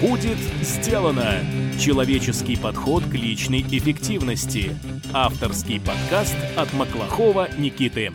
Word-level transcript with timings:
Будет 0.00 0.38
сделано! 0.62 1.40
Человеческий 1.78 2.56
подход 2.56 3.04
к 3.04 3.12
личной 3.12 3.60
эффективности. 3.60 4.74
Авторский 5.12 5.78
подкаст 5.78 6.34
от 6.56 6.72
Маклахова 6.72 7.50
Никиты. 7.58 8.10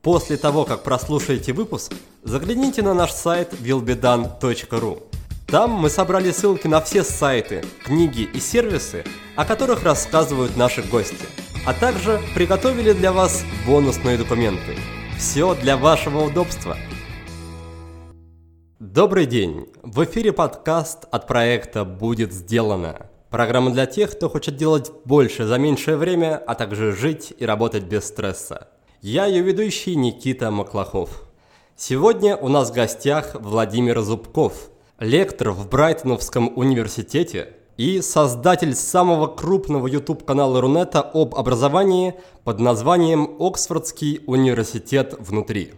После 0.00 0.38
того, 0.38 0.64
как 0.64 0.82
прослушаете 0.82 1.52
выпуск, 1.52 1.92
загляните 2.22 2.80
на 2.80 2.94
наш 2.94 3.12
сайт 3.12 3.52
willbedone.ru. 3.52 5.02
Там 5.46 5.72
мы 5.72 5.90
собрали 5.90 6.30
ссылки 6.30 6.68
на 6.68 6.80
все 6.80 7.04
сайты, 7.04 7.62
книги 7.84 8.22
и 8.22 8.40
сервисы, 8.40 9.04
о 9.36 9.44
которых 9.44 9.82
рассказывают 9.82 10.56
наши 10.56 10.82
гости, 10.82 11.26
а 11.66 11.74
также 11.74 12.18
приготовили 12.34 12.94
для 12.94 13.12
вас 13.12 13.44
бонусные 13.66 14.16
документы. 14.16 14.74
Все 15.18 15.54
для 15.54 15.76
вашего 15.76 16.24
удобства– 16.24 16.78
Добрый 18.92 19.24
день! 19.24 19.66
В 19.82 20.04
эфире 20.04 20.30
подкаст 20.30 21.06
от 21.10 21.26
проекта 21.26 21.86
«Будет 21.86 22.34
сделано». 22.34 23.06
Программа 23.30 23.70
для 23.70 23.86
тех, 23.86 24.10
кто 24.12 24.28
хочет 24.28 24.58
делать 24.58 24.92
больше 25.06 25.46
за 25.46 25.56
меньшее 25.56 25.96
время, 25.96 26.36
а 26.36 26.54
также 26.54 26.92
жить 26.92 27.32
и 27.38 27.46
работать 27.46 27.84
без 27.84 28.04
стресса. 28.04 28.68
Я 29.00 29.24
ее 29.24 29.42
ведущий 29.42 29.96
Никита 29.96 30.50
Маклахов. 30.50 31.22
Сегодня 31.74 32.36
у 32.36 32.48
нас 32.48 32.70
в 32.70 32.74
гостях 32.74 33.34
Владимир 33.40 34.02
Зубков, 34.02 34.68
лектор 34.98 35.52
в 35.52 35.66
Брайтоновском 35.66 36.52
университете 36.54 37.54
и 37.78 38.02
создатель 38.02 38.74
самого 38.74 39.28
крупного 39.28 39.86
YouTube-канала 39.86 40.60
Рунета 40.60 41.00
об 41.00 41.34
образовании 41.34 42.16
под 42.44 42.60
названием 42.60 43.36
«Оксфордский 43.40 44.20
университет 44.26 45.14
внутри». 45.18 45.72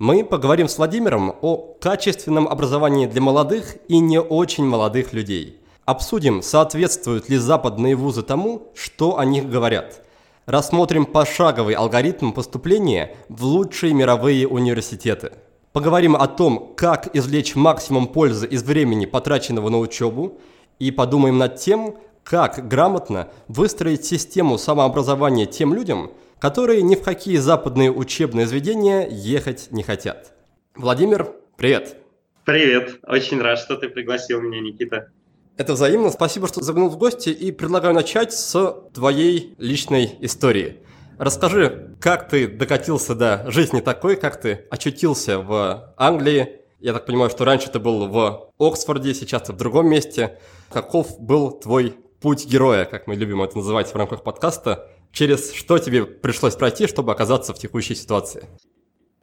Мы 0.00 0.24
поговорим 0.24 0.66
с 0.66 0.78
Владимиром 0.78 1.36
о 1.42 1.58
качественном 1.78 2.48
образовании 2.48 3.04
для 3.04 3.20
молодых 3.20 3.76
и 3.86 3.98
не 3.98 4.18
очень 4.18 4.64
молодых 4.64 5.12
людей. 5.12 5.60
Обсудим, 5.84 6.40
соответствуют 6.40 7.28
ли 7.28 7.36
западные 7.36 7.96
вузы 7.96 8.22
тому, 8.22 8.72
что 8.74 9.18
о 9.18 9.26
них 9.26 9.50
говорят. 9.50 10.00
Рассмотрим 10.46 11.04
пошаговый 11.04 11.74
алгоритм 11.74 12.32
поступления 12.32 13.14
в 13.28 13.44
лучшие 13.44 13.92
мировые 13.92 14.48
университеты. 14.48 15.32
Поговорим 15.74 16.16
о 16.16 16.26
том, 16.28 16.72
как 16.78 17.14
извлечь 17.14 17.54
максимум 17.54 18.06
пользы 18.06 18.46
из 18.46 18.62
времени, 18.62 19.04
потраченного 19.04 19.68
на 19.68 19.80
учебу, 19.80 20.38
и 20.78 20.90
подумаем 20.90 21.36
над 21.36 21.56
тем, 21.56 21.94
как 22.24 22.66
грамотно 22.68 23.28
выстроить 23.48 24.06
систему 24.06 24.56
самообразования 24.56 25.44
тем 25.44 25.74
людям, 25.74 26.10
которые 26.40 26.80
ни 26.82 26.94
в 26.96 27.02
какие 27.02 27.36
западные 27.36 27.92
учебные 27.92 28.46
заведения 28.46 29.06
ехать 29.08 29.68
не 29.70 29.82
хотят. 29.82 30.32
Владимир, 30.74 31.32
привет! 31.56 31.96
Привет! 32.44 32.98
Очень 33.06 33.40
рад, 33.42 33.58
что 33.58 33.76
ты 33.76 33.90
пригласил 33.90 34.40
меня, 34.40 34.60
Никита. 34.60 35.10
Это 35.58 35.74
взаимно. 35.74 36.10
Спасибо, 36.10 36.48
что 36.48 36.62
заглянул 36.62 36.88
в 36.88 36.96
гости 36.96 37.28
и 37.28 37.52
предлагаю 37.52 37.94
начать 37.94 38.32
с 38.32 38.74
твоей 38.94 39.54
личной 39.58 40.16
истории. 40.20 40.78
Расскажи, 41.18 41.94
как 42.00 42.30
ты 42.30 42.48
докатился 42.48 43.14
до 43.14 43.44
жизни 43.50 43.80
такой, 43.80 44.16
как 44.16 44.40
ты 44.40 44.66
очутился 44.70 45.38
в 45.38 45.92
Англии. 45.98 46.60
Я 46.78 46.94
так 46.94 47.04
понимаю, 47.04 47.28
что 47.28 47.44
раньше 47.44 47.70
ты 47.70 47.78
был 47.78 48.08
в 48.08 48.50
Оксфорде, 48.58 49.12
сейчас 49.12 49.42
ты 49.42 49.52
в 49.52 49.56
другом 49.58 49.90
месте. 49.90 50.38
Каков 50.72 51.20
был 51.20 51.50
твой 51.50 51.94
путь 52.22 52.46
героя, 52.46 52.86
как 52.86 53.06
мы 53.06 53.14
любим 53.14 53.42
это 53.42 53.58
называть 53.58 53.92
в 53.92 53.96
рамках 53.96 54.22
подкаста? 54.22 54.88
Через 55.12 55.54
что 55.54 55.78
тебе 55.78 56.04
пришлось 56.04 56.56
пройти, 56.56 56.86
чтобы 56.86 57.12
оказаться 57.12 57.52
в 57.52 57.58
текущей 57.58 57.94
ситуации? 57.94 58.48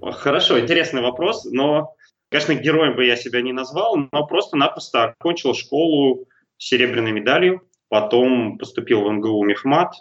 Хорошо, 0.01 0.59
интересный 0.59 1.01
вопрос, 1.01 1.45
но, 1.45 1.95
конечно, 2.29 2.53
героем 2.53 2.95
бы 2.95 3.05
я 3.05 3.15
себя 3.15 3.41
не 3.41 3.53
назвал, 3.53 3.97
но 4.11 4.27
просто-напросто 4.27 5.05
окончил 5.05 5.53
школу 5.53 6.27
с 6.57 6.67
серебряной 6.67 7.11
медалью, 7.11 7.61
потом 7.89 8.57
поступил 8.57 9.01
в 9.01 9.11
МГУ 9.11 9.43
Мехмат, 9.43 9.93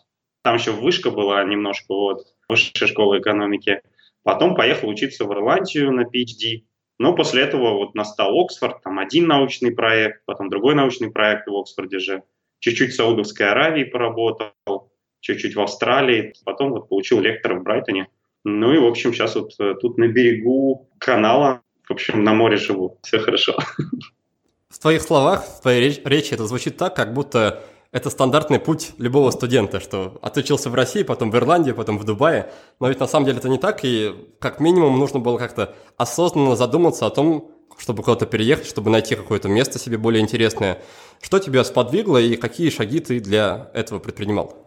там 0.42 0.57
еще 0.57 0.73
вышка 0.73 1.11
была 1.11 1.42
немножко, 1.45 1.95
вот, 1.95 2.27
высшая 2.48 2.86
школа 2.86 3.19
экономики, 3.19 3.80
потом 4.23 4.55
поехал 4.55 4.89
учиться 4.89 5.25
в 5.25 5.33
Ирландию 5.33 5.92
на 5.92 6.02
PhD, 6.02 6.64
но 6.98 7.14
после 7.14 7.42
этого 7.42 7.75
вот 7.75 7.95
настал 7.95 8.39
Оксфорд, 8.39 8.83
там 8.83 8.98
один 8.98 9.27
научный 9.27 9.70
проект, 9.70 10.25
потом 10.25 10.48
другой 10.48 10.75
научный 10.75 11.11
проект 11.11 11.46
в 11.46 11.57
Оксфорде 11.57 11.98
же, 11.98 12.23
чуть-чуть 12.58 12.92
в 12.92 12.96
Саудовской 12.96 13.51
Аравии 13.51 13.85
поработал, 13.85 14.52
чуть-чуть 15.20 15.56
в 15.56 15.60
Австралии, 15.60 16.34
потом 16.44 16.70
вот 16.70 16.88
получил 16.88 17.20
лектора 17.20 17.58
в 17.58 17.62
Брайтоне. 17.62 18.08
Ну 18.44 18.72
и, 18.72 18.78
в 18.78 18.86
общем, 18.86 19.12
сейчас 19.12 19.34
вот 19.34 19.52
э, 19.58 19.74
тут 19.80 19.98
на 19.98 20.08
берегу 20.08 20.88
канала, 20.98 21.62
в 21.88 21.92
общем, 21.92 22.22
на 22.22 22.32
море 22.32 22.56
живу. 22.56 22.98
Все 23.02 23.18
хорошо. 23.18 23.56
В 24.68 24.78
твоих 24.78 25.02
словах, 25.02 25.44
в 25.44 25.62
твоей 25.62 26.00
речи 26.04 26.34
это 26.34 26.46
звучит 26.46 26.77
так, 26.77 26.94
как 26.94 27.14
будто 27.14 27.62
это 27.92 28.10
стандартный 28.10 28.58
путь 28.58 28.92
любого 28.98 29.30
студента, 29.30 29.80
что 29.80 30.18
отучился 30.20 30.70
в 30.70 30.74
России, 30.74 31.02
потом 31.02 31.30
в 31.30 31.36
Ирландии, 31.36 31.72
потом 31.72 31.98
в 31.98 32.04
Дубае. 32.04 32.50
Но 32.78 32.88
ведь 32.88 33.00
на 33.00 33.06
самом 33.06 33.27
деле 33.27 33.38
это 33.38 33.48
не 33.48 33.58
так, 33.58 33.80
и 33.84 34.14
как 34.38 34.60
минимум 34.60 34.98
нужно 34.98 35.18
было 35.18 35.38
как-то 35.38 35.74
осознанно 35.96 36.56
задуматься 36.56 37.06
о 37.06 37.10
том, 37.10 37.50
чтобы 37.78 38.02
куда-то 38.02 38.27
переехать, 38.27 38.66
чтобы 38.66 38.90
найти 38.90 39.14
какое-то 39.14 39.48
место 39.48 39.78
себе 39.78 39.98
более 39.98 40.22
интересное. 40.22 40.83
Что 41.22 41.38
тебя 41.38 41.64
сподвигло 41.64 42.18
и 42.18 42.36
какие 42.36 42.70
шаги 42.70 43.00
ты 43.00 43.20
для 43.20 43.70
этого 43.72 43.98
предпринимал? 43.98 44.65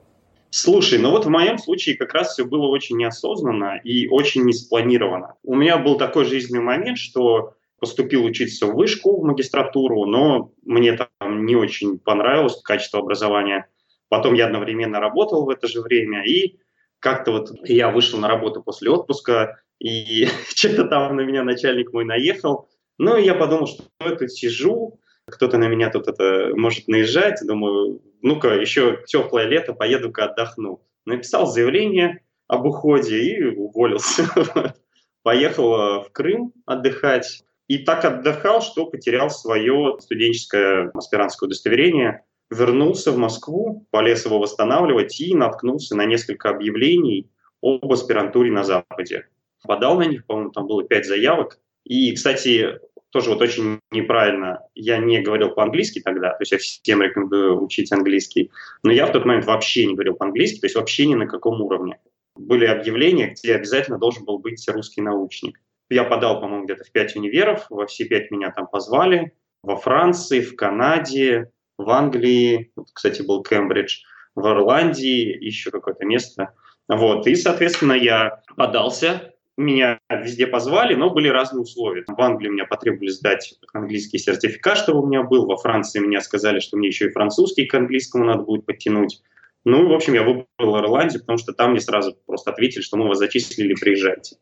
Слушай, 0.51 0.97
ну 0.97 1.11
вот 1.11 1.25
в 1.25 1.29
моем 1.29 1.57
случае 1.57 1.95
как 1.95 2.13
раз 2.13 2.33
все 2.33 2.43
было 2.43 2.67
очень 2.67 2.97
неосознанно 2.97 3.79
и 3.83 4.07
очень 4.07 4.43
не 4.45 4.53
спланировано. 4.53 5.35
У 5.43 5.55
меня 5.55 5.77
был 5.77 5.97
такой 5.97 6.25
жизненный 6.25 6.63
момент, 6.63 6.97
что 6.97 7.53
поступил 7.79 8.25
учиться 8.25 8.65
в 8.65 8.75
вышку, 8.75 9.19
в 9.19 9.25
магистратуру, 9.25 10.05
но 10.05 10.51
мне 10.65 10.93
там 10.93 11.45
не 11.45 11.55
очень 11.55 11.99
понравилось 11.99 12.61
качество 12.63 12.99
образования. 12.99 13.67
Потом 14.09 14.33
я 14.33 14.47
одновременно 14.47 14.99
работал 14.99 15.45
в 15.45 15.49
это 15.49 15.67
же 15.67 15.81
время, 15.81 16.25
и 16.25 16.57
как-то 16.99 17.31
вот 17.31 17.51
я 17.63 17.89
вышел 17.89 18.19
на 18.19 18.27
работу 18.27 18.63
после 18.63 18.89
отпуска, 18.89 19.61
и 19.79 20.27
что-то 20.55 20.85
там 20.85 21.15
на 21.15 21.21
меня 21.21 21.43
начальник 21.43 21.93
мой 21.93 22.05
наехал. 22.05 22.69
Ну, 22.97 23.15
и 23.15 23.23
я 23.23 23.35
подумал, 23.35 23.67
что 23.67 23.83
я 24.01 24.15
тут 24.15 24.31
сижу, 24.31 24.99
кто-то 25.25 25.57
на 25.57 25.67
меня 25.67 25.89
тут 25.89 26.07
это 26.07 26.51
может 26.55 26.87
наезжать. 26.87 27.39
Думаю, 27.45 28.01
ну-ка, 28.21 28.55
еще 28.55 29.03
теплое 29.05 29.45
лето, 29.45 29.73
поеду-ка 29.73 30.25
отдохну. 30.25 30.81
Написал 31.05 31.47
заявление 31.47 32.23
об 32.47 32.65
уходе 32.65 33.19
и 33.21 33.43
уволился. 33.55 34.23
Поехал 35.23 35.75
э, 35.75 36.03
в 36.03 36.11
Крым 36.11 36.53
отдыхать. 36.65 37.43
И 37.67 37.79
так 37.79 38.03
отдыхал, 38.03 38.61
что 38.61 38.87
потерял 38.87 39.29
свое 39.29 39.97
студенческое 39.99 40.91
аспирантское 40.93 41.47
удостоверение. 41.47 42.23
Вернулся 42.49 43.11
в 43.11 43.17
Москву, 43.17 43.85
полез 43.91 44.25
его 44.25 44.39
восстанавливать 44.39 45.21
и 45.21 45.35
наткнулся 45.35 45.95
на 45.95 46.05
несколько 46.05 46.49
объявлений 46.49 47.29
об 47.61 47.91
аспирантуре 47.91 48.51
на 48.51 48.63
Западе. 48.63 49.27
Подал 49.63 49.99
на 49.99 50.03
них, 50.03 50.25
по-моему, 50.25 50.51
там 50.51 50.65
было 50.65 50.83
пять 50.83 51.05
заявок. 51.05 51.59
И, 51.83 52.13
кстати, 52.13 52.79
тоже 53.11 53.29
вот 53.29 53.41
очень 53.41 53.79
неправильно, 53.91 54.61
я 54.75 54.97
не 54.97 55.21
говорил 55.21 55.49
по-английски 55.51 55.99
тогда, 55.99 56.29
то 56.29 56.41
есть 56.41 56.51
я 56.51 56.57
всем 56.57 57.01
рекомендую 57.01 57.63
учить 57.63 57.91
английский, 57.91 58.51
но 58.83 58.91
я 58.91 59.05
в 59.05 59.11
тот 59.11 59.25
момент 59.25 59.45
вообще 59.45 59.85
не 59.85 59.93
говорил 59.93 60.15
по-английски, 60.15 60.59
то 60.59 60.65
есть 60.65 60.75
вообще 60.75 61.07
ни 61.07 61.15
на 61.15 61.27
каком 61.27 61.61
уровне. 61.61 61.99
Были 62.35 62.65
объявления, 62.65 63.33
где 63.35 63.55
обязательно 63.55 63.97
должен 63.97 64.25
был 64.25 64.39
быть 64.39 64.63
русский 64.69 65.01
научник. 65.01 65.59
Я 65.89 66.03
подал, 66.03 66.39
по-моему, 66.39 66.65
где-то 66.65 66.83
в 66.83 66.91
пять 66.91 67.15
универов, 67.15 67.65
во 67.69 67.87
все 67.87 68.05
пять 68.05 68.29
меня 68.31 68.51
там 68.51 68.67
позвали, 68.67 69.33
во 69.63 69.75
Франции, 69.75 70.41
в 70.41 70.55
Канаде, 70.55 71.51
в 71.77 71.89
Англии, 71.89 72.71
вот, 72.75 72.87
кстати, 72.93 73.21
был 73.21 73.41
Кембридж, 73.43 74.03
в 74.35 74.47
Ирландии, 74.47 75.37
еще 75.43 75.71
какое-то 75.71 76.05
место. 76.05 76.53
Вот, 76.87 77.27
и, 77.27 77.35
соответственно, 77.35 77.93
я 77.93 78.41
подался, 78.55 79.33
меня 79.59 79.99
везде 80.09 80.47
позвали, 80.47 80.95
но 80.95 81.09
были 81.09 81.27
разные 81.27 81.61
условия. 81.61 82.03
В 82.07 82.21
Англии 82.21 82.49
меня 82.49 82.65
потребовали 82.65 83.09
сдать 83.09 83.55
английский 83.73 84.17
сертификат, 84.17 84.77
чтобы 84.77 85.01
у 85.01 85.05
меня 85.05 85.23
был. 85.23 85.45
Во 85.45 85.57
Франции 85.57 85.99
меня 85.99 86.21
сказали, 86.21 86.59
что 86.59 86.77
мне 86.77 86.87
еще 86.87 87.07
и 87.07 87.11
французский 87.11 87.65
к 87.65 87.73
английскому 87.73 88.25
надо 88.25 88.43
будет 88.43 88.65
подтянуть. 88.65 89.21
Ну, 89.65 89.89
в 89.89 89.93
общем, 89.93 90.13
я 90.13 90.23
выбрал 90.23 90.79
Ирландию, 90.79 91.19
потому 91.19 91.37
что 91.37 91.53
там 91.53 91.71
мне 91.71 91.81
сразу 91.81 92.17
просто 92.25 92.51
ответили, 92.51 92.81
что 92.81 92.97
мы 92.97 93.07
вас 93.07 93.17
зачислили, 93.17 93.75
приезжайте. 93.75 94.37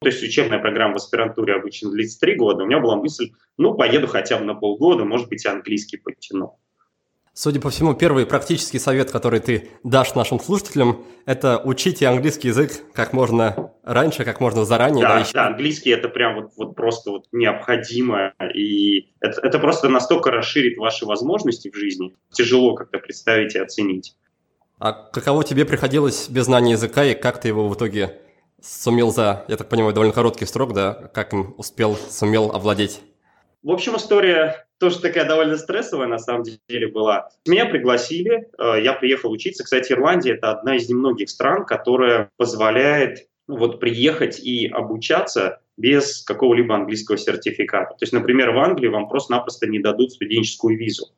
То 0.00 0.08
есть 0.08 0.22
учебная 0.22 0.58
программа 0.58 0.94
в 0.94 0.96
аспирантуре 0.96 1.54
обычно 1.54 1.90
длится 1.90 2.18
три 2.20 2.34
года. 2.36 2.62
У 2.62 2.66
меня 2.66 2.80
была 2.80 2.96
мысль, 2.96 3.32
ну, 3.58 3.74
поеду 3.74 4.06
хотя 4.06 4.38
бы 4.38 4.44
на 4.44 4.54
полгода, 4.54 5.04
может 5.04 5.28
быть, 5.28 5.44
английский 5.44 5.98
подтяну. 5.98 6.58
Судя 7.42 7.58
по 7.58 7.70
всему, 7.70 7.94
первый 7.94 8.26
практический 8.26 8.78
совет, 8.78 9.10
который 9.10 9.40
ты 9.40 9.70
дашь 9.82 10.14
нашим 10.14 10.38
слушателям, 10.38 11.06
это 11.24 11.58
учите 11.64 12.06
английский 12.06 12.48
язык 12.48 12.72
как 12.92 13.14
можно 13.14 13.72
раньше, 13.82 14.26
как 14.26 14.40
можно 14.40 14.66
заранее. 14.66 15.02
Да, 15.02 15.20
да, 15.20 15.26
да 15.32 15.46
английский 15.46 15.88
это 15.88 16.10
прям 16.10 16.34
вот, 16.34 16.50
вот 16.58 16.76
просто 16.76 17.12
вот 17.12 17.24
необходимо, 17.32 18.34
и 18.54 19.14
это, 19.22 19.40
это 19.40 19.58
просто 19.58 19.88
настолько 19.88 20.30
расширит 20.30 20.76
ваши 20.76 21.06
возможности 21.06 21.70
в 21.70 21.74
жизни, 21.74 22.14
тяжело 22.30 22.74
как-то 22.74 22.98
представить 22.98 23.54
и 23.54 23.58
оценить. 23.58 24.18
А 24.78 24.92
каково 24.92 25.42
тебе 25.42 25.64
приходилось 25.64 26.28
без 26.28 26.44
знания 26.44 26.72
языка, 26.72 27.06
и 27.06 27.14
как 27.14 27.40
ты 27.40 27.48
его 27.48 27.70
в 27.70 27.74
итоге 27.74 28.20
сумел 28.60 29.12
за, 29.12 29.46
я 29.48 29.56
так 29.56 29.70
понимаю, 29.70 29.94
довольно 29.94 30.12
короткий 30.12 30.44
срок, 30.44 30.74
да, 30.74 30.92
как 31.14 31.32
им 31.32 31.54
успел, 31.56 31.96
сумел 32.10 32.52
овладеть? 32.52 33.00
В 33.62 33.70
общем, 33.70 33.96
история 33.96 34.66
тоже 34.80 34.98
такая 35.00 35.28
довольно 35.28 35.56
стрессовая 35.58 36.08
на 36.08 36.18
самом 36.18 36.44
деле 36.68 36.88
была. 36.88 37.28
Меня 37.46 37.66
пригласили, 37.66 38.48
э, 38.58 38.82
я 38.82 38.94
приехал 38.94 39.30
учиться. 39.30 39.62
Кстати, 39.62 39.92
Ирландия– 39.92 40.32
это 40.34 40.50
одна 40.50 40.76
из 40.76 40.88
немногих 40.88 41.28
стран, 41.28 41.66
которая 41.66 42.30
позволяет 42.38 43.28
вот 43.46 43.78
приехать 43.78 44.40
и 44.40 44.66
обучаться 44.66 45.60
без 45.76 46.22
какого-либо 46.22 46.74
английского 46.74 47.18
сертификата. 47.18 47.90
То 47.90 48.02
есть, 48.02 48.12
например, 48.12 48.52
в 48.52 48.58
Англии 48.58 48.88
вам 48.88 49.08
просто-напросто 49.08 49.66
не 49.66 49.80
дадут 49.80 50.12
студенческую 50.12 50.78
визу, 50.78 51.08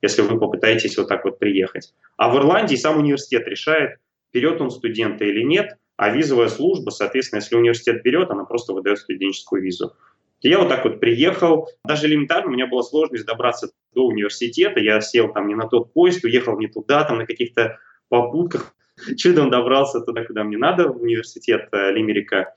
если 0.00 0.22
вы 0.22 0.38
попытаетесь 0.38 0.96
вот 0.96 1.08
так 1.08 1.24
вот 1.24 1.40
приехать. 1.40 1.92
А 2.16 2.30
в 2.32 2.36
Ирландии 2.36 2.76
сам 2.76 2.98
университет 2.98 3.48
решает, 3.48 3.98
берет 4.32 4.60
он 4.60 4.70
студента 4.70 5.24
или 5.24 5.42
нет, 5.42 5.76
а 5.96 6.10
визовая 6.10 6.48
служба, 6.48 6.90
соответственно, 6.90 7.40
если 7.40 7.56
университет 7.56 8.02
берет, 8.04 8.30
она 8.30 8.44
просто 8.44 8.72
выдает 8.72 8.98
студенческую 8.98 9.62
визу. 9.62 9.94
Я 10.40 10.58
вот 10.58 10.68
так 10.68 10.84
вот 10.84 11.00
приехал, 11.00 11.68
даже 11.84 12.06
элементарно 12.06 12.50
у 12.50 12.54
меня 12.54 12.66
была 12.66 12.82
сложность 12.82 13.26
добраться 13.26 13.70
до 13.92 14.06
университета, 14.06 14.78
я 14.78 15.00
сел 15.00 15.32
там 15.32 15.48
не 15.48 15.54
на 15.54 15.66
тот 15.66 15.92
поезд, 15.92 16.24
уехал 16.24 16.58
не 16.58 16.68
туда, 16.68 17.04
там 17.04 17.18
на 17.18 17.26
каких-то 17.26 17.78
попутках, 18.08 18.74
чудом 19.16 19.50
добрался 19.50 20.00
туда, 20.00 20.24
куда 20.24 20.44
мне 20.44 20.56
надо, 20.56 20.88
в 20.88 21.02
университет 21.02 21.68
э, 21.72 21.90
Лимерика. 21.90 22.54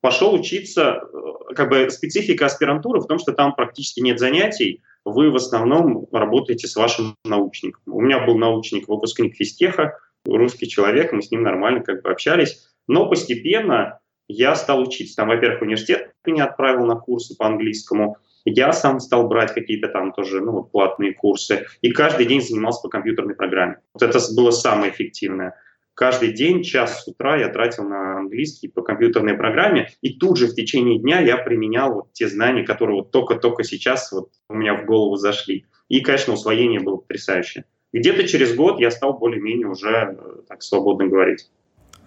Пошел 0.00 0.34
учиться, 0.34 1.00
э, 1.02 1.54
как 1.54 1.70
бы 1.70 1.88
специфика 1.90 2.46
аспирантуры 2.46 3.00
в 3.00 3.06
том, 3.06 3.18
что 3.18 3.32
там 3.32 3.54
практически 3.54 4.00
нет 4.00 4.18
занятий, 4.18 4.82
вы 5.04 5.30
в 5.30 5.36
основном 5.36 6.06
работаете 6.12 6.68
с 6.68 6.76
вашим 6.76 7.16
научником. 7.24 7.82
У 7.86 8.02
меня 8.02 8.24
был 8.24 8.36
научник, 8.36 8.86
выпускник 8.86 9.34
физтеха, 9.34 9.98
русский 10.26 10.68
человек, 10.68 11.12
мы 11.12 11.22
с 11.22 11.30
ним 11.30 11.42
нормально 11.42 11.80
как 11.80 12.02
бы 12.02 12.10
общались, 12.10 12.68
но 12.86 13.08
постепенно 13.08 14.00
я 14.28 14.54
стал 14.54 14.82
учиться. 14.82 15.16
Там, 15.16 15.28
во-первых, 15.28 15.62
университет 15.62 16.12
меня 16.28 16.44
отправил 16.44 16.86
на 16.86 16.94
курсы 16.94 17.36
по 17.36 17.46
английскому, 17.46 18.18
я 18.44 18.72
сам 18.72 19.00
стал 19.00 19.28
брать 19.28 19.52
какие-то 19.52 19.88
там 19.88 20.12
тоже 20.12 20.40
ну, 20.40 20.52
вот 20.52 20.70
платные 20.70 21.12
курсы, 21.12 21.66
и 21.82 21.90
каждый 21.90 22.26
день 22.26 22.40
занимался 22.40 22.82
по 22.82 22.88
компьютерной 22.88 23.34
программе. 23.34 23.78
Вот 23.92 24.02
это 24.02 24.18
было 24.34 24.50
самое 24.50 24.92
эффективное. 24.92 25.54
Каждый 25.94 26.32
день, 26.32 26.62
час 26.62 27.02
с 27.02 27.08
утра 27.08 27.36
я 27.36 27.48
тратил 27.48 27.82
на 27.82 28.18
английский 28.18 28.68
по 28.68 28.82
компьютерной 28.82 29.34
программе, 29.34 29.90
и 30.00 30.14
тут 30.14 30.38
же 30.38 30.46
в 30.46 30.54
течение 30.54 31.00
дня 31.00 31.20
я 31.20 31.36
применял 31.36 31.92
вот 31.92 32.12
те 32.12 32.28
знания, 32.28 32.62
которые 32.62 32.98
вот 32.98 33.10
только-только 33.10 33.64
сейчас 33.64 34.12
вот 34.12 34.30
у 34.48 34.54
меня 34.54 34.74
в 34.74 34.86
голову 34.86 35.16
зашли. 35.16 35.66
И, 35.88 36.00
конечно, 36.00 36.34
усвоение 36.34 36.80
было 36.80 36.98
потрясающее. 36.98 37.64
Где-то 37.92 38.28
через 38.28 38.54
год 38.54 38.78
я 38.78 38.90
стал 38.90 39.18
более-менее 39.18 39.66
уже 39.66 40.16
э, 40.16 40.42
так 40.46 40.62
свободно 40.62 41.08
говорить. 41.08 41.50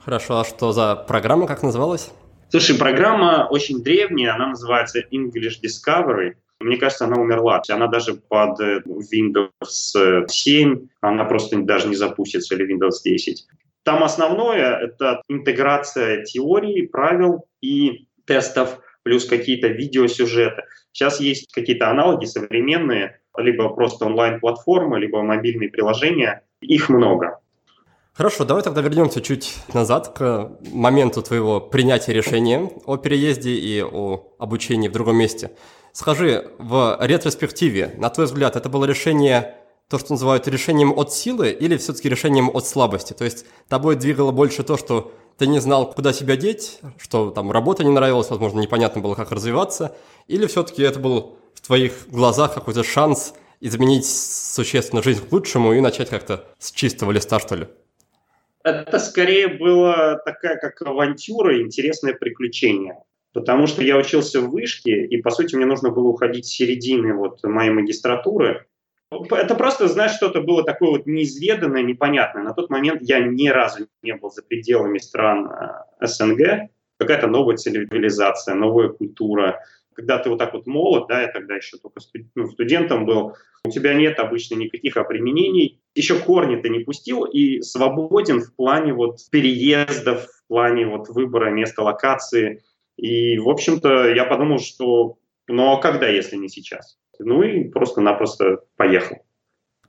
Хорошо, 0.04 0.40
а 0.40 0.46
что 0.46 0.72
за 0.72 0.96
программа, 0.96 1.48
как 1.48 1.62
называлась? 1.62 2.12
Слушай, 2.50 2.78
программа 2.78 3.48
очень 3.50 3.84
древняя, 3.84 4.34
она 4.34 4.48
называется 4.48 5.00
English 5.12 5.62
Discovery. 5.64 6.34
Мне 6.60 6.78
кажется, 6.78 7.06
она 7.06 7.22
умерла. 7.22 7.62
Она 7.70 7.88
даже 7.88 8.16
под 8.16 8.60
э, 8.60 8.82
Windows 8.86 10.28
7, 10.28 10.88
она 11.02 11.26
просто 11.26 11.58
даже 11.62 11.88
не 11.88 11.96
запустится, 11.96 12.56
или 12.56 12.76
Windows 12.76 13.04
10. 13.04 13.48
Там 13.84 14.04
основное— 14.04 14.78
это 14.82 15.22
интеграция 15.28 16.24
теории, 16.24 16.86
правил 16.86 17.46
и 17.62 18.08
тестов, 18.26 18.80
плюс 19.04 19.26
какие-то 19.26 19.68
видеосюжеты. 19.68 20.64
Сейчас 20.92 21.20
есть 21.20 21.52
какие-то 21.52 21.90
аналоги 21.90 22.26
современные, 22.26 23.22
либо 23.38 23.70
просто 23.70 24.06
онлайн-платформы, 24.06 25.00
либо 25.00 25.22
мобильные 25.22 25.70
приложения. 25.70 26.44
Их 26.62 26.90
много. 26.90 27.40
Хорошо, 28.14 28.44
давай 28.44 28.62
тогда 28.62 28.82
вернемся 28.82 29.22
чуть 29.22 29.56
назад 29.74 30.10
к 30.10 30.52
моменту 30.70 31.22
твоего 31.22 31.62
принятия 31.62 32.12
решения 32.12 32.70
о 32.86 32.98
переезде 32.98 33.52
и 33.52 33.82
о 33.82 34.34
обучении 34.38 34.90
в 34.90 34.92
другом 34.92 35.16
месте. 35.16 35.52
Скажи, 35.94 36.52
в 36.60 36.98
ретроспективе, 37.00 37.96
на 37.98 38.10
твой 38.10 38.26
взгляд, 38.26 38.58
это 38.58 38.68
было 38.68 38.84
решение, 38.84 39.56
то, 39.90 39.98
что 39.98 40.12
называют 40.12 40.46
решением 40.50 40.92
от 40.98 41.14
силы 41.14 41.52
или 41.52 41.78
все-таки 41.78 42.10
решением 42.10 42.50
от 42.54 42.68
слабости? 42.68 43.14
То 43.14 43.24
есть 43.24 43.46
тобой 43.70 43.96
двигало 43.96 44.32
больше 44.32 44.64
то, 44.64 44.76
что 44.76 45.14
ты 45.38 45.48
не 45.48 45.60
знал, 45.60 45.94
куда 45.94 46.12
себя 46.12 46.36
деть, 46.36 46.80
что 46.98 47.30
там 47.30 47.50
работа 47.50 47.86
не 47.86 47.92
нравилась, 47.92 48.30
возможно, 48.30 48.60
непонятно 48.60 49.02
было, 49.02 49.16
как 49.16 49.32
развиваться, 49.32 49.96
или 50.28 50.48
все-таки 50.48 50.84
это 50.84 51.00
был 51.00 51.38
в 51.54 51.62
твоих 51.62 52.10
глазах 52.10 52.54
какой-то 52.54 52.84
шанс 52.84 53.34
изменить 53.62 54.06
существенно 54.06 55.02
жизнь 55.02 55.26
к 55.26 55.32
лучшему 55.32 55.74
и 55.74 55.80
начать 55.80 56.10
как-то 56.10 56.46
с 56.60 56.72
чистого 56.72 57.12
листа, 57.12 57.40
что 57.40 57.56
ли? 57.56 57.68
Это 58.64 59.00
скорее 59.00 59.48
было 59.48 60.22
такая 60.26 60.58
как 60.58 60.82
авантюра, 60.82 61.62
интересное 61.62 62.14
приключение. 62.14 62.98
Потому 63.34 63.66
что 63.68 63.82
я 63.82 63.98
учился 63.98 64.42
в 64.42 64.50
вышке, 64.50 65.06
и, 65.06 65.22
по 65.22 65.30
сути, 65.30 65.56
мне 65.56 65.66
нужно 65.66 65.90
было 65.90 66.10
уходить 66.10 66.46
с 66.46 66.52
середины 66.52 67.14
вот 67.14 67.42
моей 67.44 67.72
магистратуры. 67.72 68.66
Это 69.12 69.56
просто, 69.56 69.88
знаешь, 69.88 70.14
что-то 70.14 70.42
было 70.42 70.64
такое 70.64 70.92
вот 70.92 71.06
неизведанное, 71.06 71.84
непонятное. 71.84 72.44
На 72.44 72.54
тот 72.54 72.70
момент 72.70 73.02
я 73.02 73.20
ни 73.20 73.48
разу 73.50 73.88
не 74.04 74.16
был 74.16 74.32
за 74.32 74.42
пределами 74.42 75.00
стран 75.00 75.50
э, 75.50 76.06
СНГ. 76.08 76.70
Какая-то 76.98 77.28
новая 77.28 77.58
цивилизация, 77.58 78.56
новая 78.56 78.90
культура. 78.90 79.60
Когда 79.94 80.18
ты 80.20 80.30
вот 80.30 80.40
так 80.40 80.54
вот 80.54 80.68
молод, 80.68 81.08
да, 81.08 81.22
я 81.22 81.28
тогда 81.28 81.56
еще 81.56 81.78
только 81.78 82.02
ну, 82.36 82.50
студентом 82.50 83.06
был, 83.06 83.36
у 83.66 83.70
тебя 83.70 83.94
нет 83.94 84.20
обычно 84.20 84.56
никаких 84.56 84.98
обременений, 84.98 85.80
еще 85.94 86.16
корни 86.16 86.56
ты 86.56 86.70
не 86.70 86.80
пустил 86.80 87.26
и 87.26 87.62
свободен 87.62 88.42
в 88.42 88.56
плане 88.56 88.94
вот 88.94 89.18
переездов, 89.30 90.26
в 90.26 90.48
плане 90.48 90.88
вот 90.88 91.10
выбора 91.10 91.50
места 91.50 91.84
локации. 91.84 92.64
И, 92.98 93.38
в 93.38 93.50
общем-то, 93.50 94.14
я 94.14 94.26
подумал, 94.26 94.60
что 94.60 95.18
ну 95.48 95.74
а 95.74 95.82
когда, 95.82 96.08
если 96.08 96.38
не 96.38 96.50
сейчас? 96.50 96.98
Ну 97.20 97.44
и 97.44 97.66
просто-напросто 97.66 98.62
поехал. 98.78 99.18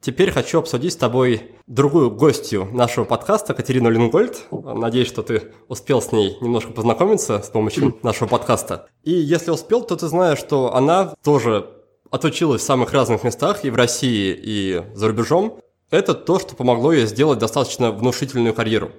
Теперь 0.03 0.33
хочу 0.33 0.59
обсудить 0.59 0.95
с 0.95 0.97
тобой 0.97 1.53
другую 1.69 2.11
гостью 2.11 2.69
нашего 2.73 3.05
подкаста, 3.05 3.55
Катерину 3.55 3.89
Лингольд. 3.89 4.49
Надеюсь, 4.51 5.07
что 5.07 5.23
ты 5.23 5.53
успел 5.69 6.03
с 6.03 6.11
ней 6.11 6.37
немножко 6.41 6.73
познакомиться 6.73 7.41
с 7.41 7.49
помощью 7.49 7.97
нашего 8.03 8.27
подкаста. 8.27 8.89
И 9.05 9.13
если 9.13 9.53
успел, 9.53 9.83
то 9.83 9.95
ты 9.95 10.09
знаешь, 10.09 10.41
что 10.41 10.75
она 10.75 11.15
тоже 11.23 11.71
отучилась 12.11 12.63
в 12.63 12.65
самых 12.65 12.93
разных 12.93 13.23
местах 13.23 13.65
и 13.65 13.71
в 13.71 13.77
России, 13.77 14.37
и 14.37 14.83
за 14.93 15.07
рубежом. 15.07 15.61
Это 15.89 16.15
то, 16.15 16.41
что 16.41 16.57
помогло 16.57 16.93
ей 16.93 17.07
сделать 17.07 17.39
достаточно 17.39 17.93
внушительную 17.93 18.55
карьеру. 18.55 18.91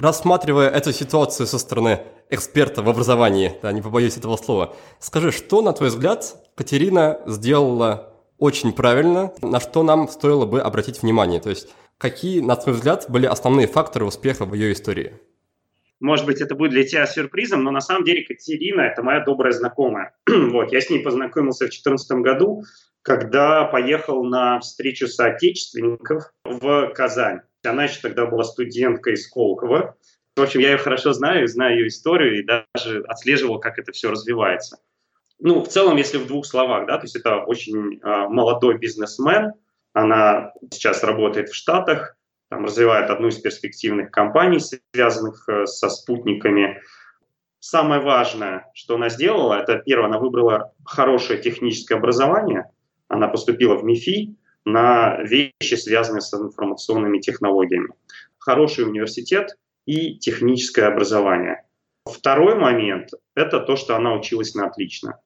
Рассматривая 0.00 0.70
эту 0.70 0.92
ситуацию 0.92 1.46
со 1.46 1.60
стороны 1.60 2.00
эксперта 2.30 2.82
в 2.82 2.88
образовании, 2.88 3.54
да, 3.62 3.70
не 3.70 3.80
побоюсь 3.80 4.16
этого 4.16 4.36
слова, 4.36 4.74
скажи, 4.98 5.30
что, 5.30 5.62
на 5.62 5.72
твой 5.72 5.90
взгляд, 5.90 6.34
Катерина 6.56 7.20
сделала 7.26 8.07
очень 8.38 8.72
правильно, 8.72 9.32
на 9.42 9.60
что 9.60 9.82
нам 9.82 10.08
стоило 10.08 10.46
бы 10.46 10.60
обратить 10.60 11.02
внимание? 11.02 11.40
То 11.40 11.50
есть, 11.50 11.68
какие, 11.98 12.40
на 12.40 12.56
твой 12.56 12.74
взгляд, 12.74 13.06
были 13.08 13.26
основные 13.26 13.66
факторы 13.66 14.04
успеха 14.04 14.44
в 14.44 14.54
ее 14.54 14.72
истории? 14.72 15.12
Может 16.00 16.26
быть, 16.26 16.40
это 16.40 16.54
будет 16.54 16.70
для 16.70 16.84
тебя 16.84 17.06
сюрпризом, 17.06 17.64
но 17.64 17.72
на 17.72 17.80
самом 17.80 18.04
деле 18.04 18.24
Катерина– 18.24 18.80
это 18.82 19.02
моя 19.02 19.24
добрая 19.24 19.52
знакомая. 19.52 20.14
вот, 20.26 20.72
я 20.72 20.80
с 20.80 20.90
ней 20.90 21.00
познакомился 21.00 21.64
в 21.64 21.70
2014 21.70 22.10
году, 22.18 22.62
когда 23.02 23.64
поехал 23.64 24.22
на 24.24 24.60
встречу 24.60 25.08
соотечественников 25.08 26.32
в 26.44 26.92
Казань. 26.94 27.40
Она 27.64 27.84
еще 27.84 28.00
тогда 28.00 28.26
была 28.26 28.44
студенткой 28.44 29.14
из 29.14 29.26
Сколково. 29.26 29.96
В 30.36 30.42
общем, 30.42 30.60
я 30.60 30.72
ее 30.72 30.78
хорошо 30.78 31.12
знаю, 31.12 31.48
знаю 31.48 31.78
ее 31.78 31.88
историю 31.88 32.38
и 32.38 32.44
даже 32.44 33.02
отслеживал, 33.08 33.58
как 33.58 33.80
это 33.80 33.90
все 33.90 34.12
развивается. 34.12 34.78
Ну, 35.40 35.62
в 35.62 35.68
целом, 35.68 35.96
если 35.96 36.18
в 36.18 36.26
двух 36.26 36.46
словах, 36.46 36.86
да, 36.86 36.96
то 36.98 37.04
есть 37.04 37.16
это 37.16 37.38
очень 37.44 38.00
э, 38.00 38.28
молодой 38.28 38.78
бизнесмен, 38.78 39.52
она 39.92 40.52
сейчас 40.72 41.04
работает 41.04 41.48
в 41.48 41.54
Штатах, 41.54 42.16
там, 42.48 42.64
развивает 42.64 43.10
одну 43.10 43.28
из 43.28 43.38
перспективных 43.38 44.10
компаний, 44.10 44.58
связанных 44.60 45.48
э, 45.48 45.66
со 45.66 45.90
спутниками. 45.90 46.80
Самое 47.60 48.00
важное, 48.00 48.70
что 48.74 48.96
она 48.96 49.10
сделала, 49.10 49.54
это 49.54 49.78
первое, 49.78 50.06
она 50.06 50.18
выбрала 50.18 50.72
хорошее 50.84 51.40
техническое 51.40 51.96
образование, 51.96 52.70
она 53.08 53.28
поступила 53.28 53.74
в 53.76 53.84
МИФИ 53.84 54.36
на 54.64 55.18
вещи, 55.22 55.74
связанные 55.74 56.20
с 56.20 56.32
информационными 56.34 57.18
технологиями. 57.18 57.88
Хороший 58.38 58.84
университет 58.84 59.56
и 59.86 60.18
техническое 60.18 60.86
образование. 60.86 61.64
Второй 62.04 62.54
момент– 62.54 63.10
это 63.34 63.60
то, 63.60 63.76
что 63.76 63.96
она 63.96 64.14
училась 64.14 64.54
на 64.54 64.66
отлично. 64.66 65.20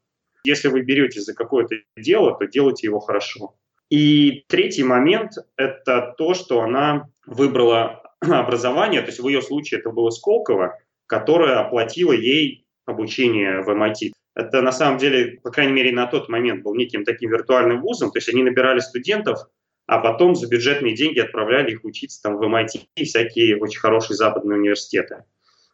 Если 0.45 0.69
вы 0.69 0.83
беретесь 0.83 1.25
за 1.25 1.35
какое-то 1.35 1.77
дело, 1.97 2.37
то 2.37 2.47
делайте 2.47 2.87
его 2.87 3.01
хорошо. 3.01 3.55
И 3.91 4.45
третий 4.49 4.85
момент– 4.85 5.33
это 5.57 6.15
то, 6.17 6.35
что 6.35 6.63
она 6.63 7.09
выбрала 7.27 8.03
образование, 8.21 9.03
то 9.03 9.09
есть 9.09 9.21
в 9.21 9.29
ее 9.29 9.43
случае 9.43 9.81
это 9.81 9.91
было 9.91 10.11
Сколково, 10.11 10.79
которое 11.07 11.59
оплатило 11.59 12.13
ей 12.13 12.67
обучение 12.87 13.61
в 13.61 13.69
MIT. 13.69 14.13
Это 14.35 14.63
на 14.63 14.73
самом 14.73 14.99
деле, 14.99 15.39
по 15.43 15.51
крайней 15.51 15.75
мере, 15.75 15.93
на 15.93 16.07
тот 16.07 16.29
момент 16.29 16.63
был 16.63 16.75
неким 16.75 17.05
таким 17.05 17.31
виртуальным 17.31 17.83
вузом, 17.83 18.11
то 18.11 18.19
есть 18.19 18.29
они 18.31 18.43
набирали 18.43 18.81
студентов, 18.81 19.41
а 19.87 19.99
потом 19.99 20.35
за 20.35 20.49
бюджетные 20.49 20.95
деньги 20.95 21.21
отправляли 21.21 21.73
их 21.73 21.85
учиться 21.85 22.23
там 22.23 22.39
в 22.39 22.43
MIT 22.43 22.87
и 22.97 23.05
всякие 23.05 23.59
очень 23.59 23.81
хорошие 23.81 24.17
западные 24.17 24.59
университеты. 24.59 25.25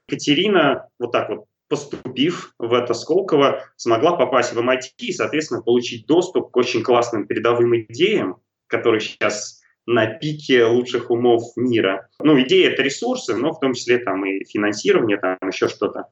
Екатерина 0.09 0.89
вот 0.99 1.13
так 1.13 1.29
вот 1.29 1.45
поступив 1.69 2.55
в 2.59 2.73
это 2.73 2.95
Сколково, 2.95 3.65
смогла 3.77 4.17
попасть 4.17 4.53
в 4.53 4.59
MIT 4.59 4.81
и, 4.99 5.13
соответственно, 5.13 5.63
получить 5.63 6.07
доступ 6.07 6.51
к 6.51 6.57
очень 6.57 6.83
классным 6.83 7.27
передовым 7.27 7.79
идеям, 7.83 8.39
которые 8.67 9.01
сейчас 9.01 9.61
на 9.87 10.07
пике 10.07 10.65
лучших 10.65 11.11
умов 11.11 11.43
мира. 11.57 12.09
Ну, 12.21 12.39
идея— 12.43 12.71
это 12.73 12.83
ресурсы, 12.83 13.35
но 13.35 13.53
в 13.53 13.61
том 13.61 13.73
числе 13.73 13.99
там 13.99 14.25
и 14.27 14.45
финансирование, 14.45 15.17
там 15.17 15.39
еще 15.47 15.69
что-то. 15.69 16.09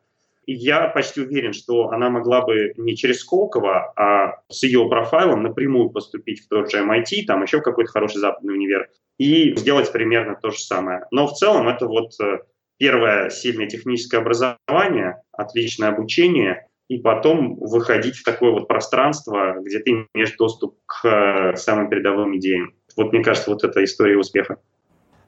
И 0.46 0.54
я 0.54 0.88
почти 0.88 1.20
уверен, 1.20 1.52
что 1.52 1.90
она 1.90 2.08
могла 2.08 2.40
бы 2.40 2.72
не 2.76 2.96
через 2.96 3.20
Сколково, 3.20 3.92
а 3.96 4.40
с 4.48 4.62
ее 4.62 4.88
профайлом 4.88 5.42
напрямую 5.42 5.90
поступить 5.90 6.40
в 6.40 6.48
тот 6.48 6.70
же 6.70 6.78
MIT, 6.78 7.24
там 7.26 7.42
еще 7.42 7.60
какой-то 7.60 7.90
хороший 7.90 8.18
западный 8.18 8.54
универ, 8.54 8.88
и 9.18 9.54
сделать 9.56 9.90
примерно 9.90 10.38
то 10.40 10.50
же 10.50 10.58
самое. 10.58 11.04
Но 11.10 11.26
в 11.26 11.34
целом 11.34 11.68
это 11.68 11.86
вот 11.86 12.12
э, 12.20 12.38
первое 12.78 13.30
сильное 13.30 13.66
техническое 13.66 14.18
образование, 14.18 15.22
отличное 15.32 15.88
обучение, 15.88 16.66
и 16.88 16.98
потом 16.98 17.56
выходить 17.56 18.16
в 18.16 18.24
такое 18.24 18.52
вот 18.52 18.68
пространство, 18.68 19.56
где 19.60 19.80
ты 19.80 20.06
имеешь 20.14 20.36
доступ 20.36 20.76
к 20.86 21.04
э, 21.04 21.56
самым 21.56 21.88
передовым 21.88 22.36
идеям. 22.36 22.74
Вот 22.96 23.12
мне 23.12 23.24
кажется, 23.24 23.50
вот 23.50 23.64
это 23.64 23.82
история 23.82 24.16
успеха. 24.16 24.58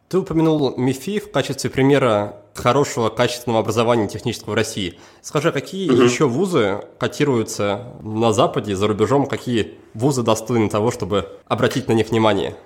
Ты 0.08 0.18
упомянул 0.18 0.74
МИФИ 0.78 1.20
в 1.20 1.30
качестве 1.30 1.68
примера 1.68 2.36
хорошего 2.54 3.10
качественного 3.10 3.60
образования 3.60 4.08
технического 4.08 4.52
в 4.52 4.54
России. 4.54 4.98
Скажи, 5.20 5.52
какие 5.52 5.90
угу. 5.90 6.00
еще 6.00 6.26
вузы 6.26 6.80
котируются 6.98 7.92
на 8.02 8.32
Западе, 8.32 8.74
за 8.74 8.86
рубежом, 8.86 9.26
какие 9.26 9.74
вузы 9.92 10.22
достойны 10.22 10.70
того, 10.70 10.90
чтобы 10.90 11.28
обратить 11.46 11.88
на 11.88 11.92
них 11.92 12.08
внимание? 12.08 12.56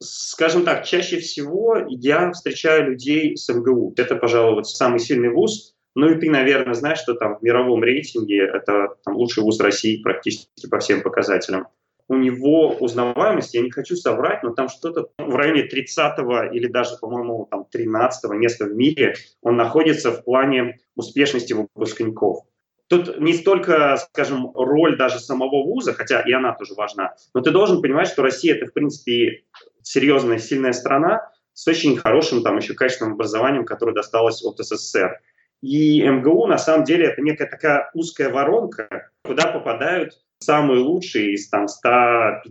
Скажем 0.00 0.64
так, 0.64 0.84
чаще 0.84 1.18
всего 1.18 1.76
я 1.88 2.32
встречаю 2.32 2.90
людей 2.90 3.36
с 3.36 3.48
МГУ. 3.48 3.94
Это, 3.96 4.16
пожалуй, 4.16 4.56
вот 4.56 4.68
самый 4.68 4.98
сильный 4.98 5.30
вуз. 5.30 5.74
Ну 5.94 6.10
и 6.10 6.18
ты, 6.18 6.28
наверное, 6.28 6.74
знаешь, 6.74 6.98
что 6.98 7.14
там 7.14 7.38
в 7.38 7.42
мировом 7.42 7.82
рейтинге 7.82 8.44
это 8.44 8.96
там, 9.04 9.16
лучший 9.16 9.42
вуз 9.42 9.60
России 9.60 10.02
практически 10.02 10.68
по 10.68 10.78
всем 10.78 11.02
показателям. 11.02 11.68
У 12.08 12.16
него 12.16 12.76
узнаваемость, 12.80 13.54
я 13.54 13.62
не 13.62 13.70
хочу 13.70 13.96
соврать, 13.96 14.42
но 14.42 14.50
там 14.50 14.68
что-то 14.68 15.08
в 15.16 15.34
районе 15.36 15.62
30 15.62 16.18
или 16.52 16.66
даже, 16.66 16.96
по-моему, 17.00 17.46
там 17.50 17.64
13 17.70 18.30
места 18.32 18.66
в 18.66 18.74
мире 18.74 19.14
он 19.40 19.56
находится 19.56 20.10
в 20.10 20.22
плане 20.24 20.80
успешности 20.96 21.54
выпускников. 21.54 22.44
Тут 22.88 23.18
не 23.18 23.32
столько, 23.32 23.96
скажем, 23.96 24.50
роль 24.54 24.98
даже 24.98 25.18
самого 25.18 25.64
вуза, 25.64 25.94
хотя 25.94 26.20
и 26.20 26.32
она 26.32 26.52
тоже 26.52 26.74
важна, 26.74 27.14
но 27.32 27.40
ты 27.40 27.50
должен 27.50 27.80
понимать, 27.80 28.08
что 28.08 28.22
Россия 28.22 28.54
это, 28.54 28.66
в 28.66 28.74
принципе, 28.74 29.44
серьезная, 29.84 30.38
сильная 30.38 30.72
страна 30.72 31.30
с 31.52 31.68
очень 31.68 31.96
хорошим 31.96 32.42
там 32.42 32.56
еще 32.56 32.74
качественным 32.74 33.14
образованием, 33.14 33.64
которое 33.64 33.92
досталось 33.92 34.44
от 34.44 34.58
СССР. 34.58 35.20
И 35.62 36.02
МГУ 36.02 36.46
на 36.46 36.58
самом 36.58 36.84
деле 36.84 37.06
это 37.06 37.22
некая 37.22 37.46
такая 37.46 37.90
узкая 37.94 38.30
воронка, 38.30 39.10
куда 39.22 39.46
попадают 39.46 40.12
самые 40.38 40.80
лучшие 40.80 41.32
из 41.32 41.48
там 41.48 41.66
150-140 41.66 42.44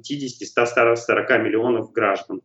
миллионов 1.39 1.91
граждан. 1.91 2.41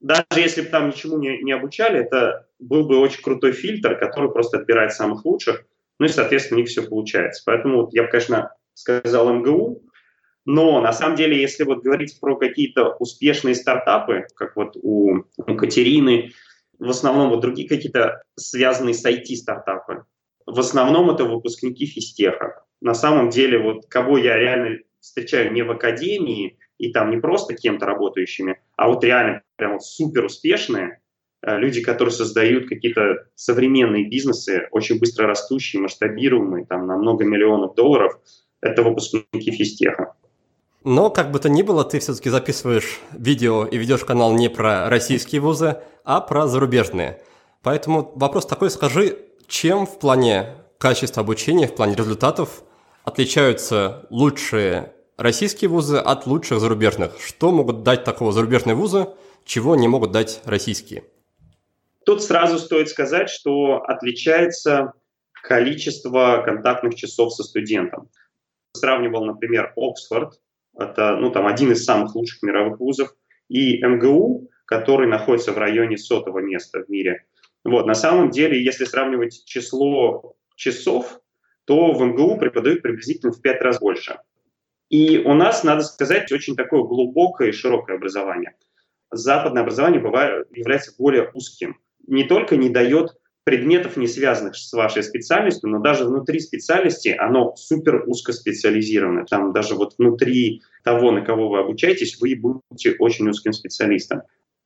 Даже 0.00 0.40
если 0.40 0.62
бы 0.62 0.68
там 0.68 0.88
ничему 0.88 1.18
не, 1.18 1.42
не 1.42 1.52
обучали, 1.52 2.00
это 2.00 2.46
был 2.58 2.86
бы 2.86 2.98
очень 2.98 3.22
крутой 3.22 3.52
фильтр, 3.52 3.96
который 3.98 4.30
просто 4.30 4.58
отбирает 4.58 4.92
самых 4.92 5.24
лучших, 5.24 5.64
ну 5.98 6.06
и, 6.06 6.08
соответственно, 6.08 6.58
у 6.58 6.60
них 6.60 6.70
все 6.70 6.82
получается. 6.82 7.42
Поэтому 7.44 7.82
вот 7.82 7.92
я 7.92 8.04
бы, 8.04 8.08
конечно, 8.08 8.52
сказал 8.74 9.32
МГУ, 9.34 9.82
но 10.44 10.80
на 10.80 10.92
самом 10.92 11.16
деле, 11.16 11.40
если 11.40 11.64
вот 11.64 11.82
говорить 11.82 12.18
про 12.20 12.36
какие-то 12.36 12.94
успешные 12.98 13.54
стартапы, 13.54 14.26
как 14.34 14.56
вот 14.56 14.76
у, 14.80 15.24
у 15.36 15.54
Катерины, 15.56 16.32
в 16.78 16.90
основном 16.90 17.30
вот 17.30 17.40
другие 17.40 17.68
какие-то 17.68 18.22
связанные 18.36 18.94
с 18.94 19.04
IT-стартапы, 19.04 20.04
в 20.46 20.58
основном 20.58 21.10
это 21.10 21.24
выпускники 21.24 21.86
физтеха. 21.86 22.64
На 22.80 22.94
самом 22.94 23.30
деле, 23.30 23.58
вот 23.58 23.86
кого 23.86 24.16
я 24.16 24.36
реально 24.36 24.78
встречаю 25.00 25.52
не 25.52 25.62
в 25.62 25.70
академии 25.70 26.58
и 26.78 26.92
там 26.92 27.10
не 27.10 27.18
просто 27.18 27.54
кем-то 27.54 27.86
работающими, 27.86 28.60
а 28.76 28.88
вот 28.88 29.04
реально 29.04 29.42
прям 29.56 29.80
супер 29.80 30.24
успешные 30.24 31.00
э, 31.42 31.58
люди, 31.58 31.82
которые 31.82 32.12
создают 32.12 32.68
какие-то 32.68 33.26
современные 33.34 34.08
бизнесы, 34.08 34.68
очень 34.70 34.98
быстро 34.98 35.26
растущие, 35.26 35.82
масштабируемые, 35.82 36.66
там 36.66 36.86
на 36.86 36.96
много 36.96 37.24
миллионов 37.24 37.74
долларов, 37.74 38.18
это 38.60 38.82
выпускники 38.82 39.50
физтеха. 39.50 40.14
Но, 40.84 41.10
как 41.10 41.32
бы 41.32 41.38
то 41.38 41.48
ни 41.48 41.62
было, 41.62 41.84
ты 41.84 41.98
все-таки 41.98 42.30
записываешь 42.30 43.00
видео 43.12 43.66
и 43.66 43.76
ведешь 43.76 44.04
канал 44.04 44.32
не 44.32 44.48
про 44.48 44.88
российские 44.88 45.40
вузы, 45.40 45.78
а 46.04 46.20
про 46.20 46.46
зарубежные. 46.46 47.20
Поэтому 47.62 48.12
вопрос 48.14 48.46
такой, 48.46 48.70
скажи, 48.70 49.18
чем 49.48 49.86
в 49.86 49.98
плане 49.98 50.54
качества 50.78 51.22
обучения, 51.22 51.66
в 51.66 51.74
плане 51.74 51.96
результатов 51.96 52.62
отличаются 53.04 54.06
лучшие 54.10 54.92
российские 55.16 55.68
вузы 55.68 55.96
от 55.96 56.26
лучших 56.26 56.60
зарубежных? 56.60 57.20
Что 57.20 57.50
могут 57.50 57.82
дать 57.82 58.04
такого 58.04 58.32
зарубежные 58.32 58.76
вузы, 58.76 59.08
чего 59.44 59.74
не 59.74 59.88
могут 59.88 60.12
дать 60.12 60.40
российские? 60.44 61.04
Тут 62.04 62.22
сразу 62.22 62.58
стоит 62.58 62.88
сказать, 62.88 63.28
что 63.28 63.82
отличается 63.86 64.92
количество 65.42 66.42
контактных 66.44 66.94
часов 66.94 67.34
со 67.34 67.42
студентом. 67.42 68.08
Сравнивал, 68.72 69.24
например, 69.24 69.72
Оксфорд, 69.76 70.38
это 70.78 71.16
ну, 71.16 71.30
там, 71.30 71.46
один 71.46 71.72
из 71.72 71.84
самых 71.84 72.14
лучших 72.14 72.42
мировых 72.42 72.80
вузов, 72.80 73.14
и 73.48 73.82
МГУ, 73.84 74.48
который 74.64 75.08
находится 75.08 75.52
в 75.52 75.58
районе 75.58 75.98
сотого 75.98 76.38
места 76.38 76.84
в 76.84 76.88
мире. 76.88 77.24
Вот, 77.64 77.86
на 77.86 77.94
самом 77.94 78.30
деле, 78.30 78.62
если 78.62 78.84
сравнивать 78.84 79.44
число 79.44 80.36
часов, 80.56 81.20
то 81.64 81.92
в 81.92 82.02
МГУ 82.02 82.38
преподают 82.38 82.82
приблизительно 82.82 83.32
в 83.32 83.42
пять 83.42 83.60
раз 83.60 83.80
больше. 83.80 84.18
И 84.88 85.18
у 85.18 85.34
нас, 85.34 85.64
надо 85.64 85.82
сказать, 85.82 86.32
очень 86.32 86.56
такое 86.56 86.82
глубокое 86.82 87.48
и 87.48 87.52
широкое 87.52 87.96
образование. 87.96 88.54
Западное 89.10 89.62
образование 89.62 90.00
бывает, 90.00 90.46
является 90.50 90.94
более 90.96 91.30
узким. 91.34 91.78
Не 92.06 92.24
только 92.24 92.56
не 92.56 92.70
дает 92.70 93.10
предметов, 93.48 93.96
не 93.96 94.06
связанных 94.06 94.56
с 94.56 94.70
вашей 94.74 95.02
специальностью, 95.02 95.70
но 95.70 95.78
даже 95.78 96.04
внутри 96.04 96.38
специальности 96.38 97.16
оно 97.18 97.56
супер 97.56 98.04
узкоспециализировано. 98.06 99.24
Там 99.24 99.54
даже 99.54 99.74
вот 99.74 99.94
внутри 99.96 100.60
того, 100.84 101.12
на 101.12 101.22
кого 101.22 101.48
вы 101.48 101.60
обучаетесь, 101.60 102.20
вы 102.20 102.36
будете 102.36 102.94
очень 102.98 103.26
узким 103.26 103.54
специалистом. 103.54 104.20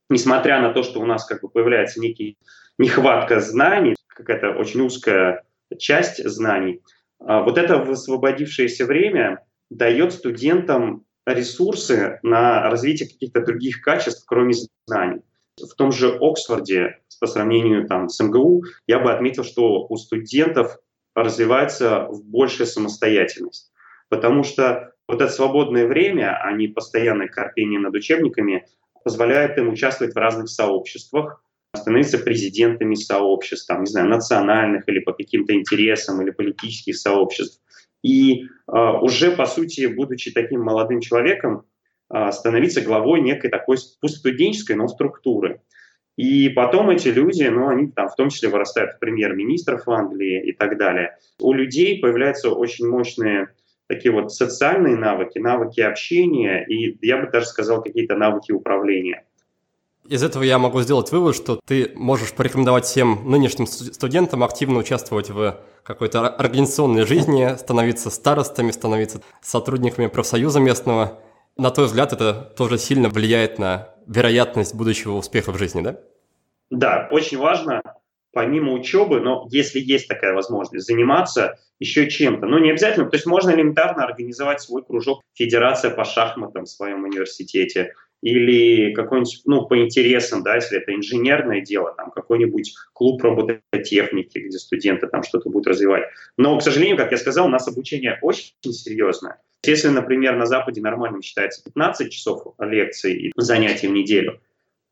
Несмотря 0.09 0.59
на 0.61 0.73
то, 0.73 0.83
что 0.83 0.99
у 0.99 1.05
нас 1.05 1.23
как 1.23 1.39
бы 1.39 1.47
появляется 1.47 2.01
некий 2.01 2.37
нехватка 2.77 3.39
знаний, 3.39 3.95
какая-то 4.05 4.49
очень 4.49 4.81
узкая 4.81 5.43
часть 5.77 6.21
знаний, 6.27 6.81
а 7.21 7.41
вот 7.41 7.57
это 7.57 7.77
высвободившееся 7.77 8.85
время 8.85 9.45
дает 9.69 10.11
студентам 10.11 11.05
ресурсы 11.25 12.19
на 12.21 12.69
развитие 12.69 13.07
каких-то 13.07 13.45
других 13.45 13.79
качеств, 13.79 14.25
кроме 14.27 14.55
знаний. 14.87 15.21
В 15.57 15.75
том 15.75 15.91
же 15.91 16.17
Оксфорде 16.19 16.99
по 17.19 17.27
сравнению 17.27 17.87
там, 17.87 18.09
с 18.09 18.21
МГУ, 18.21 18.63
я 18.87 18.99
бы 18.99 19.13
отметил, 19.13 19.43
что 19.43 19.85
у 19.87 19.95
студентов 19.97 20.77
развивается 21.15 22.09
большая 22.11 22.67
самостоятельность. 22.67 23.71
Потому 24.09 24.43
что 24.43 24.93
вот 25.07 25.21
это 25.21 25.31
свободное 25.31 25.87
время, 25.87 26.37
а 26.41 26.51
не 26.51 26.67
постоянное 26.67 27.27
корпение 27.27 27.79
над 27.79 27.93
учебниками, 27.93 28.65
позволяет 29.03 29.57
им 29.57 29.69
участвовать 29.69 30.13
в 30.13 30.17
разных 30.17 30.49
сообществах, 30.49 31.43
становиться 31.75 32.19
президентами 32.19 32.95
сообществ, 32.95 33.67
там, 33.67 33.81
не 33.81 33.91
знаю, 33.91 34.09
национальных 34.09 34.87
или 34.87 34.99
по 34.99 35.13
каким-то 35.13 35.53
интересам, 35.53 36.21
или 36.21 36.31
политических 36.31 36.97
сообществ. 36.97 37.61
И 38.03 38.43
э, 38.43 38.47
уже, 39.01 39.31
по 39.31 39.45
сути, 39.45 39.85
будучи 39.87 40.31
таким 40.31 40.61
молодым 40.61 40.99
человеком, 40.99 41.65
становиться 42.31 42.81
главой 42.81 43.21
некой 43.21 43.49
такой 43.49 43.77
пусть 44.01 44.17
студенческой, 44.17 44.75
но 44.75 44.87
структуры. 44.87 45.61
И 46.15 46.49
потом 46.49 46.91
эти 46.91 47.07
люди, 47.07 47.43
ну, 47.43 47.69
они 47.69 47.87
там 47.87 48.07
в 48.07 48.15
том 48.15 48.29
числе 48.29 48.49
вырастают 48.49 48.93
в 48.93 48.99
премьер-министров 48.99 49.87
Англии 49.87 50.47
и 50.47 50.51
так 50.51 50.77
далее. 50.77 51.17
У 51.39 51.53
людей 51.53 51.99
появляются 51.99 52.51
очень 52.51 52.87
мощные 52.87 53.49
такие 53.87 54.11
вот 54.11 54.31
социальные 54.31 54.95
навыки, 54.95 55.39
навыки 55.39 55.81
общения 55.81 56.63
и, 56.65 56.97
я 57.05 57.17
бы 57.17 57.31
даже 57.31 57.47
сказал, 57.47 57.81
какие-то 57.81 58.15
навыки 58.15 58.51
управления. 58.51 59.25
Из 60.07 60.21
этого 60.21 60.43
я 60.43 60.59
могу 60.59 60.81
сделать 60.81 61.11
вывод, 61.11 61.35
что 61.35 61.59
ты 61.65 61.91
можешь 61.95 62.33
порекомендовать 62.33 62.83
всем 62.85 63.21
нынешним 63.25 63.65
студентам 63.65 64.43
активно 64.43 64.79
участвовать 64.79 65.29
в 65.29 65.61
какой-то 65.83 66.27
организационной 66.27 67.05
жизни, 67.05 67.55
становиться 67.57 68.09
старостами, 68.09 68.71
становиться 68.71 69.21
сотрудниками 69.41 70.07
профсоюза 70.07 70.59
местного. 70.59 71.19
На 71.57 71.69
твой 71.69 71.85
взгляд, 71.85 72.13
это 72.13 72.33
тоже 72.33 72.77
сильно 72.77 73.09
влияет 73.09 73.59
на 73.59 73.89
вероятность 74.07 74.75
будущего 74.75 75.13
успеха 75.13 75.51
в 75.51 75.57
жизни, 75.57 75.81
да? 75.81 75.99
Да, 76.69 77.07
очень 77.11 77.37
важно, 77.37 77.81
помимо 78.31 78.73
учебы, 78.73 79.19
но 79.19 79.47
если 79.51 79.79
есть 79.79 80.07
такая 80.07 80.33
возможность, 80.33 80.87
заниматься 80.87 81.59
еще 81.79 82.09
чем-то. 82.09 82.47
Ну, 82.47 82.57
не 82.57 82.71
обязательно, 82.71 83.09
то 83.09 83.15
есть 83.15 83.27
можно 83.27 83.51
элементарно 83.51 84.03
организовать 84.03 84.61
свой 84.61 84.83
кружок, 84.83 85.21
федерация 85.33 85.91
по 85.91 86.03
шахматам 86.03 86.65
в 86.65 86.69
своем 86.69 87.03
университете, 87.03 87.93
или 88.23 88.93
какой-нибудь, 88.93 89.41
ну, 89.45 89.67
по 89.67 89.77
интересам, 89.83 90.43
да, 90.43 90.55
если 90.55 90.77
это 90.77 90.95
инженерное 90.95 91.59
дело, 91.59 91.93
там, 91.95 92.09
какой-нибудь 92.09 92.73
клуб 92.93 93.21
робототехники, 93.21 94.37
где 94.39 94.57
студенты 94.57 95.07
там 95.07 95.23
что-то 95.23 95.49
будут 95.49 95.67
развивать. 95.67 96.03
Но, 96.37 96.57
к 96.57 96.63
сожалению, 96.63 96.95
как 96.95 97.11
я 97.11 97.17
сказал, 97.17 97.47
у 97.47 97.49
нас 97.49 97.67
обучение 97.67 98.17
очень 98.21 98.53
серьезное. 98.63 99.41
Если, 99.65 99.87
например, 99.87 100.35
на 100.35 100.45
Западе 100.45 100.81
нормально 100.81 101.21
считается 101.21 101.63
15 101.63 102.11
часов 102.11 102.53
лекций 102.59 103.13
и 103.13 103.31
занятий 103.37 103.87
в 103.87 103.91
неделю, 103.91 104.41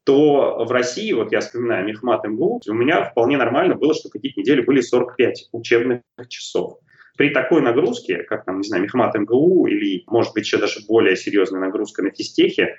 то 0.06 0.66
в 0.66 0.72
России, 0.72 1.12
вот 1.12 1.32
я 1.32 1.42
вспоминаю 1.42 1.86
Мехмат 1.86 2.26
МГУ, 2.26 2.62
у 2.66 2.74
меня 2.74 3.04
вполне 3.04 3.38
нормально 3.38 3.76
было, 3.76 3.94
что 3.94 4.10
какие-то 4.10 4.40
недели 4.40 4.62
были 4.62 4.82
45 4.82 5.50
учебных 5.52 6.02
часов. 6.30 6.80
При 7.18 7.30
такой 7.32 7.62
нагрузке, 7.62 8.24
как 8.24 8.46
там, 8.46 8.62
не 8.62 8.68
знаю, 8.68 8.84
Мехмат 8.84 9.14
МГУ 9.14 9.68
или, 9.68 10.04
может 10.08 10.34
быть, 10.34 10.46
еще 10.46 10.58
даже 10.58 10.80
более 10.88 11.18
серьезная 11.18 11.60
нагрузка 11.60 12.02
на 12.02 12.10
физтехе, 12.10 12.78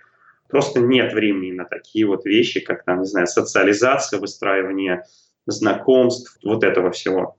просто 0.49 0.80
нет 0.80 1.12
времени 1.12 1.52
на 1.52 1.66
такие 1.66 2.06
вот 2.06 2.25
вещи, 2.25 2.61
как 2.61 2.84
там, 2.84 3.00
не 3.00 3.06
знаю, 3.06 3.26
социализация, 3.26 4.18
выстраивание 4.18 5.04
знакомств, 5.46 6.38
вот 6.42 6.64
этого 6.64 6.90
всего. 6.90 7.37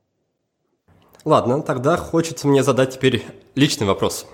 Ладно, 1.26 1.62
тогда 1.62 1.98
хочется 1.98 2.48
мне 2.48 2.64
задать 2.64 2.92
теперь 2.94 3.24
личный 3.56 3.88
вопрос. 3.88 4.28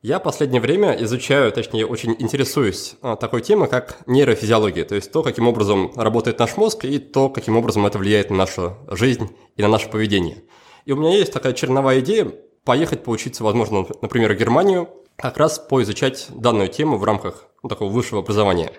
Я 0.00 0.20
в 0.20 0.22
последнее 0.22 0.60
время 0.60 0.92
изучаю, 1.02 1.50
точнее, 1.50 1.84
очень 1.84 2.14
интересуюсь 2.20 2.94
а, 3.02 3.16
такой 3.16 3.42
темой, 3.42 3.68
как 3.68 3.98
нейрофизиология, 4.06 4.84
то 4.84 4.94
есть 4.94 5.10
то, 5.10 5.24
каким 5.24 5.48
образом 5.48 5.90
работает 5.96 6.38
наш 6.38 6.56
мозг 6.56 6.84
и 6.84 7.00
то, 7.00 7.28
каким 7.28 7.56
образом 7.56 7.84
это 7.84 7.98
влияет 7.98 8.30
на 8.30 8.36
нашу 8.36 8.76
жизнь 8.86 9.28
и 9.56 9.62
на 9.62 9.66
наше 9.66 9.88
поведение. 9.88 10.44
И 10.84 10.92
у 10.92 10.96
меня 10.96 11.16
есть 11.16 11.32
такая 11.32 11.52
черновая 11.52 11.98
идея 11.98 12.32
поехать 12.62 13.02
поучиться, 13.02 13.42
возможно, 13.42 13.86
например, 14.00 14.32
в 14.34 14.36
Германию, 14.36 14.88
как 15.16 15.36
раз 15.36 15.58
поизучать 15.58 16.28
данную 16.30 16.68
тему 16.68 16.96
в 16.96 17.02
рамках 17.02 17.48
ну, 17.64 17.68
такого 17.68 17.90
высшего 17.90 18.20
образования. 18.20 18.70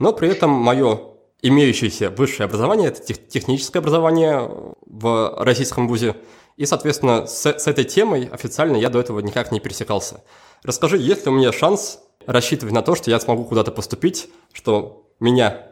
Но 0.00 0.12
при 0.12 0.28
этом 0.28 0.50
мое 0.50 0.98
имеющееся 1.40 2.10
высшее 2.10 2.46
образование– 2.46 2.88
это 2.90 3.14
техническое 3.14 3.78
образование 3.78 4.50
в 4.86 5.36
российском 5.38 5.86
вузе. 5.86 6.16
И, 6.56 6.66
соответственно, 6.66 7.26
с, 7.26 7.46
с 7.46 7.66
этой 7.68 7.84
темой 7.84 8.24
официально 8.26 8.76
я 8.76 8.88
до 8.88 8.98
этого 8.98 9.20
никак 9.20 9.52
не 9.52 9.60
пересекался. 9.60 10.24
Расскажи, 10.64 10.96
есть 10.96 11.26
ли 11.26 11.30
у 11.30 11.34
меня 11.34 11.52
шанс 11.52 12.00
рассчитывать 12.26 12.74
на 12.74 12.80
то, 12.80 12.94
что 12.94 13.10
я 13.10 13.20
смогу 13.20 13.44
куда-то 13.44 13.70
поступить, 13.70 14.30
что 14.54 15.06
меня 15.20 15.66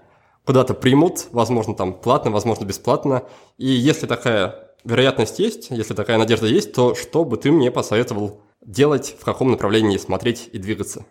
куда-то 0.45 0.75
примут, 0.75 1.29
возможно, 1.33 1.75
там 1.75 1.99
платно, 1.99 2.31
возможно, 2.31 2.67
бесплатно. 2.67 3.27
И 3.57 3.67
если 3.67 4.07
такая 4.07 4.75
вероятность 4.85 5.39
есть, 5.39 5.69
если 5.71 5.95
такая 5.95 6.19
надежда 6.19 6.47
есть, 6.47 6.75
то 6.75 6.95
что 6.95 7.25
бы 7.25 7.39
ты 7.39 7.51
мне 7.51 7.71
посоветовал 7.71 8.43
делать, 8.61 9.17
в 9.19 9.25
каком 9.25 9.51
направлении 9.51 9.97
смотреть 9.97 10.51
и 10.53 10.59
двигаться? 10.59 11.07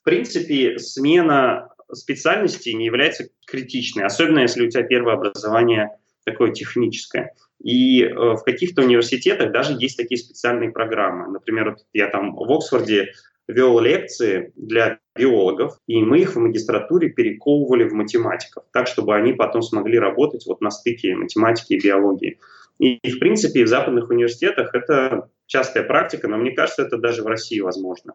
В 0.00 0.04
принципе, 0.04 0.78
смена 0.78 1.68
специальности 1.92 2.70
не 2.70 2.86
является 2.86 3.28
критичной, 3.46 4.04
особенно 4.04 4.40
если 4.40 4.66
у 4.66 4.70
тебя 4.70 4.82
первое 4.82 5.14
образование 5.14 5.90
такое 6.24 6.52
техническое. 6.52 7.34
И 7.62 8.04
э, 8.04 8.14
в 8.14 8.42
каких-то 8.44 8.82
университетах 8.82 9.52
даже 9.52 9.76
есть 9.78 9.96
такие 9.96 10.18
специальные 10.18 10.70
программы. 10.70 11.28
Например, 11.32 11.76
я 11.92 12.08
там 12.08 12.34
в 12.34 12.52
Оксфорде 12.52 13.12
вел 13.48 13.80
лекции 13.80 14.52
для 14.56 15.00
биологов, 15.16 15.78
и 15.86 16.02
мы 16.02 16.20
их 16.20 16.36
в 16.36 16.38
магистратуре 16.38 17.08
перековывали 17.08 17.88
в 17.88 17.94
математиков, 17.94 18.64
так, 18.72 18.86
чтобы 18.86 19.16
они 19.16 19.32
потом 19.32 19.62
смогли 19.62 19.98
работать 19.98 20.46
вот 20.46 20.60
на 20.60 20.70
стыке 20.70 21.16
математики 21.16 21.72
и 21.72 21.82
биологии. 21.82 22.38
И, 22.78 22.98
и, 23.02 23.10
в 23.10 23.18
принципе, 23.18 23.64
в 23.64 23.68
западных 23.68 24.10
университетах 24.10 24.74
это 24.74 25.30
частая 25.46 25.82
практика, 25.82 26.28
но 26.28 26.36
мне 26.36 26.52
кажется, 26.52 26.82
это 26.82 26.98
даже 26.98 27.22
в 27.22 27.26
России 27.26 27.58
возможно. 27.58 28.14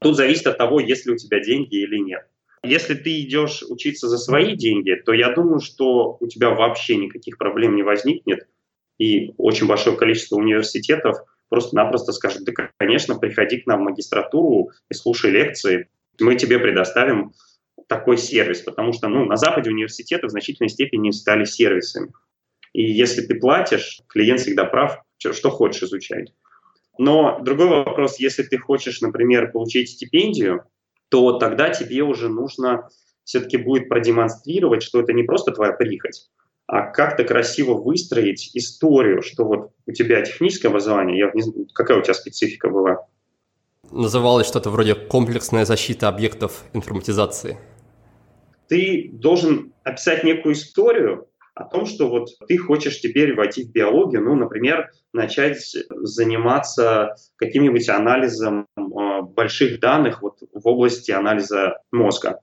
Тут 0.00 0.16
зависит 0.16 0.46
от 0.46 0.58
того, 0.58 0.80
есть 0.80 1.06
ли 1.06 1.12
у 1.12 1.16
тебя 1.16 1.40
деньги 1.40 1.76
или 1.76 1.98
нет. 1.98 2.26
Если 2.62 2.94
ты 2.94 3.20
идешь 3.20 3.62
учиться 3.68 4.08
за 4.08 4.18
свои 4.18 4.56
деньги, 4.56 4.94
то 4.94 5.12
я 5.12 5.32
думаю, 5.32 5.60
что 5.60 6.16
у 6.20 6.26
тебя 6.26 6.50
вообще 6.50 6.96
никаких 6.96 7.38
проблем 7.38 7.76
не 7.76 7.82
возникнет, 7.82 8.46
и 9.00 9.32
очень 9.38 9.66
большое 9.66 9.96
количество 9.96 10.36
университетов 10.36 11.16
просто-напросто 11.48 12.12
скажут, 12.12 12.44
да, 12.44 12.70
конечно, 12.76 13.18
приходи 13.18 13.58
к 13.58 13.66
нам 13.66 13.80
в 13.80 13.84
магистратуру 13.84 14.70
и 14.90 14.94
слушай 14.94 15.30
лекции, 15.30 15.88
мы 16.20 16.36
тебе 16.36 16.58
предоставим 16.58 17.32
такой 17.88 18.18
сервис, 18.18 18.60
потому 18.60 18.92
что 18.92 19.08
ну, 19.08 19.24
на 19.24 19.36
Западе 19.36 19.70
университеты 19.70 20.26
в 20.26 20.30
значительной 20.30 20.68
степени 20.68 21.10
стали 21.12 21.44
сервисами. 21.44 22.12
И 22.74 22.82
если 22.82 23.22
ты 23.22 23.34
платишь, 23.36 24.02
клиент 24.06 24.40
всегда 24.40 24.64
прав, 24.66 25.02
что 25.16 25.50
хочешь 25.50 25.82
изучать. 25.84 26.34
Но 26.98 27.40
другой 27.40 27.68
вопрос, 27.68 28.20
если 28.20 28.42
ты 28.42 28.58
хочешь, 28.58 29.00
например, 29.00 29.50
получить 29.50 29.88
стипендию, 29.88 30.64
то 31.08 31.38
тогда 31.38 31.70
тебе 31.70 32.02
уже 32.02 32.28
нужно 32.28 32.88
все-таки 33.24 33.56
будет 33.56 33.88
продемонстрировать, 33.88 34.82
что 34.82 35.00
это 35.00 35.14
не 35.14 35.22
просто 35.22 35.52
твоя 35.52 35.72
прихоть, 35.72 36.28
как-то 36.70 37.24
красиво 37.24 37.74
выстроить 37.74 38.50
историю, 38.54 39.22
что 39.22 39.44
вот 39.44 39.72
у 39.86 39.92
тебя 39.92 40.22
техническое 40.22 40.68
образование, 40.68 41.18
я 41.18 41.30
не 41.34 41.42
знаю, 41.42 41.66
какая 41.74 41.98
у 41.98 42.02
тебя 42.02 42.14
специфика 42.14 42.68
была? 42.68 43.06
Называлось 43.90 44.46
что-то 44.46 44.70
вроде 44.70 44.94
комплексная 44.94 45.64
защита 45.64 46.08
объектов 46.08 46.64
информатизации. 46.72 47.58
Ты 48.68 49.10
должен 49.12 49.72
описать 49.82 50.22
некую 50.22 50.54
историю, 50.54 51.26
о 51.60 51.64
том, 51.64 51.86
что 51.86 52.08
вот 52.08 52.28
ты 52.48 52.56
хочешь 52.56 53.00
теперь 53.00 53.34
войти 53.34 53.64
в 53.64 53.72
биологию, 53.72 54.22
ну, 54.22 54.34
например, 54.34 54.90
начать 55.12 55.76
заниматься 55.90 57.16
каким-нибудь 57.36 57.88
анализом 57.88 58.66
э, 58.76 59.22
больших 59.22 59.80
данных 59.80 60.22
вот 60.22 60.38
в 60.52 60.66
области 60.66 61.10
анализа 61.10 61.78
мозга. 61.92 62.40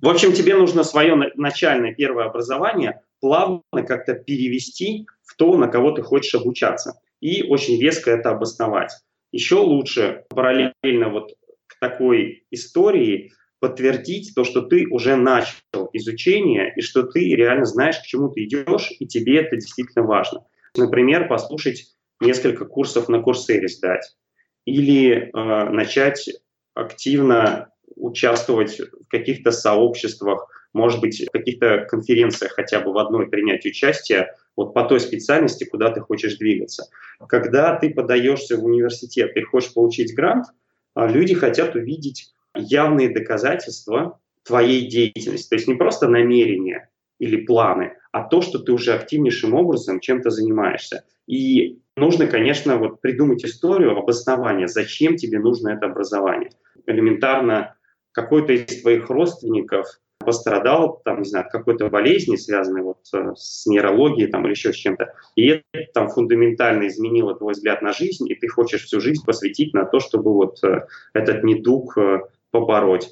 В 0.00 0.08
общем, 0.08 0.32
тебе 0.32 0.56
нужно 0.56 0.84
свое 0.84 1.14
начальное 1.34 1.94
первое 1.94 2.26
образование 2.26 3.00
плавно 3.20 3.62
как-то 3.86 4.14
перевести 4.14 5.06
в 5.24 5.36
то, 5.36 5.56
на 5.56 5.68
кого 5.68 5.92
ты 5.92 6.02
хочешь 6.02 6.34
обучаться. 6.34 7.00
И 7.20 7.42
очень 7.42 7.80
веско 7.80 8.10
это 8.10 8.30
обосновать. 8.30 8.92
Еще 9.32 9.56
лучше 9.56 10.24
параллельно 10.30 11.10
вот 11.10 11.34
к 11.66 11.78
такой 11.80 12.44
истории 12.50 13.32
подтвердить 13.60 14.32
то, 14.34 14.44
что 14.44 14.62
ты 14.62 14.86
уже 14.88 15.16
начал 15.16 15.90
изучение 15.92 16.72
и 16.76 16.80
что 16.80 17.02
ты 17.02 17.34
реально 17.34 17.64
знаешь, 17.64 17.98
к 17.98 18.04
чему 18.04 18.28
ты 18.28 18.44
идешь, 18.44 18.92
и 18.98 19.06
тебе 19.06 19.40
это 19.40 19.56
действительно 19.56 20.04
важно. 20.06 20.44
Например, 20.76 21.26
послушать 21.28 21.86
несколько 22.20 22.64
курсов 22.64 23.08
на 23.08 23.20
Курсере 23.20 23.68
сдать 23.68 24.16
или 24.64 25.10
э, 25.10 25.70
начать 25.70 26.28
активно 26.74 27.70
участвовать 27.96 28.78
в 28.78 29.08
каких-то 29.08 29.50
сообществах, 29.50 30.48
может 30.72 31.00
быть, 31.00 31.26
в 31.26 31.30
каких-то 31.30 31.86
конференциях 31.88 32.52
хотя 32.52 32.80
бы 32.80 32.92
в 32.92 32.98
одной 32.98 33.28
принять 33.28 33.64
участие 33.64 34.34
вот 34.56 34.74
по 34.74 34.84
той 34.84 35.00
специальности, 35.00 35.64
куда 35.64 35.90
ты 35.90 36.00
хочешь 36.00 36.36
двигаться. 36.36 36.88
Когда 37.28 37.76
ты 37.76 37.90
подаешься 37.90 38.56
в 38.56 38.64
университет 38.64 39.36
и 39.36 39.42
хочешь 39.42 39.72
получить 39.72 40.14
грант, 40.14 40.46
а, 40.94 41.06
люди 41.06 41.34
хотят 41.34 41.74
увидеть 41.74 42.32
явные 42.54 43.08
доказательства 43.08 44.18
твоей 44.44 44.88
деятельности. 44.88 45.48
То 45.48 45.54
есть 45.56 45.68
не 45.68 45.74
просто 45.74 46.08
намерения 46.08 46.88
или 47.18 47.44
планы, 47.44 47.94
а 48.12 48.24
то, 48.24 48.40
что 48.40 48.58
ты 48.58 48.72
уже 48.72 48.94
активнейшим 48.94 49.54
образом 49.54 50.00
чем-то 50.00 50.30
занимаешься. 50.30 51.04
И 51.26 51.78
нужно, 51.96 52.26
конечно, 52.26 52.78
вот 52.78 53.00
придумать 53.00 53.44
историю 53.44 53.96
обоснования, 53.96 54.66
зачем 54.66 55.16
тебе 55.16 55.38
нужно 55.38 55.70
это 55.70 55.86
образование. 55.86 56.50
Элементарно 56.86 57.76
какой-то 58.12 58.52
из 58.52 58.82
твоих 58.82 59.10
родственников 59.10 60.00
пострадал, 60.28 61.00
там, 61.06 61.20
не 61.22 61.24
знаю, 61.24 61.46
от 61.46 61.52
какой-то 61.52 61.88
болезни, 61.88 62.36
связанной 62.36 62.82
вот 62.82 62.98
э, 63.14 63.32
с 63.34 63.64
нейрологией 63.64 64.30
там, 64.30 64.44
или 64.44 64.50
еще 64.50 64.74
с 64.74 64.76
чем-то, 64.76 65.14
и 65.36 65.62
это 65.72 65.92
там 65.94 66.10
фундаментально 66.10 66.86
изменило 66.86 67.34
твой 67.34 67.54
взгляд 67.54 67.80
на 67.80 67.94
жизнь, 67.94 68.28
и 68.28 68.34
ты 68.34 68.46
хочешь 68.46 68.84
всю 68.84 69.00
жизнь 69.00 69.24
посвятить 69.24 69.72
на 69.72 69.86
то, 69.86 70.00
чтобы 70.00 70.34
вот 70.34 70.62
э, 70.62 70.86
этот 71.14 71.44
недуг 71.44 71.96
э, 71.96 72.20
побороть. 72.50 73.08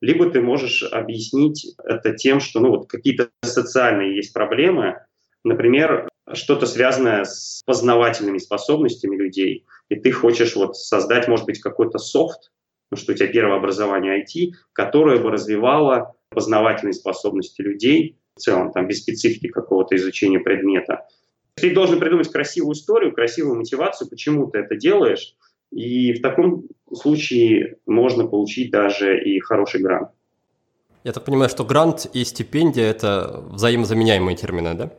Либо 0.00 0.30
ты 0.30 0.40
можешь 0.40 0.82
объяснить 0.84 1.74
это 1.84 2.14
тем, 2.14 2.40
что 2.40 2.60
ну, 2.60 2.70
вот 2.70 2.88
какие-то 2.88 3.28
социальные 3.42 4.16
есть 4.16 4.32
проблемы, 4.32 5.04
например, 5.44 6.08
что-то 6.32 6.64
связанное 6.64 7.24
с 7.24 7.62
познавательными 7.66 8.38
способностями 8.38 9.16
людей, 9.16 9.66
и 9.90 9.96
ты 9.96 10.12
хочешь 10.12 10.56
вот 10.56 10.78
создать, 10.78 11.28
может 11.28 11.44
быть, 11.44 11.60
какой-то 11.60 11.98
софт, 11.98 12.52
ну, 12.94 12.96
что 12.96 13.12
у 13.12 13.14
тебя 13.16 13.26
первое 13.26 13.56
образование 13.56 14.22
IT, 14.22 14.52
которое 14.72 15.18
бы 15.18 15.32
развивало 15.32 16.14
познавательные 16.28 16.92
способности 16.92 17.60
людей 17.60 18.16
в 18.36 18.40
целом, 18.40 18.70
там, 18.70 18.86
без 18.86 19.00
специфики 19.02 19.48
какого-то 19.48 19.96
изучения 19.96 20.38
предмета. 20.38 21.04
Ты 21.56 21.74
должен 21.74 21.98
придумать 21.98 22.30
красивую 22.30 22.74
историю, 22.74 23.12
красивую 23.12 23.56
мотивацию, 23.56 24.08
почему 24.08 24.48
ты 24.48 24.58
это 24.58 24.76
делаешь, 24.76 25.34
и 25.72 26.12
в 26.12 26.22
таком 26.22 26.68
случае 26.92 27.78
можно 27.84 28.28
получить 28.28 28.70
даже 28.70 29.20
и 29.20 29.40
хороший 29.40 29.80
грант. 29.80 30.10
Я 31.02 31.12
так 31.12 31.24
понимаю, 31.24 31.50
что 31.50 31.64
грант 31.64 32.06
и 32.12 32.24
стипендия– 32.24 32.84
это 32.90 33.42
взаимозаменяемые 33.50 34.36
термины, 34.36 34.74
да? 34.74 34.90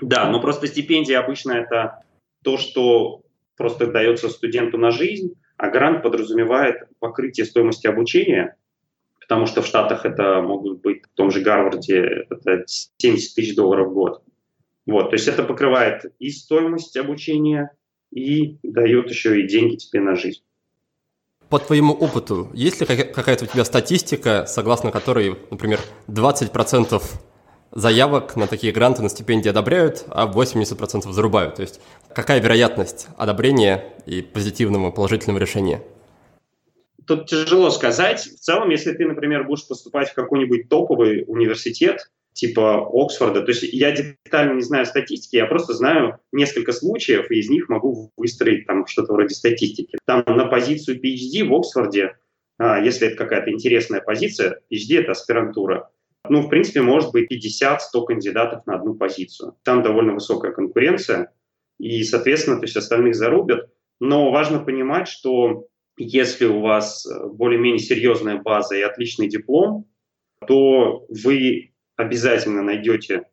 Да, 0.00 0.30
но 0.30 0.40
просто 0.40 0.66
стипендия 0.66 1.20
обычно 1.20 1.52
это 1.52 2.02
то, 2.42 2.56
что 2.56 3.20
просто 3.56 3.88
дается 3.88 4.30
студенту 4.30 4.78
на 4.78 4.90
жизнь, 4.90 5.34
а 5.58 5.68
грант 5.68 6.02
подразумевает 6.02 6.84
покрытие 7.00 7.44
стоимости 7.44 7.86
обучения, 7.86 8.56
потому 9.20 9.44
что 9.46 9.60
в 9.60 9.66
Штатах 9.66 10.06
это 10.06 10.40
могут 10.40 10.80
быть, 10.80 11.04
в 11.04 11.16
том 11.16 11.30
же 11.30 11.40
Гарварде, 11.40 12.26
это 12.30 12.64
70 12.66 13.34
тысяч 13.34 13.54
долларов 13.54 13.88
в 13.88 13.92
год. 13.92 14.22
Вот, 14.86 15.10
то 15.10 15.16
есть 15.16 15.28
это 15.28 15.42
покрывает 15.42 16.14
и 16.18 16.30
стоимость 16.30 16.96
обучения, 16.96 17.72
и 18.10 18.56
дает 18.62 19.10
еще 19.10 19.40
и 19.40 19.46
деньги 19.46 19.76
тебе 19.76 20.00
на 20.00 20.14
жизнь. 20.14 20.42
По 21.50 21.58
твоему 21.58 21.92
опыту, 21.92 22.50
есть 22.54 22.80
ли 22.80 22.86
какая-то 22.86 23.44
у 23.44 23.48
тебя 23.48 23.64
статистика, 23.64 24.46
согласно 24.46 24.90
которой, 24.90 25.36
например, 25.50 25.80
20% 26.06 27.02
заявок 27.72 28.36
на 28.36 28.46
такие 28.46 28.72
гранты, 28.72 29.02
на 29.02 29.08
стипендии 29.08 29.48
одобряют, 29.48 30.04
а 30.08 30.30
80% 30.30 31.10
зарубают? 31.10 31.56
То 31.56 31.62
есть 31.62 31.80
какая 32.18 32.40
вероятность 32.40 33.06
одобрения 33.16 33.84
и 34.04 34.22
позитивного, 34.22 34.90
положительного 34.90 35.38
решения? 35.38 35.84
Тут 37.06 37.26
тяжело 37.26 37.70
сказать. 37.70 38.18
В 38.22 38.40
целом, 38.40 38.70
если 38.70 38.92
ты, 38.92 39.06
например, 39.06 39.44
будешь 39.44 39.68
поступать 39.68 40.08
в 40.10 40.14
какой-нибудь 40.14 40.68
топовый 40.68 41.22
университет, 41.28 42.10
типа 42.32 42.88
Оксфорда. 42.92 43.42
То 43.42 43.52
есть 43.52 43.62
я 43.62 43.92
детально 43.92 44.54
не 44.54 44.62
знаю 44.62 44.84
статистики, 44.84 45.36
я 45.36 45.46
просто 45.46 45.74
знаю 45.74 46.18
несколько 46.32 46.72
случаев, 46.72 47.30
и 47.30 47.38
из 47.38 47.48
них 47.50 47.68
могу 47.68 48.10
выстроить 48.16 48.66
там 48.66 48.84
что-то 48.88 49.12
вроде 49.12 49.36
статистики. 49.36 49.96
Там 50.04 50.24
на 50.26 50.46
позицию 50.46 51.00
PhD 51.00 51.44
в 51.44 51.54
Оксфорде, 51.54 52.16
а, 52.58 52.80
если 52.80 53.06
это 53.06 53.16
какая-то 53.16 53.52
интересная 53.52 54.00
позиция, 54.00 54.60
PhD— 54.72 54.98
это 54.98 55.12
аспирантура, 55.12 55.88
ну, 56.28 56.42
в 56.42 56.48
принципе, 56.48 56.82
может 56.82 57.12
быть 57.12 57.30
50-100 57.30 58.04
кандидатов 58.04 58.66
на 58.66 58.74
одну 58.74 58.94
позицию. 58.94 59.54
Там 59.62 59.82
довольно 59.82 60.14
высокая 60.14 60.52
конкуренция, 60.52 61.32
и, 61.78 62.02
соответственно, 62.02 62.58
то 62.58 62.64
есть 62.64 62.76
остальных 62.76 63.14
зарубят. 63.14 63.70
Но 64.00 64.30
важно 64.30 64.60
понимать, 64.60 65.08
что 65.08 65.66
если 65.96 66.46
у 66.46 66.60
вас 66.60 67.06
более-менее 67.32 67.80
серьезная 67.80 68.40
база 68.40 68.76
и 68.76 68.82
отличный 68.82 69.28
диплом, 69.28 69.86
то 70.46 71.04
вы 71.08 71.72
обязательно 71.96 72.62
найдете 72.62 73.24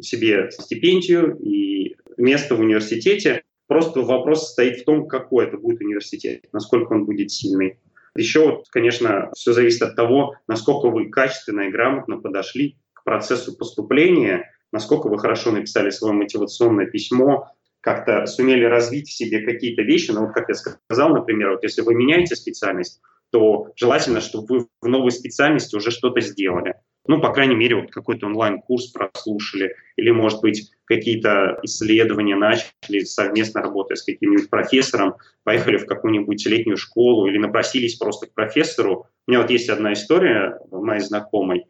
себе 0.00 0.50
стипендию 0.50 1.36
и 1.38 1.96
место 2.16 2.54
в 2.54 2.60
университете. 2.60 3.42
Просто 3.66 4.02
вопрос 4.02 4.52
стоит 4.52 4.80
в 4.80 4.84
том, 4.84 5.08
какой 5.08 5.46
это 5.46 5.56
будет 5.56 5.80
университет, 5.80 6.44
насколько 6.52 6.92
он 6.92 7.06
будет 7.06 7.30
сильный. 7.30 7.78
Еще, 8.16 8.62
конечно, 8.70 9.32
все 9.34 9.52
зависит 9.52 9.82
от 9.82 9.96
того, 9.96 10.36
насколько 10.46 10.88
вы 10.88 11.10
качественно 11.10 11.62
и 11.62 11.70
грамотно 11.70 12.18
подошли 12.18 12.76
к 12.92 13.02
процессу 13.02 13.56
поступления, 13.56 14.48
насколько 14.70 15.08
вы 15.08 15.18
хорошо 15.18 15.50
написали 15.50 15.90
свое 15.90 16.14
мотивационное 16.14 16.86
письмо, 16.86 17.48
как-то 17.84 18.26
сумели 18.26 18.64
развить 18.64 19.08
в 19.08 19.12
себе 19.12 19.42
какие-то 19.42 19.82
вещи. 19.82 20.10
Но 20.10 20.22
вот 20.22 20.32
как 20.32 20.48
я 20.48 20.54
сказал, 20.54 21.10
например, 21.10 21.50
вот 21.50 21.62
если 21.62 21.82
вы 21.82 21.94
меняете 21.94 22.34
специальность, 22.34 23.00
то 23.30 23.68
желательно, 23.76 24.20
чтобы 24.20 24.46
вы 24.48 24.66
в 24.80 24.88
новой 24.88 25.10
специальности 25.10 25.76
уже 25.76 25.90
что-то 25.90 26.20
сделали 26.20 26.74
ну, 27.06 27.20
по 27.20 27.32
крайней 27.32 27.54
мере, 27.54 27.76
вот 27.76 27.90
какой-то 27.90 28.26
онлайн-курс 28.26 28.86
прослушали, 28.88 29.74
или, 29.96 30.10
может 30.10 30.40
быть, 30.40 30.70
какие-то 30.84 31.58
исследования 31.62 32.36
начали 32.36 33.00
совместно 33.00 33.60
работая 33.60 33.96
с 33.96 34.02
каким-нибудь 34.02 34.48
профессором, 34.48 35.16
поехали 35.44 35.76
в 35.76 35.86
какую-нибудь 35.86 36.46
летнюю 36.46 36.76
школу 36.76 37.26
или 37.26 37.38
напросились 37.38 37.96
просто 37.96 38.26
к 38.26 38.34
профессору. 38.34 39.06
У 39.26 39.30
меня 39.30 39.42
вот 39.42 39.50
есть 39.50 39.68
одна 39.68 39.92
история 39.92 40.58
моей 40.70 41.00
знакомой. 41.00 41.66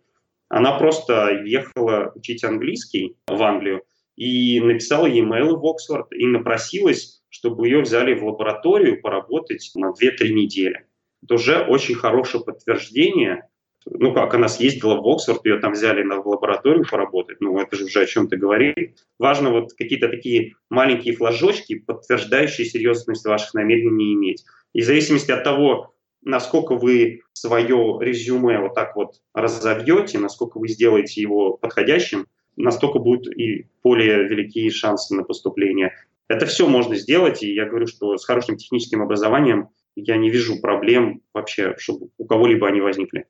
Она 0.48 0.78
просто 0.78 1.42
ехала 1.44 2.12
учить 2.14 2.44
английский 2.44 3.16
в 3.26 3.42
Англию 3.42 3.82
и 4.16 4.60
написала 4.60 5.06
e-mail 5.06 5.56
в 5.56 5.66
Оксфорд 5.66 6.12
и 6.12 6.26
напросилась, 6.26 7.22
чтобы 7.28 7.66
ее 7.66 7.80
взяли 7.80 8.14
в 8.14 8.24
лабораторию 8.24 9.00
поработать 9.00 9.72
на 9.74 9.90
2-3 9.90 10.28
недели. 10.30 10.86
Это 11.22 11.34
уже 11.34 11.58
очень 11.64 11.94
хорошее 11.94 12.44
подтверждение 12.44 13.48
ну 13.86 14.14
как, 14.14 14.32
она 14.34 14.48
съездила 14.48 15.00
в 15.00 15.06
Оксфорд, 15.06 15.44
ее 15.44 15.58
там 15.58 15.72
взяли 15.72 16.02
на, 16.02 16.20
лабораторию 16.20 16.86
поработать, 16.90 17.40
ну 17.40 17.58
это 17.58 17.76
же 17.76 17.84
уже 17.84 18.02
о 18.02 18.06
чем-то 18.06 18.36
говорит. 18.36 18.98
Важно 19.18 19.50
вот 19.50 19.74
какие-то 19.74 20.08
такие 20.08 20.54
маленькие 20.70 21.14
флажочки, 21.14 21.78
подтверждающие 21.78 22.66
серьезность 22.66 23.24
ваших 23.26 23.54
намерений 23.54 24.14
иметь. 24.14 24.44
И 24.72 24.80
в 24.80 24.84
зависимости 24.84 25.30
от 25.30 25.44
того, 25.44 25.94
насколько 26.22 26.76
вы 26.76 27.20
свое 27.34 27.98
резюме 28.00 28.58
вот 28.58 28.74
так 28.74 28.96
вот 28.96 29.16
разовьете, 29.34 30.18
насколько 30.18 30.58
вы 30.58 30.68
сделаете 30.68 31.20
его 31.20 31.56
подходящим, 31.56 32.26
настолько 32.56 32.98
будут 32.98 33.26
и 33.36 33.66
более 33.82 34.24
великие 34.28 34.70
шансы 34.70 35.14
на 35.14 35.22
поступление. 35.22 35.92
Это 36.28 36.46
все 36.46 36.66
можно 36.66 36.96
сделать, 36.96 37.42
и 37.42 37.54
я 37.54 37.66
говорю, 37.66 37.86
что 37.86 38.16
с 38.16 38.24
хорошим 38.24 38.56
техническим 38.56 39.02
образованием 39.02 39.68
я 39.96 40.16
не 40.16 40.30
вижу 40.30 40.60
проблем 40.60 41.22
вообще, 41.32 41.74
чтобы 41.78 42.08
у 42.18 42.24
кого-либо 42.24 42.66
они 42.66 42.80
возникли. 42.80 43.26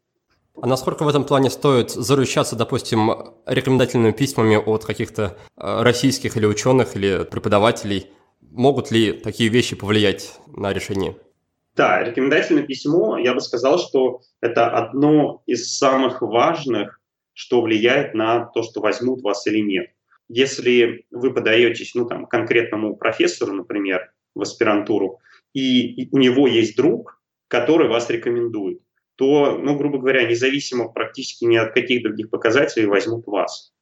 А 0.60 0.66
насколько 0.66 1.02
в 1.02 1.08
этом 1.08 1.24
плане 1.24 1.50
стоит 1.50 1.90
заручаться, 1.90 2.54
допустим, 2.54 3.10
рекомендательными 3.44 4.12
письмами 4.12 4.56
от 4.56 4.84
каких-то 4.84 5.36
э, 5.56 5.82
российских 5.82 6.36
или 6.36 6.46
ученых, 6.46 6.94
или 6.94 7.24
преподавателей? 7.24 8.06
Могут 8.40 8.92
ли 8.92 9.12
такие 9.12 9.50
вещи 9.50 9.74
повлиять 9.74 10.38
на 10.46 10.72
решение? 10.72 11.16
Да, 11.74 12.04
рекомендательное 12.04 12.62
письмо, 12.62 13.18
я 13.18 13.34
бы 13.34 13.40
сказал, 13.40 13.80
что 13.80 14.20
это 14.40 14.70
одно 14.70 15.42
из 15.46 15.76
самых 15.76 16.22
важных, 16.22 17.00
что 17.34 17.60
влияет 17.60 18.14
на 18.14 18.46
то, 18.46 18.62
что 18.62 18.80
возьмут 18.80 19.22
вас 19.22 19.46
или 19.46 19.58
нет. 19.58 19.90
Если 20.28 21.04
вы 21.10 21.34
подаетесь 21.34 21.94
ну, 21.94 22.06
там, 22.06 22.26
конкретному 22.26 22.96
профессору, 22.96 23.52
например, 23.52 24.10
в 24.34 24.42
аспирантуру, 24.42 25.18
и 25.52 26.08
у 26.10 26.18
него 26.18 26.48
есть 26.48 26.76
друг, 26.76 27.20
который 27.48 27.88
вас 27.88 28.08
рекомендует, 28.08 28.80
то, 29.16 29.58
ну, 29.58 29.76
грубо 29.76 29.98
говоря, 29.98 30.26
независимо 30.26 30.88
практически 30.88 31.44
ни 31.44 31.56
от 31.56 31.72
каких 31.72 32.02
других 32.02 32.30
показателей 32.30 32.86
возьмут 32.86 33.26
вас. 33.26 33.72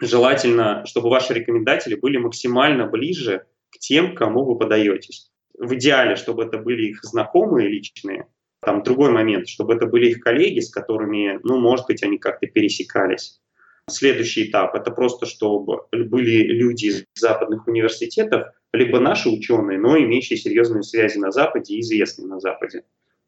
Желательно, 0.00 0.86
чтобы 0.86 1.10
ваши 1.10 1.34
рекомендатели 1.34 1.94
были 1.94 2.16
максимально 2.16 2.86
ближе 2.86 3.46
к 3.70 3.78
тем, 3.78 4.14
кому 4.14 4.44
вы 4.44 4.56
подаетесь. 4.56 5.30
В 5.58 5.74
идеале, 5.74 6.16
чтобы 6.16 6.44
это 6.44 6.56
были 6.56 6.88
их 6.88 7.02
знакомые 7.02 7.68
личные, 7.68 8.26
там 8.62 8.82
другой 8.82 9.10
момент, 9.10 9.48
чтобы 9.48 9.74
это 9.74 9.86
были 9.86 10.10
их 10.10 10.20
коллеги, 10.20 10.60
с 10.60 10.70
которыми, 10.70 11.40
ну, 11.42 11.58
может 11.58 11.86
быть, 11.86 12.02
они 12.02 12.18
как-то 12.18 12.46
пересекались. 12.46 13.40
Следующий 13.88 14.48
этап– 14.48 14.74
это 14.76 14.90
просто, 14.90 15.26
чтобы 15.26 15.82
были 15.92 16.42
люди 16.44 16.86
из 16.86 17.04
западных 17.14 17.66
университетов, 17.66 18.48
либо 18.72 19.00
наши 19.00 19.28
ученые, 19.28 19.78
но 19.78 19.98
имеющие 19.98 20.38
серьезные 20.38 20.82
связи 20.82 21.18
на 21.18 21.32
Западе 21.32 21.74
и 21.74 21.80
известные 21.80 22.28
на 22.28 22.38
Западе. 22.38 22.84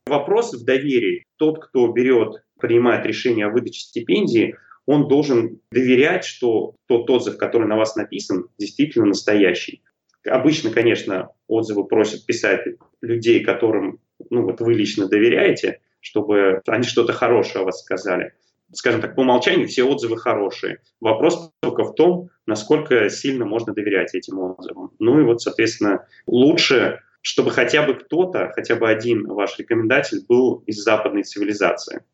Вопрос 0.06 0.52
в 0.52 0.64
доверии. 0.64 1.24
Тот, 1.36 1.64
кто 1.64 1.88
берет, 1.88 2.44
принимает 2.60 3.06
решение 3.06 3.46
о 3.46 3.50
выдаче 3.50 3.80
стипендии, 3.80 4.56
он 4.86 5.08
должен 5.08 5.60
доверять, 5.70 6.24
что 6.24 6.74
тот 6.86 7.08
отзыв, 7.08 7.38
который 7.38 7.66
на 7.66 7.76
вас 7.76 7.96
написан, 7.96 8.48
действительно 8.58 9.06
настоящий. 9.06 9.82
Обычно, 10.24 10.70
конечно, 10.70 11.30
отзывы 11.48 11.84
просят 11.84 12.26
писать 12.26 12.60
людей, 13.00 13.42
которым 13.42 14.00
ну, 14.30 14.42
вот 14.42 14.60
вы 14.60 14.74
лично 14.74 15.08
доверяете, 15.08 15.80
чтобы 16.00 16.62
они 16.66 16.84
что-то 16.84 17.12
хорошее 17.12 17.62
о 17.62 17.66
вас 17.66 17.82
сказали. 17.82 18.32
Скажем 18.72 19.00
так, 19.00 19.14
по 19.14 19.20
умолчанию 19.20 19.68
все 19.68 19.84
отзывы 19.84 20.16
хорошие. 20.16 20.80
Вопрос 21.00 21.52
только 21.60 21.84
в 21.84 21.94
том, 21.94 22.30
насколько 22.46 23.10
сильно 23.10 23.44
можно 23.44 23.74
доверять 23.74 24.14
этим 24.14 24.38
отзывам. 24.38 24.92
Ну 24.98 25.20
и 25.20 25.24
вот, 25.24 25.42
соответственно, 25.42 26.06
лучше 26.26 27.00
чтобы 27.22 27.52
хотя 27.52 27.82
бы 27.82 27.94
кто-то, 27.94 28.50
хотя 28.54 28.76
бы 28.76 28.88
один 28.90 29.26
ваш 29.28 29.58
рекомендатель 29.58 30.24
был 30.28 30.62
из 30.66 30.82
западной 30.82 31.22
цивилизации. 31.22 32.04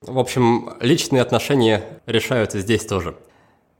В 0.00 0.18
общем, 0.18 0.70
личные 0.80 1.22
отношения 1.22 1.82
решаются 2.06 2.60
здесь 2.60 2.86
тоже. 2.86 3.14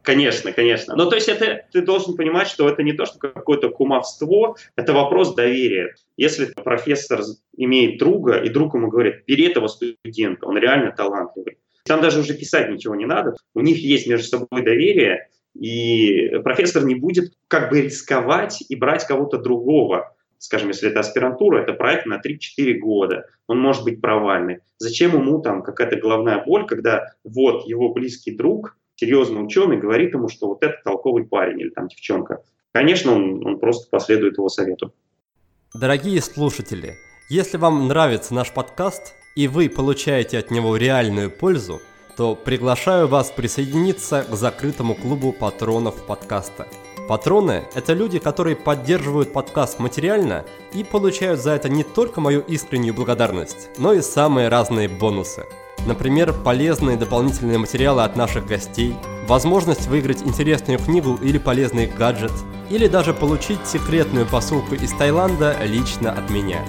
Конечно, 0.03 0.53
конечно. 0.53 0.97
Но 0.97 1.07
то 1.07 1.15
есть 1.15 1.29
это 1.29 1.65
ты 1.71 1.83
должен 1.83 2.17
понимать, 2.17 2.49
что 2.49 2.69
это 2.69 2.83
не 2.83 2.93
то, 2.93 3.07
что 3.07 3.19
какое-то 3.19 3.71
кумовство, 3.71 4.57
это 4.75 4.93
вопрос 4.93 5.35
доверия. 5.35 5.95
Если 6.17 6.47
профессор 6.47 7.21
имеет 7.57 7.99
друга, 7.99 8.39
и 8.39 8.49
друг 8.49 8.75
ему 8.75 8.89
говорит, 8.89 9.25
бери 9.27 9.49
этого 9.49 9.69
студента, 9.69 10.47
он 10.47 10.59
реально 10.59 10.93
талантливый. 10.93 11.59
Там 11.85 12.01
даже 12.01 12.21
уже 12.21 12.35
писать 12.35 12.71
ничего 12.71 12.95
не 12.95 13.07
надо. 13.07 13.37
У 13.55 13.61
них 13.61 13.79
есть 13.79 14.07
между 14.07 14.27
собой 14.27 14.63
доверие, 14.63 15.29
и 15.55 16.31
профессор 16.43 16.85
не 16.85 16.95
будет 16.95 17.33
как 17.49 17.71
бы 17.71 17.83
рисковать 17.83 18.63
и 18.69 18.75
брать 18.75 19.07
кого-то 19.07 19.39
другого 19.39 20.15
скажем, 20.43 20.69
если 20.69 20.91
это 20.91 21.01
аспирантура, 21.01 21.63
это 21.63 21.73
проект 21.73 22.05
на 22.05 22.21
3-4 22.21 22.75
года, 22.79 23.27
он 23.47 23.61
может 23.61 23.85
быть 23.85 24.01
провальный. 24.01 24.59
Зачем 24.79 25.13
ему 25.13 25.41
там 25.41 25.63
какая-то 25.63 25.97
головная 25.97 26.43
боль, 26.45 26.67
когда 26.67 27.13
вот 27.23 27.65
его 27.69 27.93
близкий 27.93 28.33
друг, 28.33 28.77
серьезный 28.97 29.45
ученый, 29.45 29.79
говорит 29.79 30.15
ему, 30.15 30.29
что 30.29 30.49
вот 30.49 30.63
это 30.63 30.77
толковый 30.85 31.25
парень 31.25 31.61
или 31.61 31.71
там 31.71 31.89
девчонка. 31.89 32.43
Конечно, 32.73 33.13
он, 33.13 33.47
он 33.47 33.59
просто 33.59 33.89
последует 33.91 34.39
его 34.39 34.49
совету. 34.49 34.93
Дорогие 35.75 36.21
слушатели, 36.21 36.95
если 37.29 37.57
вам 37.57 37.89
нравится 37.89 38.35
наш 38.35 38.53
подкаст 38.53 39.15
и 39.35 39.49
вы 39.49 39.69
получаете 39.69 40.39
от 40.39 40.51
него 40.51 40.77
реальную 40.77 41.31
пользу, 41.31 41.81
то 42.17 42.35
приглашаю 42.35 43.09
вас 43.09 43.31
присоединиться 43.31 44.25
к 44.29 44.35
закрытому 44.35 44.95
клубу 44.95 45.33
патронов 45.33 46.07
подкаста– 46.07 46.67
Патроны– 47.09 47.65
это 47.75 47.95
люди, 47.95 48.19
которые 48.19 48.55
поддерживают 48.55 49.33
подкаст 49.33 49.81
материально 49.81 50.45
и 50.73 50.85
получают 50.85 51.41
за 51.41 51.51
это 51.51 51.69
не 51.69 51.83
только 51.83 52.21
мою 52.21 52.41
искреннюю 52.41 52.95
благодарность, 52.95 53.71
но 53.77 53.93
и 53.93 54.01
самые 54.01 54.49
разные 54.49 54.89
бонусы. 54.89 55.45
Например, 55.87 56.33
полезные 56.33 56.97
дополнительные 56.97 57.59
материалы 57.59 58.05
от 58.05 58.17
наших 58.17 58.47
гостей, 58.47 58.95
возможность 59.27 59.87
выиграть 59.87 60.23
интересную 60.23 60.79
книгу 60.79 61.19
или 61.23 61.39
полезный 61.39 61.87
гаджет, 61.87 62.33
или 62.71 62.87
даже 62.87 63.13
получить 63.13 63.67
секретную 63.67 64.27
посылку 64.27 64.75
из 64.75 64.93
Таиланда 64.93 65.57
лично 65.65 66.13
от 66.13 66.31
меня. 66.31 66.61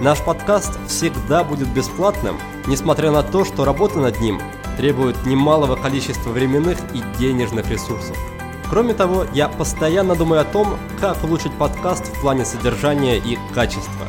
Наш 0.00 0.22
подкаст 0.22 0.78
всегда 0.86 1.42
будет 1.42 1.68
бесплатным, 1.68 2.36
несмотря 2.66 3.10
на 3.10 3.22
то, 3.22 3.44
что 3.44 3.64
работа 3.64 3.98
над 3.98 4.20
ним 4.20 4.40
требует 4.76 5.26
немалого 5.26 5.74
количества 5.74 6.30
временных 6.30 6.78
и 6.94 7.02
денежных 7.18 7.68
ресурсов. 7.70 8.16
Кроме 8.70 8.94
того, 8.94 9.26
я 9.32 9.48
постоянно 9.48 10.14
думаю 10.14 10.42
о 10.42 10.44
том, 10.44 10.76
как 11.00 11.24
улучшить 11.24 11.52
подкаст 11.54 12.06
в 12.06 12.20
плане 12.20 12.44
содержания 12.44 13.16
и 13.16 13.38
качества. 13.54 14.06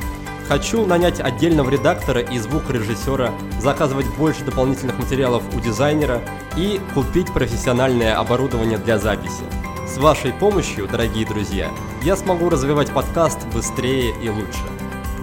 Хочу 0.49 0.83
нанять 0.83 1.19
отдельного 1.19 1.69
редактора 1.69 2.21
и 2.21 2.39
звукорежиссера, 2.39 3.31
заказывать 3.59 4.07
больше 4.17 4.43
дополнительных 4.43 4.97
материалов 4.97 5.43
у 5.55 5.59
дизайнера 5.59 6.23
и 6.57 6.81
купить 6.95 7.31
профессиональное 7.31 8.17
оборудование 8.17 8.79
для 8.79 8.97
записи. 8.97 9.43
С 9.87 9.97
вашей 9.97 10.33
помощью, 10.33 10.87
дорогие 10.87 11.27
друзья, 11.27 11.69
я 12.01 12.15
смогу 12.15 12.49
развивать 12.49 12.91
подкаст 12.91 13.45
быстрее 13.53 14.11
и 14.23 14.29
лучше. 14.29 14.65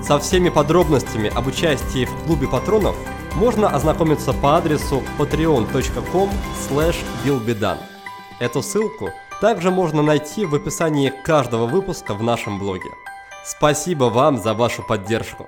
Со 0.00 0.20
всеми 0.20 0.48
подробностями 0.48 1.28
об 1.34 1.48
участии 1.48 2.04
в 2.04 2.14
клубе 2.24 2.46
патронов 2.46 2.94
можно 3.34 3.68
ознакомиться 3.68 4.32
по 4.32 4.56
адресу 4.56 5.02
patreon.com 5.18 6.30
billbedan. 7.24 7.78
Эту 8.38 8.62
ссылку 8.62 9.10
также 9.40 9.72
можно 9.72 10.02
найти 10.02 10.44
в 10.44 10.54
описании 10.54 11.12
каждого 11.24 11.66
выпуска 11.66 12.14
в 12.14 12.22
нашем 12.22 12.60
блоге. 12.60 12.92
Спасибо 13.48 14.06
вам 14.06 14.42
за 14.42 14.54
вашу 14.54 14.82
поддержку. 14.82 15.46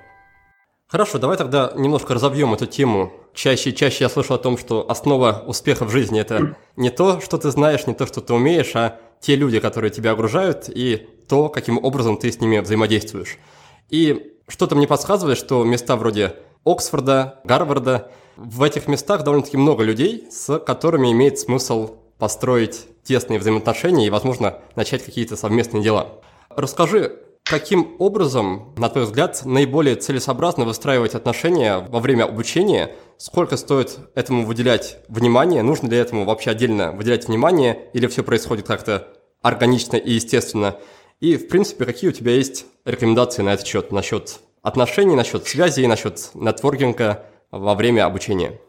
Хорошо, 0.86 1.18
давай 1.18 1.36
тогда 1.36 1.72
немножко 1.74 2.14
разобьем 2.14 2.54
эту 2.54 2.66
тему. 2.66 3.12
Чаще 3.34 3.70
и 3.70 3.74
чаще 3.74 4.04
я 4.04 4.08
слышу 4.08 4.34
о 4.34 4.38
том, 4.38 4.56
что 4.56 4.88
основа 4.88 5.42
успеха 5.48 5.84
в 5.84 5.90
жизни– 5.90 6.20
это 6.20 6.56
не 6.76 6.90
то, 6.90 7.20
что 7.20 7.38
ты 7.38 7.50
знаешь, 7.50 7.88
не 7.88 7.94
то, 7.94 8.06
что 8.06 8.20
ты 8.20 8.32
умеешь, 8.34 8.76
а 8.76 9.00
те 9.20 9.34
люди, 9.34 9.58
которые 9.58 9.90
тебя 9.90 10.12
окружают, 10.12 10.68
и 10.68 11.08
то, 11.28 11.48
каким 11.48 11.84
образом 11.84 12.16
ты 12.18 12.30
с 12.30 12.40
ними 12.40 12.60
взаимодействуешь. 12.60 13.36
И 13.90 14.36
что-то 14.46 14.76
мне 14.76 14.86
подсказывает, 14.86 15.36
что 15.36 15.64
места 15.64 15.96
вроде 15.96 16.36
Оксфорда, 16.64 17.40
Гарварда, 17.42 18.12
в 18.36 18.62
этих 18.62 18.86
местах 18.86 19.24
довольно-таки 19.24 19.56
много 19.56 19.82
людей, 19.82 20.28
с 20.30 20.60
которыми 20.60 21.10
имеет 21.10 21.40
смысл 21.40 21.96
построить 22.16 22.86
тесные 23.02 23.40
взаимоотношения 23.40 24.06
и, 24.06 24.10
возможно, 24.10 24.60
начать 24.76 25.04
какие-то 25.04 25.34
совместные 25.34 25.82
дела. 25.82 26.20
Расскажи, 26.50 27.18
каким 27.48 27.96
образом, 27.98 28.74
на 28.76 28.88
твой 28.88 29.04
взгляд, 29.04 29.40
наиболее 29.44 29.96
целесообразно 29.96 30.64
выстраивать 30.64 31.14
отношения 31.14 31.78
во 31.78 32.00
время 32.00 32.24
обучения? 32.24 32.94
Сколько 33.16 33.56
стоит 33.56 33.98
этому 34.14 34.44
выделять 34.44 34.98
внимание? 35.08 35.62
Нужно 35.62 35.88
ли 35.88 35.96
этому 35.96 36.24
вообще 36.24 36.50
отдельно 36.50 36.92
выделять 36.92 37.26
внимание? 37.26 37.88
Или 37.94 38.06
все 38.06 38.22
происходит 38.22 38.66
как-то 38.66 39.08
органично 39.40 39.96
и 39.96 40.12
естественно? 40.12 40.78
И, 41.20 41.36
в 41.36 41.48
принципе, 41.48 41.86
какие 41.86 42.10
у 42.10 42.12
тебя 42.12 42.32
есть 42.32 42.66
рекомендации 42.84 43.42
на 43.42 43.54
этот 43.54 43.66
счет, 43.66 43.92
насчет 43.92 44.40
отношений, 44.62 45.16
насчет 45.16 45.46
связи 45.46 45.80
и 45.80 45.86
насчет 45.86 46.30
нетворкинга 46.34 47.24
во 47.50 47.74
время 47.74 48.04
обучения? 48.04 48.60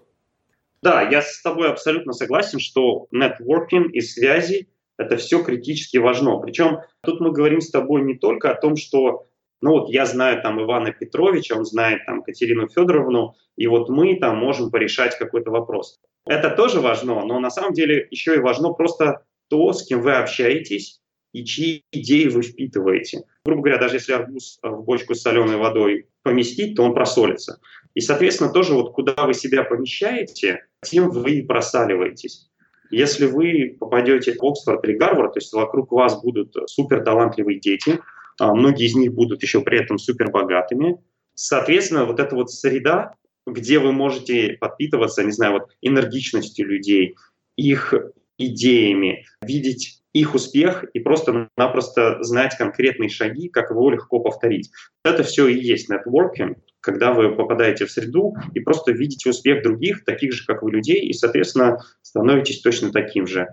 Да, 0.82 1.02
я 1.02 1.22
с 1.22 1.42
тобой 1.42 1.70
абсолютно 1.70 2.14
согласен, 2.14 2.60
что 2.60 3.08
нетворкинг 3.12 3.92
и 3.92 4.00
связи– 4.00 4.70
это 5.00 5.16
все 5.16 5.42
критически 5.42 5.98
важно. 5.98 6.38
Причем 6.40 6.80
тут 7.02 7.22
мы 7.22 7.32
говорим 7.32 7.62
с 7.62 7.72
тобой 7.72 8.04
не 8.04 8.16
только 8.16 8.52
о 8.52 8.60
том, 8.60 8.76
что 8.76 9.28
ну 9.62 9.72
вот 9.72 9.90
я 9.90 10.06
знаю 10.06 10.42
там 10.42 10.62
Ивана 10.62 10.92
Петровича, 10.92 11.56
он 11.56 11.66
знает 11.66 12.06
там 12.06 12.22
Катерину 12.22 12.68
Федоровну, 12.68 13.36
и 13.58 13.68
вот 13.68 13.90
мы 13.90 14.18
там 14.20 14.38
можем 14.38 14.72
порешать 14.72 15.18
какой-то 15.18 15.52
вопрос. 15.52 16.00
Это 16.26 16.50
тоже 16.50 16.82
важно, 16.82 17.26
но 17.26 17.40
на 17.40 17.50
самом 17.50 17.74
деле 17.74 18.08
еще 18.12 18.36
и 18.36 18.40
важно 18.40 18.74
просто 18.74 19.24
то, 19.50 19.74
с 19.74 19.86
кем 19.86 20.02
вы 20.02 20.14
общаетесь 20.14 21.02
и 21.34 21.46
чьи 21.46 21.84
идеи 21.92 22.28
вы 22.28 22.42
впитываете. 22.42 23.24
Грубо 23.46 23.62
говоря, 23.62 23.80
даже 23.80 23.96
если 23.96 24.14
арбуз 24.14 24.60
в 24.62 24.84
бочку 24.84 25.16
с 25.16 25.22
соленой 25.22 25.58
водой 25.58 26.08
поместить, 26.24 26.76
то 26.76 26.84
он 26.84 26.94
просолится. 26.94 27.60
И, 27.94 28.02
соответственно, 28.02 28.52
тоже 28.52 28.74
вот 28.74 28.92
куда 28.94 29.26
вы 29.26 29.34
себя 29.34 29.64
помещаете, 29.64 30.66
тем 30.84 31.10
вы 31.10 31.32
и 31.40 31.42
просаливаетесь. 31.42 32.49
Если 32.92 33.26
вы 33.26 33.78
попадете 33.80 34.34
в 34.34 34.44
Оксфорд 34.44 34.84
или 34.86 34.98
Гарвард, 34.98 35.34
то 35.34 35.40
есть 35.40 35.54
вокруг 35.54 35.92
вас 35.92 36.22
будут 36.22 36.56
супер 36.70 37.04
талантливые 37.04 37.60
дети, 37.60 38.00
а 38.40 38.54
многие 38.54 38.86
из 38.86 38.96
них 38.96 39.14
будут 39.14 39.44
еще 39.44 39.62
при 39.62 39.80
этом 39.80 39.98
супер 39.98 40.32
богатыми, 40.32 40.98
соответственно, 41.36 42.06
вот 42.06 42.20
эта 42.20 42.36
вот 42.36 42.52
среда, 42.52 43.16
где 43.46 43.80
вы 43.80 43.92
можете 43.92 44.58
подпитываться, 44.60 45.24
не 45.24 45.32
знаю, 45.32 45.54
вот 45.54 45.70
энергичностью 45.82 46.68
людей, 46.68 47.16
их 47.56 47.94
идеями, 48.38 49.26
видеть 49.42 50.02
их 50.14 50.34
успех 50.34 50.86
и 50.94 51.00
просто-напросто 51.00 52.24
знать 52.24 52.56
конкретные 52.58 53.10
шаги, 53.10 53.50
как 53.50 53.70
его 53.70 53.92
легко 53.92 54.20
повторить. 54.20 54.72
Это 55.04 55.24
все 55.24 55.48
и 55.48 55.60
есть 55.60 55.90
нетворкинг 55.90 56.58
когда 56.82 57.14
вы 57.14 57.36
попадаете 57.36 57.86
в 57.86 57.92
среду 57.92 58.36
и 58.54 58.60
просто 58.60 58.92
видите 58.92 59.30
успех 59.30 59.64
других, 59.64 60.06
таких 60.06 60.34
же, 60.34 60.46
как 60.46 60.62
вы, 60.62 60.72
людей, 60.72 61.02
и, 61.02 61.14
соответственно, 61.14 61.80
становитесь 62.02 62.62
точно 62.62 62.92
таким 62.92 63.28
же. 63.28 63.48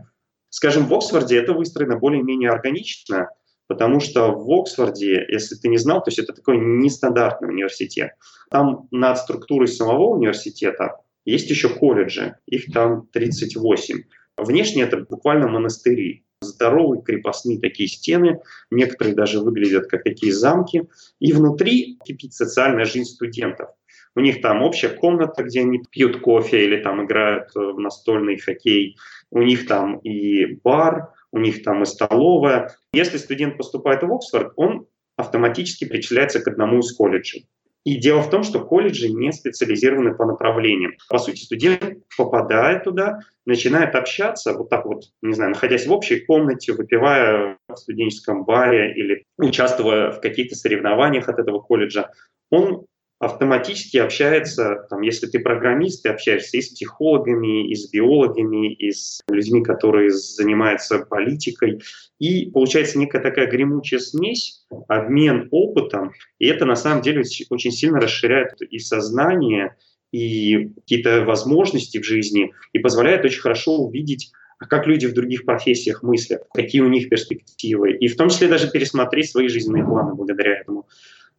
Скажем, 0.50 0.86
в 0.86 0.94
Оксфорде 0.94 1.36
это 1.36 1.52
выстроено 1.52 1.96
более-менее 1.96 2.50
органично, 2.50 3.30
потому 3.66 4.00
что 4.00 4.32
в 4.32 4.50
Оксфорде, 4.52 5.26
если 5.28 5.56
ты 5.56 5.68
не 5.68 5.78
знал, 5.78 6.02
то 6.02 6.08
есть 6.08 6.18
это 6.18 6.32
такой 6.32 6.58
нестандартный 6.58 7.48
университет. 7.48 8.12
Там 8.50 8.88
над 8.90 9.18
структурой 9.18 9.68
самого 9.68 10.14
университета 10.14 10.96
есть 11.24 11.50
еще 11.50 11.68
колледжи, 11.68 12.36
их 12.46 12.72
там 12.72 13.08
38. 13.12 14.04
Внешне 14.36 14.82
это 14.82 14.98
буквально 14.98 15.48
монастыри 15.48 16.25
здоровые 16.40 17.02
крепостные 17.02 17.58
такие 17.58 17.88
стены, 17.88 18.40
некоторые 18.70 19.14
даже 19.14 19.40
выглядят 19.40 19.86
как 19.88 20.04
такие 20.04 20.32
замки. 20.32 20.84
И 21.18 21.32
внутри 21.32 21.98
кипит 22.04 22.34
социальная 22.34 22.84
жизнь 22.84 23.10
студентов. 23.10 23.70
У 24.14 24.20
них 24.20 24.40
там 24.40 24.62
общая 24.62 24.88
комната, 24.88 25.42
где 25.42 25.60
они 25.60 25.82
пьют 25.90 26.20
кофе 26.20 26.64
или 26.64 26.82
там 26.82 27.04
играют 27.04 27.54
в 27.54 27.78
настольный 27.78 28.38
хоккей. 28.38 28.96
У 29.30 29.42
них 29.42 29.66
там 29.66 29.98
и 29.98 30.46
бар, 30.64 31.12
у 31.32 31.38
них 31.38 31.62
там 31.62 31.82
и 31.82 31.86
столовая. 31.86 32.74
Если 32.92 33.18
студент 33.18 33.58
поступает 33.58 34.02
в 34.02 34.12
Оксфорд, 34.12 34.52
он 34.56 34.86
автоматически 35.16 35.86
причисляется 35.86 36.40
к 36.40 36.48
одному 36.48 36.80
из 36.80 36.94
колледжей. 36.94 37.46
И 37.86 37.98
дело 37.98 38.20
в 38.20 38.30
том, 38.30 38.42
что 38.42 38.58
колледжи 38.58 39.08
не 39.08 39.30
специализированы 39.30 40.12
по 40.12 40.24
направлениям. 40.26 40.94
По 41.08 41.18
сути, 41.18 41.44
студент 41.44 41.98
попадает 42.16 42.82
туда, 42.82 43.20
начинает 43.44 43.94
общаться, 43.94 44.54
вот 44.54 44.68
так 44.68 44.86
вот, 44.86 45.04
не 45.22 45.34
знаю, 45.34 45.52
находясь 45.52 45.86
в 45.86 45.92
общей 45.92 46.18
комнате, 46.18 46.72
выпивая 46.72 47.58
в 47.68 47.76
студенческом 47.76 48.44
баре 48.44 48.92
или 48.92 49.22
участвуя 49.38 50.10
в 50.10 50.20
каких-то 50.20 50.56
соревнованиях 50.56 51.28
от 51.28 51.38
этого 51.38 51.60
колледжа, 51.60 52.10
он 52.50 52.86
автоматически 53.18 53.96
общается, 53.96 54.86
там, 54.90 55.00
если 55.00 55.26
ты 55.26 55.38
программист, 55.38 56.02
ты 56.02 56.10
общаешься 56.10 56.58
и 56.58 56.60
с 56.60 56.68
психологами, 56.68 57.70
и 57.70 57.74
с 57.74 57.88
биологами, 57.90 58.74
и 58.74 58.92
с 58.92 59.20
людьми, 59.28 59.62
которые 59.62 60.10
занимаются 60.10 60.98
политикой. 60.98 61.80
И 62.18 62.50
получается 62.50 62.98
некая 62.98 63.22
такая 63.22 63.46
гремучая 63.46 64.00
смесь, 64.00 64.66
обмен 64.88 65.48
опытом, 65.50 66.12
и 66.38 66.46
это 66.46 66.66
на 66.66 66.76
самом 66.76 67.02
деле 67.02 67.22
очень 67.50 67.72
сильно 67.72 68.00
расширяет 68.00 68.60
и 68.60 68.78
сознание, 68.78 69.76
и 70.12 70.68
какие-то 70.76 71.24
возможности 71.24 71.98
в 71.98 72.04
жизни, 72.04 72.52
и 72.72 72.78
позволяет 72.78 73.24
очень 73.24 73.40
хорошо 73.40 73.76
увидеть 73.76 74.30
а 74.58 74.66
как 74.66 74.86
люди 74.86 75.06
в 75.06 75.12
других 75.12 75.44
профессиях 75.44 76.02
мыслят, 76.02 76.44
какие 76.54 76.80
у 76.80 76.88
них 76.88 77.08
перспективы, 77.10 77.92
и 77.92 78.08
в 78.08 78.16
том 78.16 78.30
числе 78.30 78.48
даже 78.48 78.70
пересмотреть 78.70 79.30
свои 79.30 79.48
жизненные 79.48 79.84
планы 79.84 80.14
благодаря 80.14 80.60
этому. 80.60 80.86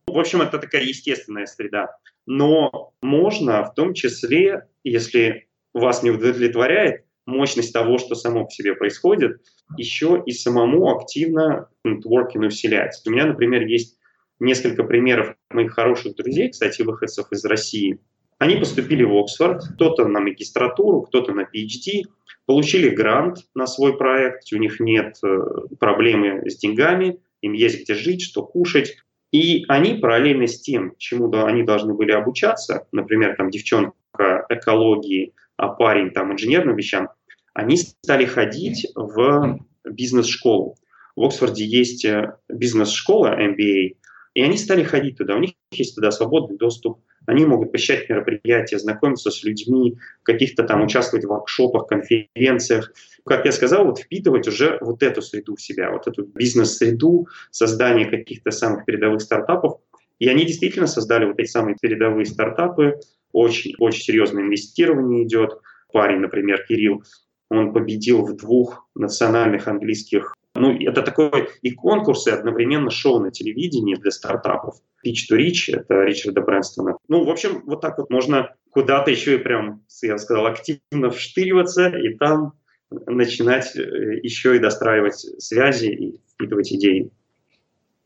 В 0.08 0.18
общем, 0.18 0.42
это 0.42 0.58
такая 0.58 0.84
естественная 0.84 1.46
среда. 1.46 1.98
Но 2.26 2.94
можно 3.02 3.64
в 3.64 3.74
том 3.74 3.94
числе, 3.94 4.64
если 4.84 5.48
вас 5.74 6.02
не 6.02 6.12
удовлетворяет 6.12 7.04
мощность 7.26 7.74
того, 7.74 7.98
что 7.98 8.16
само 8.16 8.46
по 8.46 8.52
себе 8.52 8.74
происходит, 8.74 9.42
еще 9.78 10.24
и 10.26 10.32
самому 10.32 10.96
активно 10.96 11.70
нетворкинг 11.84 12.46
усилять. 12.46 13.02
У 13.06 13.12
меня, 13.12 13.26
например, 13.26 13.66
есть 13.68 13.98
несколько 14.40 14.84
примеров 14.84 15.36
моих 15.50 15.74
хороших 15.74 16.16
друзей, 16.16 16.50
кстати, 16.50 16.82
выходцев 16.82 17.28
из 17.32 17.44
России. 17.46 18.00
Они 18.40 18.56
поступили 18.56 19.04
в 19.04 19.16
Оксфорд, 19.16 19.64
кто-то 19.74 20.08
на 20.08 20.20
магистратуру, 20.20 21.02
кто-то 21.02 21.34
на 21.34 21.42
PhD, 21.42 22.04
получили 22.46 22.90
грант 22.90 23.40
на 23.56 23.68
свой 23.68 23.98
проект, 23.98 24.52
у 24.54 24.58
них 24.58 24.80
нет 24.80 25.18
э, 25.24 25.38
проблемы 25.80 26.50
с 26.50 26.58
деньгами, 26.58 27.20
им 27.42 27.54
есть 27.54 27.84
где 27.84 27.96
жить, 27.96 28.22
что 28.22 28.44
кушать, 28.44 28.98
и 29.32 29.66
они 29.68 29.96
параллельно 29.96 30.48
с 30.48 30.62
тем, 30.62 30.94
чему 30.98 31.32
они 31.46 31.64
должны 31.64 31.94
были 31.94 32.12
обучаться, 32.12 32.88
например, 32.92 33.36
там 33.36 33.50
девчонка 33.50 34.46
экологии, 34.50 35.34
а 35.58 35.70
парень 35.70 36.12
там 36.12 36.32
инженерным 36.32 36.76
вещам, 36.76 37.10
они 37.54 37.78
стали 37.78 38.26
ходить 38.26 38.88
в 38.96 39.60
бизнес-школу. 39.84 40.76
В 41.16 41.24
Оксфорде 41.24 41.66
есть 41.66 42.06
э, 42.06 42.38
бизнес-школа 42.48 43.36
MBA, 43.40 43.98
и 44.36 44.42
они 44.42 44.58
стали 44.58 44.84
ходить 44.84 45.18
туда. 45.18 45.36
У 45.36 45.40
них 45.40 45.54
есть 45.72 45.96
туда 45.96 46.12
свободный 46.12 46.58
доступ, 46.58 47.00
они 47.28 47.46
могут 47.46 47.72
посещать 47.74 48.10
мероприятия, 48.10 48.80
знакомиться 48.80 49.30
с 49.30 49.44
людьми, 49.44 49.98
каких-то 50.24 50.64
там 50.64 50.82
участвовать 50.82 51.26
в 51.26 51.28
воркшопах, 51.28 51.86
конференциях. 51.88 52.94
Как 53.26 53.46
я 53.46 53.52
сказал, 53.52 53.86
вот 53.86 54.00
впитывать 54.00 54.48
уже 54.48 54.78
вот 54.82 55.04
эту 55.04 55.22
среду 55.22 55.56
в 55.56 55.62
себя, 55.62 55.92
вот 55.92 56.08
эту 56.08 56.24
бизнес-среду, 56.24 57.28
создание 57.52 58.06
каких-то 58.06 58.52
самых 58.52 58.86
передовых 58.86 59.22
стартапов. 59.22 59.82
И 60.20 60.30
они 60.30 60.46
действительно 60.46 60.88
создали 60.88 61.26
вот 61.26 61.38
эти 61.38 61.50
самые 61.50 61.76
передовые 61.80 62.26
стартапы, 62.26 63.00
очень-очень 63.34 64.02
серьезное 64.02 64.44
инвестирование 64.44 65.26
идет. 65.26 65.60
Парень, 65.92 66.20
например, 66.20 66.66
Кирилл, 66.66 67.04
он 67.50 67.74
победил 67.74 68.26
в 68.26 68.38
двух 68.38 68.88
национальных 68.96 69.68
английских 69.68 70.34
ну, 70.58 70.78
это 70.78 71.02
такой 71.02 71.50
и 71.62 71.72
конкурс, 71.72 72.28
и 72.28 72.32
одновременно 72.32 72.90
шоу 72.90 73.20
на 73.20 73.32
телевидении 73.32 73.96
для 73.96 74.12
стартапов. 74.12 74.76
Pitch 75.06 75.32
to 75.32 75.38
Rich, 75.38 75.78
это 75.78 76.04
Ричарда 76.04 76.42
Брэнстона. 76.42 76.98
Ну, 77.08 77.24
в 77.24 77.30
общем, 77.30 77.64
вот 77.66 77.82
так 77.82 77.98
вот 77.98 78.10
можно 78.10 78.56
куда-то 78.72 79.12
еще 79.12 79.36
и 79.36 79.38
прям, 79.38 79.82
я 80.02 80.18
сказал, 80.18 80.48
активно 80.48 81.10
вштыриваться 81.10 81.90
и 81.90 82.16
там 82.16 82.54
начинать 82.90 83.76
э, 83.76 84.20
еще 84.24 84.56
и 84.56 84.60
достраивать 84.60 85.26
связи 85.40 85.88
и 85.88 86.22
впитывать 86.34 86.72
идеи. 86.72 87.12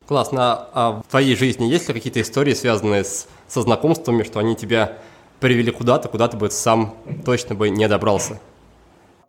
Классно. 0.07 0.67
А 0.73 1.01
в 1.01 1.07
твоей 1.09 1.35
жизни 1.35 1.65
есть 1.65 1.87
ли 1.87 1.93
какие-то 1.93 2.21
истории, 2.21 2.53
связанные 2.53 3.03
с, 3.03 3.27
со 3.47 3.61
знакомствами, 3.61 4.23
что 4.23 4.39
они 4.39 4.55
тебя 4.55 4.97
привели 5.39 5.71
куда-то, 5.71 6.09
куда 6.09 6.27
ты 6.27 6.37
бы 6.37 6.49
сам 6.49 6.95
точно 7.25 7.55
бы 7.55 7.69
не 7.69 7.87
добрался? 7.87 8.39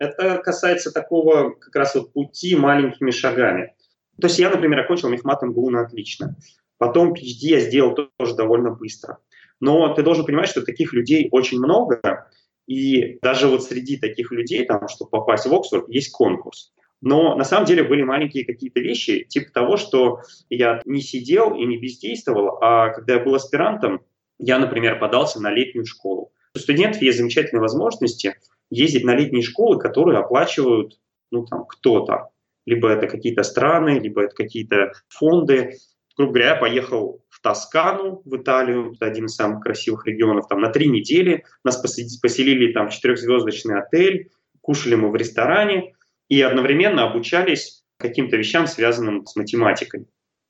Это 0.03 0.39
касается 0.39 0.91
такого 0.91 1.51
как 1.51 1.77
раз 1.77 1.95
вот 1.95 2.13
пути 2.13 2.57
маленькими 2.57 3.13
шагами. 3.13 3.73
То 4.21 4.27
есть 4.27 4.37
я, 4.41 4.51
например, 4.51 4.81
окончил 4.81 5.09
мехмат 5.09 5.43
МГУ 5.43 5.71
на 5.71 5.83
отлично. 5.83 6.35
Потом 6.77 7.13
PhD 7.13 7.47
я 7.51 7.61
сделал 7.61 7.95
тоже 7.95 8.35
довольно 8.35 8.73
быстро. 8.73 9.19
Но 9.61 9.95
ты 9.95 10.03
должен 10.03 10.27
понимать, 10.27 10.49
что 10.49 10.63
таких 10.63 10.93
людей 10.93 11.29
очень 11.31 11.59
много, 11.59 12.27
и 12.67 13.21
даже 13.23 13.47
вот 13.47 13.63
среди 13.63 13.97
таких 13.97 14.33
людей, 14.33 14.67
там, 14.67 14.89
чтобы 14.89 15.09
попасть 15.09 15.47
в 15.47 15.55
Оксфорд, 15.55 15.89
есть 15.89 16.11
конкурс. 16.11 16.73
Но 17.01 17.37
на 17.37 17.45
самом 17.45 17.67
деле 17.67 17.85
были 17.85 18.03
маленькие 18.03 18.45
какие-то 18.45 18.81
вещи, 18.81 19.23
типа 19.23 19.53
того, 19.53 19.77
что 19.77 20.23
я 20.51 20.83
не 20.85 21.01
сидел 21.01 21.55
и 21.55 21.65
не 21.65 21.79
бездействовал, 21.79 22.59
а 22.61 22.89
когда 22.89 23.15
я 23.15 23.21
был 23.21 23.37
аспирантом, 23.37 24.01
я, 24.41 24.59
например, 24.59 24.99
подался 24.99 25.41
на 25.41 25.53
летнюю 25.53 25.87
школу. 25.87 26.33
У 26.57 26.59
студентов 26.59 27.01
есть 27.03 27.19
замечательные 27.19 27.63
возможности 27.63 28.35
ездить 28.73 29.05
на 29.05 29.15
летние 29.15 29.43
школы, 29.43 29.79
которые 29.79 30.19
оплачивают 30.19 30.99
ну, 31.31 31.45
там, 31.45 31.65
кто-то. 31.67 32.29
Либо 32.65 32.89
это 32.89 33.07
какие-то 33.07 33.43
страны, 33.43 33.99
либо 33.99 34.23
это 34.23 34.35
какие-то 34.35 34.93
фонды. 35.09 35.77
Грубо 36.17 36.33
говоря, 36.33 36.51
я 36.51 36.57
поехал 36.57 37.25
в 37.29 37.41
Тоскану, 37.41 38.23
в 38.25 38.37
Италию, 38.37 38.93
это 38.95 39.07
один 39.07 39.27
из 39.27 39.35
самых 39.35 39.63
красивых 39.63 40.07
регионов, 40.07 40.47
там 40.49 40.61
на 40.61 40.69
три 40.71 40.89
недели. 40.89 41.45
Нас 41.65 41.77
поселили 41.77 42.73
там 42.73 42.89
четырехзвездочный 42.89 43.81
отель, 43.81 44.31
кушали 44.61 44.95
мы 44.95 45.11
в 45.11 45.17
ресторане 45.17 45.95
и 46.29 46.41
одновременно 46.41 47.05
обучались 47.05 47.83
каким-то 47.99 48.37
вещам, 48.37 48.67
связанным 48.67 49.27
с 49.27 49.37
математикой. 49.37 50.07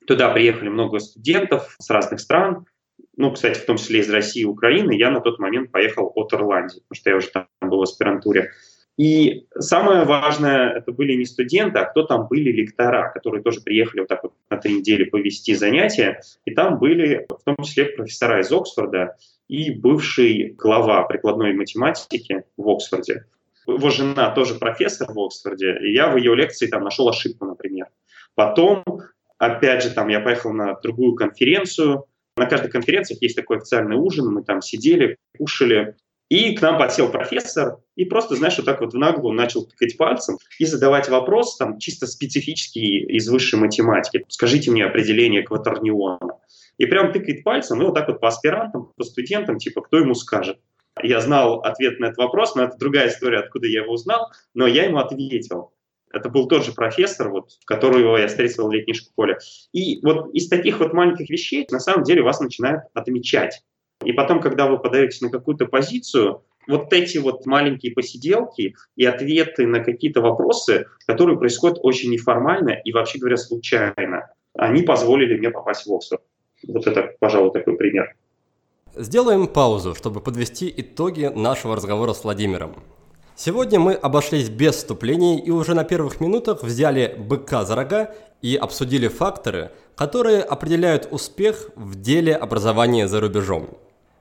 Туда 0.06 0.32
приехали 0.32 0.68
много 0.68 0.98
студентов 0.98 1.76
с 1.78 1.88
разных 1.90 2.20
стран, 2.20 2.66
ну, 3.16 3.30
кстати, 3.32 3.58
в 3.58 3.66
том 3.66 3.76
числе 3.76 4.00
из 4.00 4.10
России 4.10 4.42
и 4.42 4.46
Украины, 4.46 4.92
я 4.92 5.10
на 5.10 5.20
тот 5.20 5.38
момент 5.38 5.70
поехал 5.70 6.10
от 6.14 6.32
Ирландии, 6.32 6.80
потому 6.88 6.96
что 6.96 7.10
я 7.10 7.16
уже 7.16 7.28
там 7.28 7.46
был 7.60 7.78
в 7.78 7.82
аспирантуре. 7.82 8.50
И 8.98 9.46
самое 9.58 10.04
важное, 10.04 10.70
это 10.74 10.92
были 10.92 11.14
не 11.14 11.24
студенты, 11.24 11.78
а 11.78 11.86
кто 11.86 12.02
там 12.02 12.28
были 12.28 12.52
лектора, 12.52 13.10
которые 13.12 13.42
тоже 13.42 13.60
приехали 13.60 14.00
вот 14.00 14.08
так 14.08 14.22
вот 14.22 14.34
на 14.50 14.58
три 14.58 14.74
недели 14.74 15.04
повести 15.04 15.54
занятия. 15.54 16.20
И 16.44 16.54
там 16.54 16.78
были 16.78 17.26
в 17.28 17.42
том 17.42 17.56
числе 17.64 17.86
профессора 17.86 18.40
из 18.40 18.52
Оксфорда 18.52 19.16
и 19.48 19.70
бывший 19.70 20.54
глава 20.58 21.02
прикладной 21.04 21.54
математики 21.54 22.44
в 22.56 22.68
Оксфорде. 22.68 23.24
Его 23.66 23.90
жена 23.90 24.30
тоже 24.30 24.56
профессор 24.56 25.10
в 25.12 25.18
Оксфорде, 25.18 25.78
и 25.80 25.92
я 25.92 26.10
в 26.10 26.16
ее 26.16 26.34
лекции 26.34 26.66
там 26.66 26.84
нашел 26.84 27.08
ошибку, 27.08 27.46
например. 27.46 27.86
Потом, 28.34 28.84
опять 29.38 29.84
же, 29.84 29.90
там 29.90 30.08
я 30.08 30.20
поехал 30.20 30.52
на 30.52 30.74
другую 30.80 31.14
конференцию, 31.14 32.06
на 32.36 32.46
каждой 32.46 32.70
конференции 32.70 33.16
есть 33.20 33.36
такой 33.36 33.58
официальный 33.58 33.96
ужин, 33.96 34.32
мы 34.32 34.42
там 34.42 34.62
сидели, 34.62 35.16
кушали, 35.38 35.96
и 36.32 36.56
к 36.56 36.62
нам 36.62 36.78
подсел 36.78 37.10
профессор 37.10 37.76
и 37.94 38.06
просто, 38.06 38.36
знаешь, 38.36 38.56
вот 38.56 38.64
так 38.64 38.80
вот 38.80 38.94
в 38.94 38.96
наглую 38.96 39.34
начал 39.34 39.66
тыкать 39.66 39.98
пальцем 39.98 40.38
и 40.58 40.64
задавать 40.64 41.10
вопрос 41.10 41.58
там 41.58 41.78
чисто 41.78 42.06
специфический 42.06 43.00
из 43.00 43.28
высшей 43.28 43.58
математики. 43.58 44.24
Скажите 44.28 44.70
мне 44.70 44.86
определение 44.86 45.42
кватерниона. 45.42 46.38
И 46.78 46.86
прям 46.86 47.12
тыкает 47.12 47.44
пальцем, 47.44 47.82
и 47.82 47.84
вот 47.84 47.94
так 47.94 48.08
вот 48.08 48.20
по 48.20 48.28
аспирантам, 48.28 48.92
по 48.96 49.04
студентам, 49.04 49.58
типа, 49.58 49.82
кто 49.82 49.98
ему 49.98 50.14
скажет. 50.14 50.58
Я 51.02 51.20
знал 51.20 51.60
ответ 51.60 52.00
на 52.00 52.06
этот 52.06 52.16
вопрос, 52.16 52.54
но 52.54 52.64
это 52.64 52.78
другая 52.78 53.08
история, 53.08 53.40
откуда 53.40 53.66
я 53.66 53.82
его 53.82 53.92
узнал, 53.92 54.30
но 54.54 54.66
я 54.66 54.84
ему 54.84 54.98
ответил. 54.98 55.72
Это 56.12 56.28
был 56.28 56.46
тот 56.46 56.64
же 56.64 56.72
профессор, 56.72 57.30
вот, 57.30 57.50
которого 57.64 58.16
я 58.16 58.28
встретил 58.28 58.68
в 58.68 58.72
летней 58.72 58.94
школе. 58.94 59.38
И 59.72 60.00
вот 60.04 60.32
из 60.34 60.48
таких 60.48 60.80
вот 60.80 60.92
маленьких 60.92 61.30
вещей 61.30 61.66
на 61.70 61.80
самом 61.80 62.04
деле 62.04 62.22
вас 62.22 62.40
начинают 62.40 62.84
отмечать. 62.94 63.62
И 64.04 64.12
потом, 64.12 64.40
когда 64.40 64.66
вы 64.66 64.78
подаетесь 64.78 65.20
на 65.20 65.30
какую-то 65.30 65.66
позицию, 65.66 66.42
вот 66.68 66.92
эти 66.92 67.18
вот 67.18 67.46
маленькие 67.46 67.92
посиделки 67.92 68.74
и 68.96 69.04
ответы 69.04 69.66
на 69.66 69.80
какие-то 69.80 70.20
вопросы, 70.20 70.86
которые 71.06 71.38
происходят 71.38 71.78
очень 71.82 72.10
неформально 72.10 72.70
и, 72.84 72.92
вообще 72.92 73.18
говоря, 73.18 73.36
случайно, 73.36 74.30
они 74.54 74.82
позволили 74.82 75.36
мне 75.36 75.50
попасть 75.50 75.86
в 75.86 75.94
Оксфорд. 75.94 76.22
Вот 76.66 76.86
это, 76.86 77.14
пожалуй, 77.18 77.52
такой 77.52 77.76
пример. 77.76 78.14
Сделаем 78.94 79.48
паузу, 79.48 79.94
чтобы 79.94 80.20
подвести 80.20 80.72
итоги 80.76 81.24
нашего 81.34 81.76
разговора 81.76 82.12
с 82.12 82.24
Владимиром. 82.24 82.76
Сегодня 83.44 83.80
мы 83.80 83.94
обошлись 83.94 84.48
без 84.50 84.76
вступлений 84.76 85.40
и 85.40 85.50
уже 85.50 85.74
на 85.74 85.82
первых 85.82 86.20
минутах 86.20 86.62
взяли 86.62 87.16
быка 87.18 87.64
за 87.64 87.74
рога 87.74 88.14
и 88.40 88.54
обсудили 88.54 89.08
факторы, 89.08 89.72
которые 89.96 90.42
определяют 90.42 91.08
успех 91.10 91.70
в 91.74 92.00
деле 92.00 92.36
образования 92.36 93.08
за 93.08 93.20
рубежом. 93.20 93.70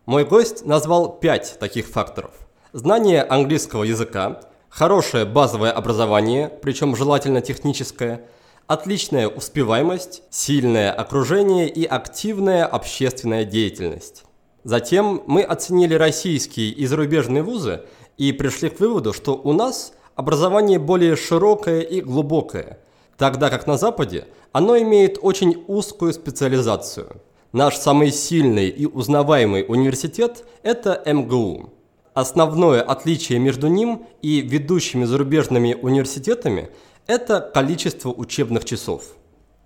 Мой 0.08 0.26
гость 0.26 0.66
назвал 0.66 1.20
пять 1.20 1.58
таких 1.60 1.86
факторов. 1.86 2.32
Знание 2.74 3.22
английского 3.22 3.84
языка, 3.84 4.42
хорошее 4.70 5.26
базовое 5.26 5.72
образование, 5.72 6.52
причем 6.64 6.96
желательно 6.96 7.42
техническое, 7.42 8.26
отличная 8.66 9.28
успеваемость, 9.28 10.24
сильное 10.32 10.92
окружение 10.92 11.70
и 11.70 11.86
активная 11.86 12.66
общественная 12.66 13.46
деятельность. 13.46 14.24
Затем 14.64 15.24
мы 15.28 15.44
оценили 15.44 15.94
российские 15.94 16.72
и 16.72 16.88
зарубежные 16.88 17.44
вузы– 17.44 17.84
и 18.18 18.32
пришли 18.32 18.70
к 18.70 18.80
выводу, 18.80 19.14
что 19.14 19.34
у 19.36 19.54
нас 19.54 19.94
образование 20.16 20.80
более 20.80 21.16
широкое 21.16 21.82
и 21.82 22.02
глубокое, 22.02 22.80
тогда 23.18 23.50
как 23.50 23.68
на 23.68 23.78
Западе 23.78 24.28
оно 24.52 24.78
имеет 24.78 25.18
очень 25.22 25.64
узкую 25.68 26.14
специализацию. 26.14 27.22
Наш 27.54 27.78
самый 27.78 28.12
сильный 28.12 28.70
и 28.70 28.86
узнаваемый 28.86 29.66
университет– 29.68 30.46
это 30.64 31.02
МГУ. 31.06 31.74
Основное 32.14 32.82
отличие 32.82 33.40
между 33.40 33.68
ним 33.68 34.06
и 34.22 34.42
ведущими 34.42 35.06
зарубежными 35.06 35.74
университетами– 35.74 36.70
это 37.08 37.40
количество 37.54 38.10
учебных 38.10 38.66
часов. 38.66 39.04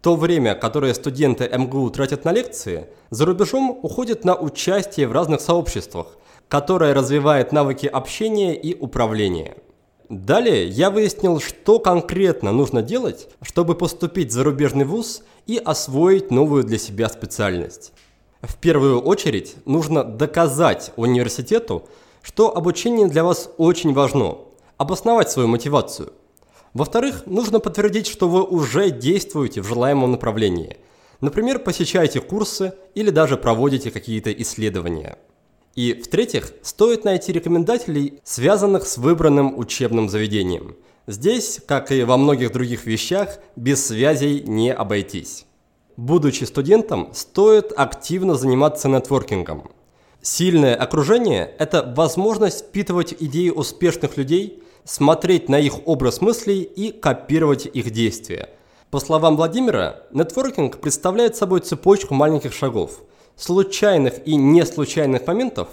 То 0.02 0.16
время, 0.16 0.56
которое 0.56 0.94
студенты 0.94 1.50
МГУ 1.52 1.90
тратят 1.90 2.26
на 2.26 2.32
лекции, 2.32 2.88
за 3.10 3.26
рубежом 3.26 3.80
уходит 3.82 4.24
на 4.24 4.36
участие 4.36 5.08
в 5.08 5.12
разных 5.12 5.42
сообществах– 5.42 6.08
которая 6.48 6.94
развивает 6.94 7.52
навыки 7.52 7.88
общения 7.88 8.56
и 8.56 8.78
управления. 8.78 9.56
Далее 10.10 10.68
я 10.68 10.92
выяснил, 10.92 11.40
что 11.40 11.80
конкретно 11.80 12.52
нужно 12.52 12.84
делать, 12.84 13.28
чтобы 13.42 13.74
поступить 13.74 14.30
в 14.30 14.34
зарубежный 14.34 14.86
вуз 14.86 15.24
и 15.48 15.58
освоить 15.58 16.30
новую 16.30 16.64
для 16.64 16.78
себя 16.78 17.10
специальность. 17.10 17.92
В 18.42 18.58
первую 18.58 19.02
очередь 19.02 19.56
нужно 19.66 20.04
доказать 20.04 20.92
университету, 20.96 21.88
что 22.22 22.56
обучение 22.56 23.08
для 23.08 23.24
вас 23.24 23.50
очень 23.58 23.94
важно, 23.94 24.38
обосновать 24.78 25.32
свою 25.32 25.48
мотивацию. 25.48 26.14
Во-вторых, 26.76 27.24
нужно 27.26 27.60
подтвердить, 27.60 28.06
что 28.06 28.28
вы 28.28 28.44
уже 28.44 28.92
действуете 28.92 29.62
в 29.62 29.68
желаемом 29.68 30.12
направлении. 30.12 30.78
Например, 31.22 31.58
посещаете 31.58 32.20
курсы 32.20 32.74
или 32.94 33.10
даже 33.10 33.38
проводите 33.38 33.90
какие-то 33.90 34.32
исследования. 34.32 35.18
И 35.76 35.94
в-третьих, 35.94 36.54
стоит 36.62 37.04
найти 37.04 37.34
рекомендателей, 37.34 38.20
связанных 38.24 38.88
с 38.88 38.98
выбранным 38.98 39.60
учебным 39.60 40.08
заведением. 40.08 40.78
Здесь, 41.06 41.60
как 41.68 41.92
и 41.92 42.04
во 42.04 42.16
многих 42.16 42.54
других 42.54 42.86
вещах, 42.86 43.40
без 43.58 43.86
связей 43.86 44.42
не 44.42 44.74
обойтись. 44.74 45.46
Будучи 45.98 46.46
студентом, 46.46 47.10
стоит 47.14 47.74
активно 47.76 48.36
заниматься 48.36 48.88
нетворкингом. 48.88 49.70
Сильное 50.22 50.76
окружение– 50.76 51.54
это 51.60 51.94
возможность 51.96 52.66
впитывать 52.66 53.14
идеи 53.20 53.50
успешных 53.50 54.16
людей, 54.16 54.64
смотреть 54.86 55.50
на 55.50 55.60
их 55.60 55.86
образ 55.88 56.22
мыслей 56.22 56.62
и 56.62 56.92
копировать 56.92 57.66
их 57.66 57.92
действия. 57.92 58.50
По 58.92 59.00
словам 59.00 59.36
Владимира, 59.36 60.04
нетворкинг 60.12 60.80
представляет 60.80 61.36
собой 61.36 61.60
цепочку 61.60 62.14
маленьких 62.14 62.54
шагов– 62.54 63.02
случайных 63.36 64.26
и 64.26 64.36
не 64.36 64.66
случайных 64.66 65.28
моментов, 65.28 65.68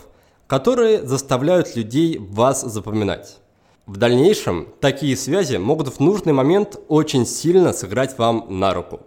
которые 0.47 1.07
заставляют 1.07 1.77
людей 1.77 2.19
вас 2.19 2.63
запоминать. 2.63 3.39
В 3.87 3.97
дальнейшем 3.97 4.69
такие 4.81 5.17
связи 5.17 5.57
могут 5.57 5.89
в 5.89 6.01
нужный 6.01 6.33
момент 6.33 6.79
очень 6.89 7.27
сильно 7.27 7.73
сыграть 7.73 8.17
вам 8.19 8.47
на 8.49 8.73
руку. 8.75 9.01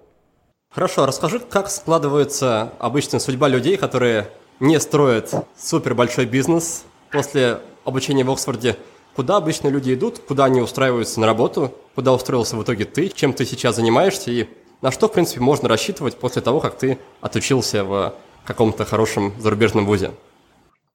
Хорошо, 0.70 1.06
расскажи, 1.06 1.40
как 1.40 1.70
складывается 1.70 2.74
обычная 2.80 3.22
судьба 3.22 3.48
людей, 3.48 3.78
которые 3.78 4.30
не 4.60 4.80
строят 4.80 5.34
супер 5.58 5.96
большой 5.96 6.26
бизнес 6.26 6.84
после 7.12 7.62
обучения 7.86 8.26
в 8.26 8.32
Оксфорде. 8.32 8.76
Куда 9.16 9.38
обычно 9.38 9.70
люди 9.70 9.94
идут, 9.94 10.20
куда 10.20 10.46
они 10.46 10.60
устраиваются 10.60 11.22
на 11.22 11.26
работу, 11.26 11.74
куда 11.96 12.12
устроился 12.12 12.58
в 12.58 12.64
итоге 12.64 12.84
ты, 12.84 13.08
чем 13.08 13.32
ты 13.32 13.46
сейчас 13.46 13.78
занимаешься 13.78 14.32
и 14.32 14.50
на 14.82 14.92
что, 14.92 15.08
в 15.08 15.14
принципе, 15.14 15.40
можно 15.40 15.70
рассчитывать 15.70 16.18
после 16.18 16.42
того, 16.42 16.60
как 16.60 16.78
ты 16.78 17.00
отучился 17.22 17.86
в 17.86 18.14
каком-то 18.46 18.86
хорошем 18.86 19.34
зарубежном 19.40 19.86
вузе? 19.86 20.12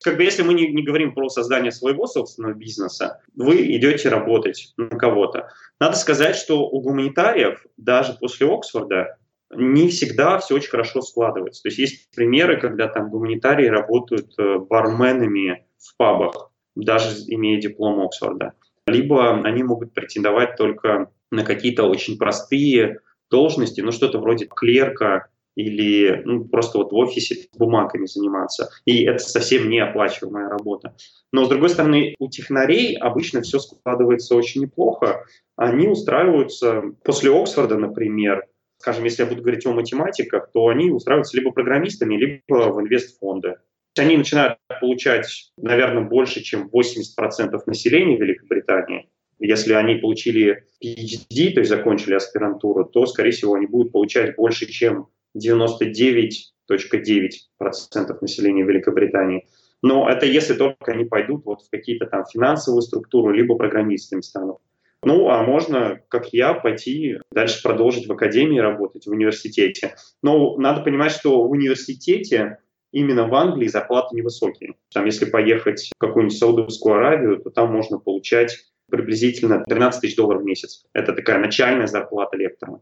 Как 0.03 0.17
бы 0.17 0.23
если 0.23 0.43
мы 0.43 0.55
не, 0.55 0.69
не 0.69 0.83
говорим 0.83 1.13
про 1.13 1.29
создание 1.29 1.73
своего 1.73 2.07
собственного 2.07 2.55
бизнеса, 2.55 3.21
вы 3.35 3.77
идете 3.77 4.09
работать 4.09 4.73
на 4.79 4.89
кого-то. 4.89 5.51
Надо 5.79 5.97
сказать, 5.97 6.37
что 6.37 6.67
у 6.67 6.81
гуманитариев 6.81 7.67
даже 7.77 8.15
после 8.15 8.47
Оксфорда 8.47 9.19
не 9.55 9.89
всегда 9.89 10.39
все 10.39 10.55
очень 10.55 10.71
хорошо 10.71 11.03
складывается. 11.03 11.63
То 11.63 11.69
есть 11.69 11.79
есть 11.79 12.11
примеры, 12.15 12.59
когда 12.59 12.89
там 12.89 13.11
гуманитарии 13.11 13.67
работают 13.67 14.33
э, 14.39 14.59
барменами 14.59 15.67
в 15.79 15.97
пабах, 15.97 16.51
даже 16.77 17.11
имея 17.27 17.61
диплом 17.61 18.01
Оксфорда. 18.01 18.55
Либо 18.87 19.43
они 19.45 19.63
могут 19.63 19.93
претендовать 19.93 20.57
только 20.57 21.11
на 21.31 21.45
какие-то 21.45 21.85
очень 21.85 22.17
простые 22.17 23.01
должности, 23.31 23.81
ну 23.81 23.93
что-то 23.93 24.19
вроде 24.19 24.47
клерка 24.47 25.29
или 25.57 26.23
ну, 26.25 26.45
просто 26.45 26.79
вот 26.79 26.93
в 26.93 26.97
офисе 26.97 27.49
бумагами 27.57 28.07
заниматься. 28.07 28.71
И 28.85 29.05
это 29.05 29.19
совсем 29.19 29.69
не 29.69 29.81
оплачиваемая 29.81 30.49
работа. 30.49 30.95
Но, 31.33 31.45
с 31.45 31.49
другой 31.49 31.71
стороны, 31.71 32.15
у 32.19 32.29
технарей 32.29 32.97
обычно 32.97 33.43
все 33.43 33.59
складывается 33.59 34.35
очень 34.35 34.63
неплохо. 34.63 35.25
Они 35.57 35.89
устраиваются 35.89 36.83
после 37.05 37.31
Оксфорда, 37.31 37.77
например, 37.77 38.47
скажем, 38.79 39.05
если 39.05 39.23
я 39.23 39.29
буду 39.29 39.43
говорить 39.43 39.67
о 39.67 39.73
математиках, 39.73 40.51
то 40.53 40.69
они 40.69 40.91
устраиваются 40.91 41.37
либо 41.37 41.53
программистами, 41.53 42.17
либо 42.17 42.73
в 42.73 42.81
инвестфонды. 42.81 43.57
Они 43.99 44.17
начинают 44.17 44.59
получать, 44.81 45.53
наверное, 45.59 46.03
больше, 46.03 46.43
чем 46.43 46.71
80% 46.73 47.61
населения 47.67 48.17
Великобритании. 48.17 49.11
Если 49.39 49.73
они 49.73 49.97
получили 49.97 50.65
PhD, 50.83 51.53
то 51.53 51.61
есть 51.61 51.71
закончили 51.71 52.15
аспирантуру, 52.15 52.85
то, 52.85 53.07
скорее 53.07 53.33
всего, 53.33 53.55
они 53.55 53.67
будут 53.67 53.93
получать 53.93 54.37
больше, 54.37 54.67
чем 54.67 55.09
99,9% 55.37 58.19
населения 58.21 58.65
Великобритании. 58.65 59.47
Но 59.83 60.09
это 60.09 60.27
если 60.27 60.55
только 60.55 60.93
они 60.93 61.05
пойдут 61.05 61.45
вот 61.45 61.63
в 61.63 61.71
какие-то 61.71 62.07
там 62.07 62.25
финансовые 62.27 62.83
структуры, 62.83 63.37
либо 63.37 63.57
программистами 63.57 64.21
станут. 64.21 64.59
Ну, 65.03 65.31
а 65.31 65.43
можно, 65.43 66.03
как 66.09 66.35
я, 66.35 66.53
пойти 66.53 67.17
дальше 67.33 67.63
продолжить 67.63 68.07
в 68.07 68.13
академии 68.13 68.59
работать, 68.59 69.07
в 69.07 69.11
университете. 69.11 69.95
Но 70.23 70.59
надо 70.59 70.83
понимать, 70.83 71.13
что 71.13 71.43
в 71.43 71.51
университете 71.51 72.59
именно 72.93 73.27
в 73.27 73.35
Англии 73.35 73.69
зарплаты 73.69 74.15
невысокие. 74.15 74.75
Там, 74.93 75.07
если 75.07 75.25
поехать 75.25 75.91
в 75.95 75.99
какую-нибудь 75.99 76.37
Саудовскую 76.37 76.97
Аравию, 76.97 77.39
то 77.39 77.49
там 77.49 77.73
можно 77.73 77.99
получать 77.99 78.59
приблизительно 78.91 79.65
13 79.67 80.03
тысяч 80.03 80.17
долларов 80.17 80.43
в 80.43 80.45
месяц. 80.45 80.85
Это 80.93 81.15
такая 81.15 81.39
начальная 81.39 81.87
зарплата 81.87 82.37
лектора. 82.37 82.81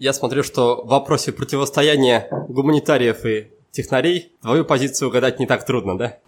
Я 0.00 0.14
смотрю, 0.14 0.42
что 0.42 0.82
в 0.82 0.88
вопросе 0.88 1.30
противостояния 1.30 2.26
гуманитариев 2.48 3.26
и 3.26 3.50
технарей 3.70 4.32
твою 4.40 4.64
позицию 4.64 5.10
угадать 5.10 5.38
не 5.38 5.46
так 5.46 5.66
трудно, 5.66 5.98
да? 5.98 6.18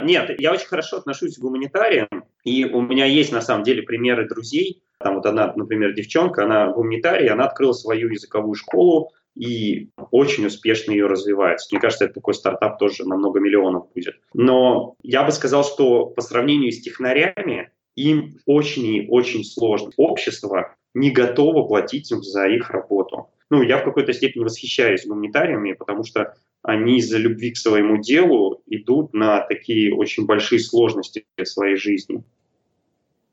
Нет, 0.00 0.32
я 0.40 0.52
очень 0.52 0.66
хорошо 0.66 0.96
отношусь 0.96 1.36
к 1.36 1.40
гуманитариям, 1.40 2.08
и 2.42 2.64
у 2.64 2.80
меня 2.80 3.04
есть 3.06 3.30
на 3.30 3.40
самом 3.40 3.62
деле 3.62 3.84
примеры 3.84 4.28
друзей. 4.28 4.82
Там 4.98 5.14
вот 5.14 5.26
одна, 5.26 5.52
например, 5.54 5.94
девчонка, 5.94 6.46
она 6.46 6.72
гуманитарий, 6.72 7.28
она 7.28 7.44
открыла 7.44 7.74
свою 7.74 8.08
языковую 8.08 8.56
школу 8.56 9.12
и 9.36 9.90
очень 10.10 10.44
успешно 10.44 10.90
ее 10.90 11.06
развивает. 11.06 11.60
Мне 11.70 11.80
кажется, 11.80 12.06
это 12.06 12.14
такой 12.14 12.34
стартап 12.34 12.80
тоже 12.80 13.06
на 13.06 13.16
много 13.16 13.38
миллионов 13.38 13.86
будет. 13.94 14.16
Но 14.34 14.96
я 15.04 15.22
бы 15.22 15.30
сказал, 15.30 15.62
что 15.62 16.06
по 16.06 16.22
сравнению 16.22 16.72
с 16.72 16.80
технарями, 16.80 17.70
им 17.94 18.38
очень 18.46 18.86
и 18.86 19.06
очень 19.08 19.44
сложно. 19.44 19.92
Общество 19.96 20.74
не 20.94 21.10
готово 21.10 21.66
платить 21.66 22.08
за 22.08 22.46
их 22.46 22.70
работу. 22.70 23.28
Ну, 23.50 23.62
я 23.62 23.78
в 23.78 23.84
какой-то 23.84 24.12
степени 24.12 24.44
восхищаюсь 24.44 25.06
гуманитариями, 25.06 25.72
потому 25.72 26.04
что 26.04 26.34
они 26.62 26.98
из-за 26.98 27.18
любви 27.18 27.52
к 27.52 27.56
своему 27.56 27.98
делу 27.98 28.62
идут 28.66 29.12
на 29.12 29.40
такие 29.40 29.94
очень 29.94 30.26
большие 30.26 30.60
сложности 30.60 31.26
в 31.36 31.44
своей 31.44 31.76
жизни. 31.76 32.22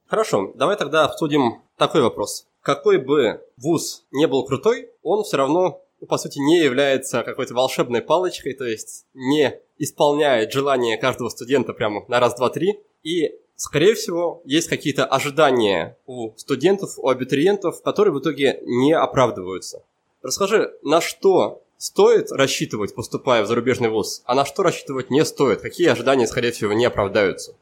Хорошо, 0.08 0.52
давай 0.56 0.76
тогда 0.76 1.06
обсудим 1.06 1.62
такой 1.78 2.02
вопрос. 2.02 2.48
Какой 2.62 2.98
бы 2.98 3.42
вуз 3.58 4.06
не 4.12 4.28
был 4.28 4.44
крутой, 4.44 4.90
он 5.04 5.24
все 5.24 5.38
равно, 5.38 5.84
по 6.08 6.18
сути, 6.18 6.40
не 6.40 6.64
является 6.64 7.24
какой-то 7.24 7.54
волшебной 7.54 8.02
палочкой, 8.02 8.56
то 8.56 8.66
есть 8.66 9.06
не 9.14 9.54
исполняет 9.78 10.52
желания 10.52 10.98
каждого 10.98 11.30
студента 11.30 11.74
прямо 11.74 12.04
на 12.08 12.20
раз, 12.20 12.36
два, 12.36 12.50
три. 12.50 12.80
И, 13.04 13.32
скорее 13.60 13.94
всего, 13.94 14.42
есть 14.46 14.70
какие-то 14.70 15.06
ожидания 15.06 15.98
у 16.06 16.36
студентов, 16.38 16.98
у 16.98 17.10
абитуриентов, 17.10 17.82
которые 17.84 18.14
в 18.14 18.20
итоге 18.20 18.60
не 18.64 18.94
оправдываются. 18.94 19.84
Расскажи, 20.24 20.72
на 20.82 21.02
что 21.02 21.64
стоит 21.78 22.32
рассчитывать, 22.32 22.96
поступая 22.96 23.44
в 23.44 23.48
зарубежный 23.48 23.90
вуз, 23.90 24.24
а 24.26 24.34
на 24.34 24.46
что 24.46 24.64
рассчитывать 24.64 25.10
не 25.10 25.24
стоит? 25.26 25.62
Какие 25.62 25.90
ожидания, 25.90 26.26
скорее 26.26 26.52
всего, 26.52 26.74
не 26.74 26.86
оправдаются? 26.86 27.56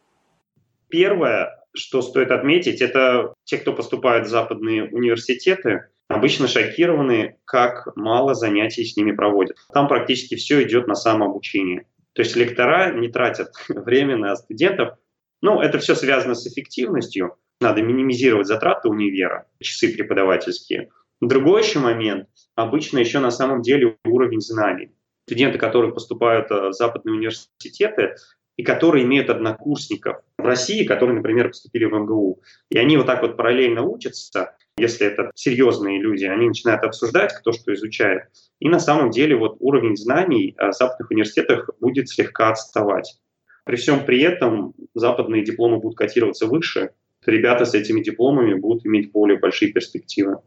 Первое, 0.87 1.65
что 1.73 2.01
стоит 2.01 2.31
отметить, 2.31 2.81
это 2.81 3.33
те, 3.43 3.57
кто 3.57 3.73
поступает 3.73 4.27
в 4.27 4.29
западные 4.29 4.85
университеты, 4.85 5.87
обычно 6.07 6.47
шокированы, 6.47 7.37
как 7.45 7.95
мало 7.95 8.35
занятий 8.35 8.85
с 8.85 8.95
ними 8.97 9.11
проводят. 9.11 9.57
Там 9.73 9.87
практически 9.87 10.35
все 10.35 10.63
идет 10.63 10.87
на 10.87 10.95
самообучение. 10.95 11.85
То 12.13 12.21
есть 12.21 12.35
лектора 12.35 12.93
не 12.93 13.09
тратят 13.09 13.49
время 13.67 14.17
на 14.17 14.35
студентов. 14.35 14.97
Ну, 15.41 15.61
это 15.61 15.79
все 15.79 15.95
связано 15.95 16.35
с 16.35 16.47
эффективностью. 16.47 17.35
Надо 17.59 17.81
минимизировать 17.81 18.47
затраты 18.47 18.89
универа, 18.89 19.47
часы 19.59 19.93
преподавательские. 19.93 20.89
Другой 21.21 21.63
еще 21.63 21.79
момент, 21.79 22.27
обычно 22.55 22.99
еще 22.99 23.19
на 23.19 23.31
самом 23.31 23.61
деле 23.61 23.97
уровень 24.05 24.41
знаний. 24.41 24.91
Студенты, 25.25 25.57
которые 25.57 25.93
поступают 25.93 26.51
э, 26.51 26.69
в 26.69 26.73
западные 26.73 27.15
университеты, 27.15 28.15
и 28.57 28.63
которые 28.63 29.05
имеют 29.05 29.29
однокурсников 29.29 30.17
в 30.37 30.43
России, 30.43 30.83
которые, 30.83 31.15
например, 31.15 31.49
поступили 31.49 31.85
в 31.85 31.93
МГУ. 31.93 32.41
И 32.69 32.77
они 32.77 32.97
вот 32.97 33.05
так 33.05 33.21
вот 33.21 33.37
параллельно 33.37 33.83
учатся, 33.83 34.55
если 34.77 35.07
это 35.07 35.31
серьезные 35.35 36.01
люди, 36.01 36.25
они 36.25 36.47
начинают 36.47 36.83
обсуждать, 36.83 37.33
кто 37.33 37.51
что 37.51 37.73
изучает. 37.73 38.23
И 38.59 38.67
на 38.67 38.79
самом 38.79 39.11
деле 39.11 39.35
вот 39.35 39.57
уровень 39.59 39.95
знаний 39.95 40.55
в 40.57 40.71
западных 40.73 41.11
университетах 41.11 41.69
будет 41.79 42.09
слегка 42.09 42.49
отставать. 42.49 43.19
При 43.67 43.75
всем 43.75 44.05
при 44.05 44.21
этом 44.21 44.73
западные 44.93 45.43
дипломы 45.43 45.79
будут 45.79 45.97
котироваться 45.97 46.47
выше, 46.47 46.91
ребята 47.25 47.65
с 47.65 47.73
этими 47.73 48.01
дипломами 48.01 48.53
будут 48.53 48.85
иметь 48.85 49.11
более 49.11 49.37
большие 49.37 49.71
перспективы. 49.71 50.37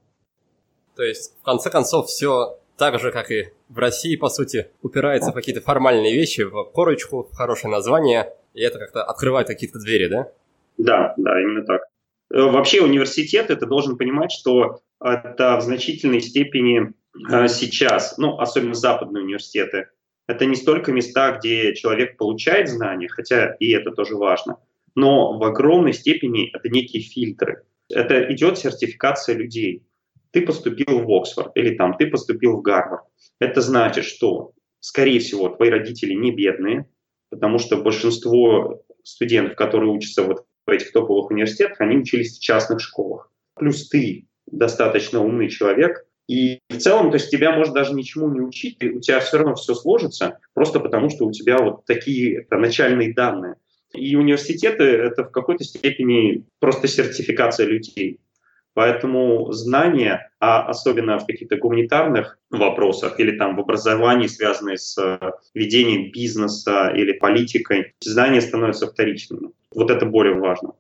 То 0.97 1.03
есть, 1.03 1.39
в 1.41 1.45
конце 1.45 1.71
концов, 1.71 2.07
все 2.07 2.59
так 2.77 2.99
же, 2.99 3.13
как 3.13 3.31
и 3.31 3.51
в 3.69 3.79
России, 3.79 4.17
по 4.17 4.31
сути, 4.31 4.69
упирается 4.83 5.31
в 5.31 5.35
какие-то 5.35 5.61
формальные 5.61 6.15
вещи, 6.15 6.41
в 6.41 6.65
корочку, 6.73 7.29
в 7.31 7.37
хорошее 7.37 7.71
название, 7.71 8.33
и 8.55 8.63
это 8.63 8.79
как-то 8.79 9.05
открывает 9.05 9.47
какие-то 9.47 9.79
двери, 9.79 10.07
да? 10.07 10.33
Да, 10.79 11.15
да, 11.19 11.41
именно 11.43 11.65
так. 11.65 11.83
Э, 12.33 12.43
вообще 12.43 12.81
университет, 12.81 13.51
это 13.51 13.67
должен 13.67 13.99
понимать, 13.99 14.33
что 14.33 14.81
это 14.99 15.59
в 15.59 15.63
значительной 15.63 16.23
степени 16.23 16.95
э, 17.31 17.49
сейчас, 17.49 18.17
ну, 18.17 18.39
особенно 18.39 18.75
западные 18.75 19.25
университеты, 19.25 19.89
это 20.31 20.47
не 20.47 20.57
столько 20.57 20.93
места, 20.93 21.33
где 21.33 21.75
человек 21.75 22.17
получает 22.17 22.69
знания, 22.69 23.09
хотя 23.09 23.55
и 23.61 23.71
это 23.71 23.91
тоже 23.91 24.17
важно, 24.17 24.59
но 24.95 25.39
в 25.39 25.45
огромной 25.45 25.93
степени 25.93 26.51
это 26.55 26.69
некие 26.69 27.03
фильтры. 27.03 27.65
Это 27.89 28.33
идет 28.33 28.59
сертификация 28.59 29.37
людей 29.37 29.83
ты 30.31 30.43
поступил 30.43 31.01
в 31.01 31.13
Оксфорд 31.13 31.53
или 31.57 31.75
там 31.75 31.97
ты 31.97 32.07
поступил 32.07 32.57
в 32.57 32.63
Гарвард. 32.63 33.05
Это 33.39 33.61
значит, 33.61 34.05
что, 34.05 34.53
скорее 34.81 35.21
всего, 35.21 35.49
твои 35.49 35.71
родители 35.71 36.15
не 36.15 36.31
бедные, 36.31 36.89
потому 37.31 37.59
что 37.59 37.77
большинство 37.79 38.83
студентов, 39.03 39.57
которые 39.57 39.91
учатся 39.91 40.23
вот 40.23 40.47
в 40.67 40.71
этих 40.71 40.93
топовых 40.93 41.31
университетах, 41.31 41.81
они 41.81 41.97
учились 41.97 42.39
в 42.39 42.43
частных 42.43 42.81
школах. 42.81 43.33
Плюс 43.55 43.89
ты 43.89 44.29
достаточно 44.47 45.21
умный 45.21 45.49
человек, 45.49 46.07
и 46.31 46.61
в 46.69 46.79
целом, 46.79 47.11
то 47.11 47.17
есть 47.17 47.29
тебя 47.29 47.51
может 47.51 47.75
даже 47.75 47.93
ничему 47.93 48.29
не 48.29 48.41
учить, 48.41 48.77
и 48.79 48.89
у 48.89 49.01
тебя 49.01 49.19
все 49.19 49.39
равно 49.39 49.57
все 49.57 49.75
сложится, 49.75 50.39
просто 50.55 50.79
потому 50.79 51.11
что 51.11 51.27
у 51.27 51.33
тебя 51.33 51.59
вот 51.59 51.85
такие 51.87 52.47
начальные 52.49 53.13
данные. 53.15 53.57
И 53.93 54.15
университеты— 54.15 54.85
это 54.85 55.25
в 55.25 55.33
какой-то 55.33 55.65
степени 55.65 56.45
просто 56.61 56.87
сертификация 56.87 57.67
людей. 57.67 58.21
Поэтому 58.75 59.51
знания, 59.51 60.31
а 60.39 60.69
особенно 60.69 61.19
в 61.19 61.27
каких-то 61.27 61.57
гуманитарных 61.57 62.39
вопросах 62.51 63.19
или 63.19 63.37
там 63.37 63.57
в 63.57 63.61
образовании, 63.61 64.29
связанные 64.29 64.79
с 64.79 64.97
э, 64.99 65.33
ведением 65.55 66.13
бизнеса 66.13 66.93
или 66.95 67.11
политикой, 67.11 67.95
знания 67.99 68.41
становятся 68.41 68.87
вторичными. 68.87 69.51
Вот 69.75 69.91
это 69.91 70.07
более 70.07 70.35
важно. 70.35 70.75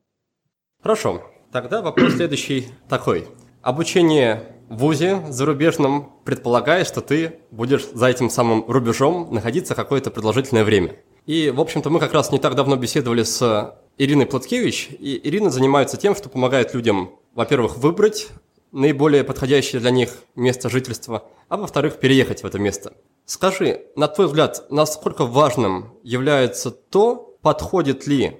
Хорошо. 0.80 1.28
Тогда 1.50 1.82
вопрос 1.82 2.14
следующий 2.14 2.66
такой. 2.88 3.26
Обучение 3.62 4.56
в 4.70 4.78
ВУЗе 4.78 5.22
зарубежном 5.28 6.14
предполагает, 6.24 6.86
что 6.86 7.02
ты 7.02 7.40
будешь 7.50 7.86
за 7.92 8.06
этим 8.06 8.30
самым 8.30 8.64
рубежом 8.66 9.28
находиться 9.34 9.74
какое-то 9.74 10.10
продолжительное 10.10 10.64
время. 10.64 10.96
И, 11.26 11.50
в 11.50 11.60
общем-то, 11.60 11.90
мы 11.90 12.00
как 12.00 12.14
раз 12.14 12.32
не 12.32 12.38
так 12.38 12.54
давно 12.54 12.76
беседовали 12.76 13.22
с 13.22 13.76
Ириной 13.98 14.24
Плоткевич, 14.24 14.88
и 14.98 15.20
Ирина 15.28 15.50
занимается 15.50 15.98
тем, 15.98 16.16
что 16.16 16.30
помогает 16.30 16.72
людям, 16.72 17.10
во-первых, 17.34 17.76
выбрать 17.76 18.28
наиболее 18.72 19.24
подходящее 19.24 19.80
для 19.80 19.90
них 19.90 20.14
место 20.34 20.70
жительства, 20.70 21.28
а 21.50 21.58
во-вторых, 21.58 21.98
переехать 21.98 22.42
в 22.42 22.46
это 22.46 22.58
место. 22.58 22.94
Скажи, 23.26 23.82
на 23.94 24.08
твой 24.08 24.26
взгляд, 24.28 24.64
насколько 24.70 25.26
важным 25.26 25.92
является 26.02 26.70
то, 26.70 27.36
подходит 27.42 28.06
ли 28.06 28.38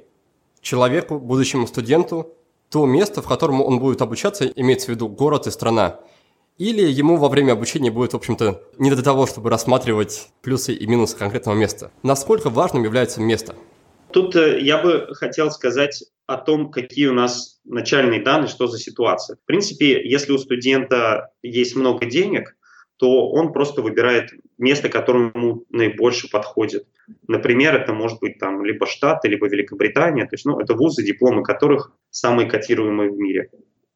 человеку, 0.63 1.19
будущему 1.19 1.67
студенту, 1.67 2.35
то 2.71 2.87
место, 2.87 3.21
в 3.21 3.29
котором 3.29 3.61
он 3.61 3.81
будет 3.81 4.01
обучаться, 4.01 4.47
имеется 4.47 4.87
в 4.87 4.91
виду 4.91 5.09
город 5.09 5.47
и 5.47 5.51
страна, 5.51 6.01
или 6.57 6.83
ему 6.83 7.17
во 7.17 7.29
время 7.29 7.53
обучения 7.53 7.91
будет, 7.91 8.13
в 8.13 8.17
общем-то, 8.17 8.63
не 8.79 8.91
до 8.91 9.03
того, 9.03 9.27
чтобы 9.27 9.51
рассматривать 9.51 10.29
плюсы 10.43 10.75
и 10.75 10.87
минусы 10.87 11.17
конкретного 11.17 11.57
места. 11.57 11.91
Насколько 12.03 12.51
важным 12.51 12.85
является 12.85 13.21
место? 13.21 13.55
Тут 14.13 14.37
э, 14.37 14.61
я 14.61 14.79
бы 14.79 15.09
хотел 15.15 15.51
сказать 15.51 16.05
о 16.27 16.37
том, 16.37 16.71
какие 16.71 17.07
у 17.07 17.13
нас 17.13 17.61
начальные 17.65 18.23
данные, 18.23 18.49
что 18.49 18.67
за 18.67 18.79
ситуация. 18.79 19.37
В 19.37 19.47
принципе, 19.47 20.07
если 20.09 20.33
у 20.33 20.39
студента 20.39 21.33
есть 21.43 21.75
много 21.77 22.07
денег, 22.07 22.57
то 23.01 23.31
он 23.31 23.55
просто 23.55 23.81
выбирает 23.81 24.31
место, 24.59 24.91
которое 24.91 25.33
ему 25.35 25.65
наибольше 25.71 26.29
подходит. 26.31 26.87
Например, 27.27 27.75
это 27.75 27.95
может 27.95 28.21
быть 28.21 28.39
там 28.39 28.63
либо 28.63 28.87
Штаты, 28.87 29.27
либо 29.29 29.49
Великобритания. 29.49 30.27
То 30.27 30.35
есть, 30.35 30.45
ну, 30.45 30.61
это 30.61 30.75
вузы, 30.75 31.03
дипломы 31.03 31.43
которых 31.43 31.97
самые 32.11 32.47
котируемые 32.47 33.11
в 33.11 33.17
мире. 33.17 33.51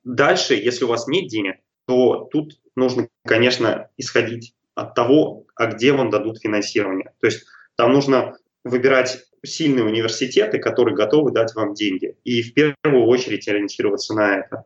Дальше, 0.05 0.55
если 0.55 0.87
у 0.87 0.89
вас 0.89 1.07
нет 1.07 1.29
денег, 1.29 1.57
то 1.87 2.31
тут 2.33 2.59
нужно, 2.77 3.09
конечно, 3.27 3.91
исходить 3.99 4.55
от 4.75 4.95
того, 4.95 5.45
а 5.55 5.67
где 5.67 5.93
вам 5.93 6.09
дадут 6.09 6.41
финансирование. 6.41 7.13
То 7.21 7.27
есть 7.27 7.45
там 7.77 7.93
нужно 7.93 8.39
выбирать 8.65 9.23
сильные 9.45 9.85
университеты, 9.85 10.59
которые 10.59 10.97
готовы 10.97 11.31
дать 11.31 11.55
вам 11.55 11.75
деньги. 11.75 12.17
И 12.25 12.41
в 12.41 12.55
первую 12.55 13.05
очередь 13.05 13.47
ориентироваться 13.49 14.15
на 14.15 14.39
это. 14.39 14.65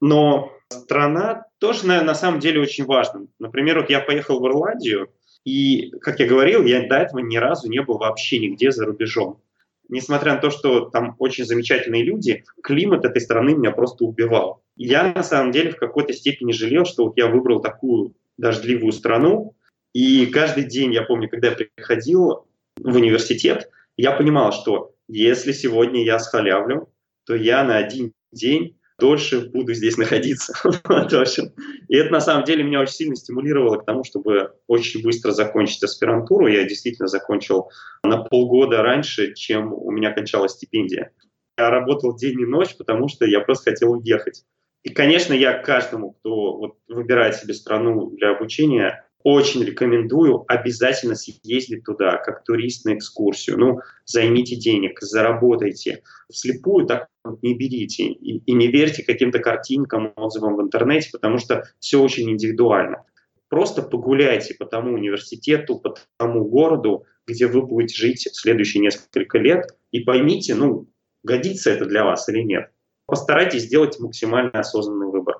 Но 0.00 0.52
страна 0.70 1.45
тоже, 1.58 1.86
на, 1.86 2.02
на 2.02 2.14
самом 2.14 2.40
деле, 2.40 2.60
очень 2.60 2.84
важна. 2.84 3.22
Например, 3.38 3.80
вот 3.80 3.90
я 3.90 4.00
поехал 4.00 4.40
в 4.40 4.46
Ирландию, 4.46 5.10
и, 5.44 5.90
как 6.00 6.18
я 6.20 6.26
говорил, 6.26 6.64
я 6.64 6.86
до 6.88 6.96
этого 6.96 7.20
ни 7.20 7.36
разу 7.36 7.70
не 7.70 7.80
был 7.80 7.98
вообще 7.98 8.38
нигде 8.38 8.70
за 8.72 8.84
рубежом. 8.84 9.40
Несмотря 9.88 10.34
на 10.34 10.40
то, 10.40 10.50
что 10.50 10.90
там 10.90 11.14
очень 11.18 11.44
замечательные 11.44 12.02
люди, 12.02 12.44
климат 12.62 13.04
этой 13.04 13.20
страны 13.20 13.54
меня 13.54 13.70
просто 13.70 14.04
убивал. 14.04 14.62
Я 14.74 15.12
на 15.12 15.22
самом 15.22 15.52
деле 15.52 15.70
в 15.70 15.76
какой-то 15.76 16.12
степени 16.12 16.50
жалел, 16.50 16.84
что 16.84 17.04
вот 17.04 17.16
я 17.16 17.28
выбрал 17.28 17.60
такую 17.60 18.14
дождливую 18.36 18.92
страну, 18.92 19.54
и 19.92 20.26
каждый 20.26 20.64
день, 20.64 20.92
я 20.92 21.02
помню, 21.02 21.28
когда 21.28 21.48
я 21.48 21.54
приходил 21.54 22.46
в 22.76 22.96
университет, 22.96 23.70
я 23.96 24.12
понимал, 24.12 24.52
что 24.52 24.92
если 25.08 25.52
сегодня 25.52 26.04
я 26.04 26.18
схалявлю, 26.18 26.90
то 27.24 27.34
я 27.34 27.64
на 27.64 27.76
один 27.78 28.12
день 28.32 28.76
дольше 28.98 29.50
буду 29.50 29.74
здесь 29.74 29.96
находиться. 29.96 30.52
И 31.88 31.96
это 31.96 32.12
на 32.12 32.20
самом 32.20 32.44
деле 32.44 32.64
меня 32.64 32.80
очень 32.80 32.94
сильно 32.94 33.16
стимулировало 33.16 33.78
к 33.78 33.84
тому, 33.84 34.04
чтобы 34.04 34.52
очень 34.66 35.02
быстро 35.02 35.32
закончить 35.32 35.82
аспирантуру. 35.82 36.46
Я 36.46 36.64
действительно 36.64 37.08
закончил 37.08 37.70
на 38.02 38.18
полгода 38.18 38.82
раньше, 38.82 39.34
чем 39.34 39.72
у 39.72 39.90
меня 39.90 40.12
кончалась 40.12 40.52
стипендия. 40.52 41.12
Я 41.58 41.70
работал 41.70 42.16
день 42.16 42.40
и 42.40 42.46
ночь, 42.46 42.76
потому 42.76 43.08
что 43.08 43.24
я 43.26 43.40
просто 43.40 43.70
хотел 43.70 43.92
уехать. 43.92 44.44
И, 44.82 44.90
конечно, 44.90 45.32
я 45.32 45.58
каждому, 45.58 46.12
кто 46.12 46.56
вот 46.56 46.78
выбирает 46.88 47.34
себе 47.34 47.54
страну 47.54 48.10
для 48.10 48.30
обучения, 48.30 49.05
очень 49.28 49.64
рекомендую 49.64 50.44
обязательно 50.46 51.16
съездить 51.16 51.84
туда, 51.84 52.16
как 52.18 52.44
турист 52.44 52.84
на 52.84 52.94
экскурсию. 52.94 53.58
Ну, 53.58 53.80
займите 54.04 54.54
денег, 54.54 55.00
заработайте. 55.00 56.02
Вслепую 56.30 56.86
так 56.86 57.08
не 57.42 57.54
берите 57.54 58.04
и, 58.04 58.38
и 58.38 58.52
не 58.52 58.68
верьте 58.68 59.02
каким-то 59.02 59.40
картинкам, 59.40 60.12
отзывам 60.14 60.56
в 60.56 60.62
интернете, 60.62 61.10
потому 61.12 61.38
что 61.38 61.64
все 61.80 62.00
очень 62.00 62.30
индивидуально. 62.30 63.04
Просто 63.48 63.82
погуляйте 63.82 64.54
по 64.54 64.64
тому 64.64 64.94
университету, 64.94 65.78
по 65.80 65.96
тому 66.18 66.44
городу, 66.44 67.04
где 67.26 67.48
вы 67.48 67.62
будете 67.62 67.96
жить 67.96 68.28
следующие 68.32 68.80
несколько 68.80 69.38
лет, 69.38 69.66
и 69.90 70.00
поймите, 70.00 70.54
ну, 70.54 70.86
годится 71.24 71.70
это 71.70 71.84
для 71.84 72.04
вас 72.04 72.28
или 72.28 72.42
нет 72.42 72.70
постарайтесь 73.06 73.62
сделать 73.62 73.98
максимально 73.98 74.60
осознанный 74.60 75.08
выбор. 75.08 75.36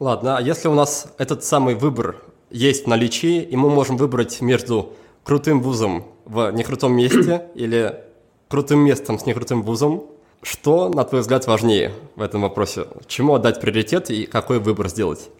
Ладно, 0.00 0.36
а 0.36 0.42
если 0.42 0.68
у 0.68 0.74
нас 0.74 1.14
этот 1.18 1.44
самый 1.44 1.74
выбор 1.74 2.16
есть 2.50 2.84
в 2.84 2.88
наличии, 2.88 3.42
и 3.42 3.56
мы 3.56 3.70
можем 3.70 3.96
выбрать 3.96 4.40
между 4.40 4.92
крутым 5.24 5.60
вузом 5.60 6.04
в 6.24 6.50
некрутом 6.52 6.94
месте 6.94 7.42
или 7.54 7.94
крутым 8.48 8.80
местом 8.80 9.18
с 9.18 9.26
некрутым 9.26 9.62
вузом, 9.62 10.04
что, 10.42 10.88
на 10.88 11.04
твой 11.04 11.22
взгляд, 11.22 11.46
важнее 11.46 11.92
в 12.16 12.22
этом 12.22 12.42
вопросе? 12.42 12.86
Чему 13.06 13.34
отдать 13.34 13.60
приоритет 13.60 14.10
и 14.10 14.24
какой 14.26 14.60
выбор 14.60 14.88
сделать? 14.88 15.30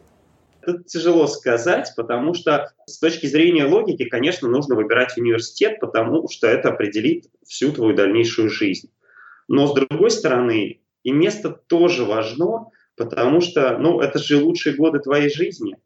Это 0.61 0.83
тяжело 0.83 1.27
сказать, 1.27 1.93
потому 1.97 2.35
что 2.35 2.73
с 2.87 2.99
точки 2.99 3.27
зрения 3.27 3.65
логики, 3.65 4.05
конечно, 4.05 4.49
нужно 4.49 4.75
выбирать 4.75 5.17
университет, 5.17 5.79
потому 5.81 6.29
что 6.29 6.47
это 6.47 6.71
определит 6.71 7.27
всю 7.47 7.73
твою 7.73 7.95
дальнейшую 7.95 8.51
жизнь. 8.51 8.91
Но 9.47 9.67
с 9.67 9.73
другой 9.73 10.11
стороны, 10.11 10.81
и 11.05 11.11
место 11.11 11.51
тоже 11.51 12.05
важно, 12.05 12.67
потому 12.97 13.41
что, 13.41 13.79
ну, 13.79 14.01
это 14.01 14.19
же 14.19 14.43
лучшие 14.43 14.75
годы 14.75 14.99
твоей 14.99 15.31
жизни. 15.31 15.77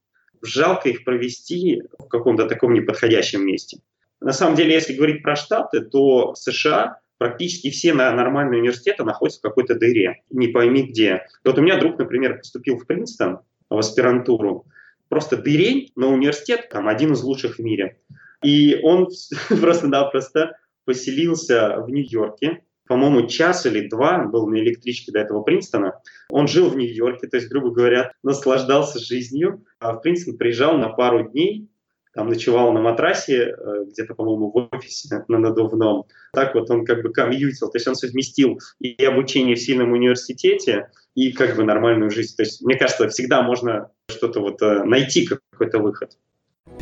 Жалко 0.42 0.88
их 0.88 1.04
провести 1.04 1.82
в 1.98 2.08
каком-то 2.08 2.46
таком 2.46 2.74
неподходящем 2.74 3.46
месте. 3.46 3.78
На 4.20 4.32
самом 4.32 4.56
деле, 4.56 4.74
если 4.74 4.94
говорить 4.94 5.22
про 5.22 5.36
Штаты, 5.36 5.80
то 5.80 6.34
США 6.34 6.98
практически 7.18 7.70
все 7.70 7.94
нормальные 7.94 8.60
университеты 8.60 9.04
находятся 9.04 9.40
в 9.40 9.42
какой-то 9.42 9.74
дыре, 9.76 10.22
не 10.30 10.48
пойми 10.48 10.82
где. 10.82 11.26
Вот 11.44 11.58
у 11.58 11.62
меня 11.62 11.78
друг, 11.78 11.98
например, 11.98 12.38
поступил 12.38 12.78
в 12.78 12.86
Принстон 12.86 13.40
в 13.70 13.78
аспирантуру, 13.78 14.66
просто 15.08 15.36
дырень, 15.36 15.90
но 15.94 16.12
университет 16.12 16.68
там 16.70 16.88
один 16.88 17.12
из 17.12 17.22
лучших 17.22 17.56
в 17.56 17.58
мире. 17.60 17.98
И 18.42 18.80
он 18.82 19.08
просто-напросто 19.48 20.56
поселился 20.84 21.76
в 21.78 21.90
Нью-Йорке, 21.90 22.62
по-моему, 22.86 23.26
час 23.26 23.66
или 23.66 23.88
два 23.88 24.24
был 24.24 24.46
на 24.48 24.56
электричке 24.56 25.12
до 25.12 25.20
этого 25.20 25.42
Принстона. 25.42 26.00
Он 26.30 26.48
жил 26.48 26.68
в 26.68 26.76
Нью-Йорке, 26.76 27.28
то 27.28 27.36
есть, 27.36 27.48
грубо 27.48 27.70
говоря, 27.70 28.12
наслаждался 28.22 28.98
жизнью. 28.98 29.64
А 29.78 29.94
в 29.94 30.00
Принстон 30.00 30.36
приезжал 30.36 30.76
на 30.76 30.88
пару 30.88 31.28
дней, 31.30 31.68
там 32.14 32.28
ночевал 32.28 32.72
на 32.72 32.80
матрасе, 32.80 33.54
э, 33.56 33.84
где-то, 33.86 34.14
по-моему, 34.14 34.50
в 34.50 34.68
офисе 34.74 35.24
на 35.28 35.38
надувном. 35.38 36.04
Так 36.34 36.54
вот 36.54 36.70
он 36.70 36.84
как 36.84 37.02
бы 37.02 37.10
комьютил, 37.10 37.70
то 37.70 37.76
есть 37.76 37.88
он 37.88 37.94
совместил 37.94 38.60
и 38.80 39.02
обучение 39.04 39.56
в 39.56 39.60
сильном 39.60 39.92
университете, 39.92 40.90
и 41.14 41.32
как 41.32 41.56
бы 41.56 41.64
нормальную 41.64 42.10
жизнь. 42.10 42.36
То 42.36 42.42
есть, 42.42 42.62
мне 42.62 42.76
кажется, 42.76 43.08
всегда 43.08 43.42
можно 43.42 43.90
что-то 44.08 44.40
вот 44.40 44.60
э, 44.62 44.84
найти, 44.84 45.26
какой-то 45.26 45.78
выход. 45.78 46.18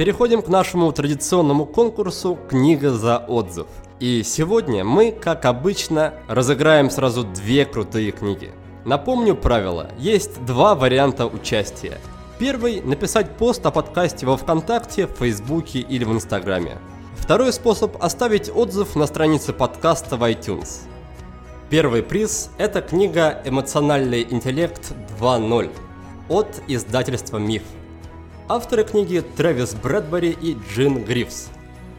Переходим 0.00 0.40
к 0.40 0.48
нашему 0.48 0.90
традиционному 0.92 1.66
конкурсу 1.66 2.38
«Книга 2.48 2.90
за 2.90 3.18
отзыв». 3.18 3.66
И 3.98 4.22
сегодня 4.22 4.82
мы, 4.82 5.12
как 5.12 5.44
обычно, 5.44 6.14
разыграем 6.26 6.88
сразу 6.88 7.22
две 7.22 7.66
крутые 7.66 8.10
книги. 8.12 8.50
Напомню 8.86 9.34
правила. 9.34 9.90
Есть 9.98 10.42
два 10.46 10.74
варианта 10.74 11.26
участия. 11.26 11.98
Первый– 12.38 12.80
написать 12.82 13.36
пост 13.36 13.66
о 13.66 13.70
подкасте 13.70 14.24
во 14.24 14.38
Вконтакте, 14.38 15.06
в 15.06 15.18
Фейсбуке 15.18 15.80
или 15.80 16.04
в 16.04 16.12
Инстаграме. 16.12 16.78
Второй 17.18 17.52
способ– 17.52 17.96
оставить 18.02 18.48
отзыв 18.48 18.96
на 18.96 19.06
странице 19.06 19.52
подкаста 19.52 20.16
в 20.16 20.22
iTunes. 20.22 20.84
Первый 21.68 22.02
приз– 22.02 22.48
это 22.56 22.80
книга 22.80 23.42
«Эмоциональный 23.44 24.26
интеллект 24.30 24.94
2.0» 25.20 25.70
от 26.30 26.62
издательства 26.68 27.36
«Миф». 27.36 27.64
Авторы 28.52 28.82
книги 28.82 29.22
Трэвис 29.36 29.74
Брэдбери 29.74 30.30
и 30.30 30.56
Джин 30.68 31.04
Грифс. 31.04 31.50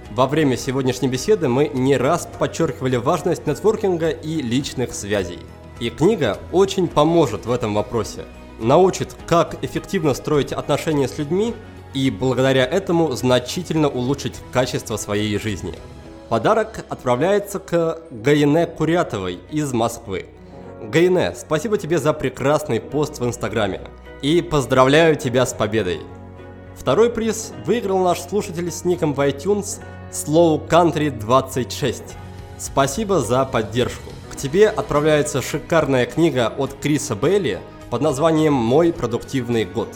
Во 0.09 0.27
время 0.27 0.57
сегодняшней 0.57 1.07
беседы 1.07 1.47
мы 1.47 1.69
не 1.69 1.95
раз 1.95 2.27
подчеркивали 2.37 2.97
важность 2.97 3.47
нетворкинга 3.47 4.09
и 4.09 4.41
личных 4.41 4.93
связей. 4.93 5.39
И 5.79 5.89
книга 5.89 6.39
очень 6.51 6.89
поможет 6.89 7.45
в 7.45 7.51
этом 7.53 7.73
вопросе. 7.73 8.25
Научит, 8.59 9.15
как 9.27 9.63
эффективно 9.63 10.13
строить 10.13 10.51
отношения 10.51 11.07
с 11.07 11.17
людьми 11.17 11.55
и 11.93 12.11
благодаря 12.11 12.65
этому 12.65 13.13
значительно 13.13 13.87
улучшить 13.87 14.35
качество 14.51 14.97
своей 14.97 15.39
жизни. 15.39 15.75
Подарок 16.27 16.83
отправляется 16.89 17.59
к 17.59 18.01
Гаине 18.11 18.65
Курятовой 18.67 19.39
из 19.51 19.71
Москвы. 19.71 20.25
Гаине, 20.81 21.33
спасибо 21.33 21.77
тебе 21.77 21.97
за 21.97 22.11
прекрасный 22.11 22.81
пост 22.81 23.21
в 23.21 23.25
Инстаграме. 23.25 23.79
и 24.21 24.41
поздравляю 24.41 25.15
тебя 25.15 25.45
с 25.45 25.53
победой. 25.53 26.01
Второй 26.81 27.11
приз 27.11 27.53
выиграл 27.63 27.99
наш 27.99 28.21
слушатель 28.21 28.71
с 28.71 28.85
ником 28.85 29.13
в 29.13 29.19
iTunes 29.19 29.79
Slow 30.11 30.67
Country 30.67 31.11
26. 31.11 32.01
Спасибо 32.57 33.19
за 33.19 33.45
поддержку. 33.45 34.09
К 34.31 34.35
тебе 34.35 34.67
отправляется 34.67 35.43
шикарная 35.43 36.07
книга 36.07 36.47
от 36.47 36.73
Криса 36.73 37.15
Бейли 37.15 37.59
под 37.91 38.01
названием 38.01 38.53
«Мой 38.53 38.91
продуктивный 38.91 39.63
год». 39.63 39.89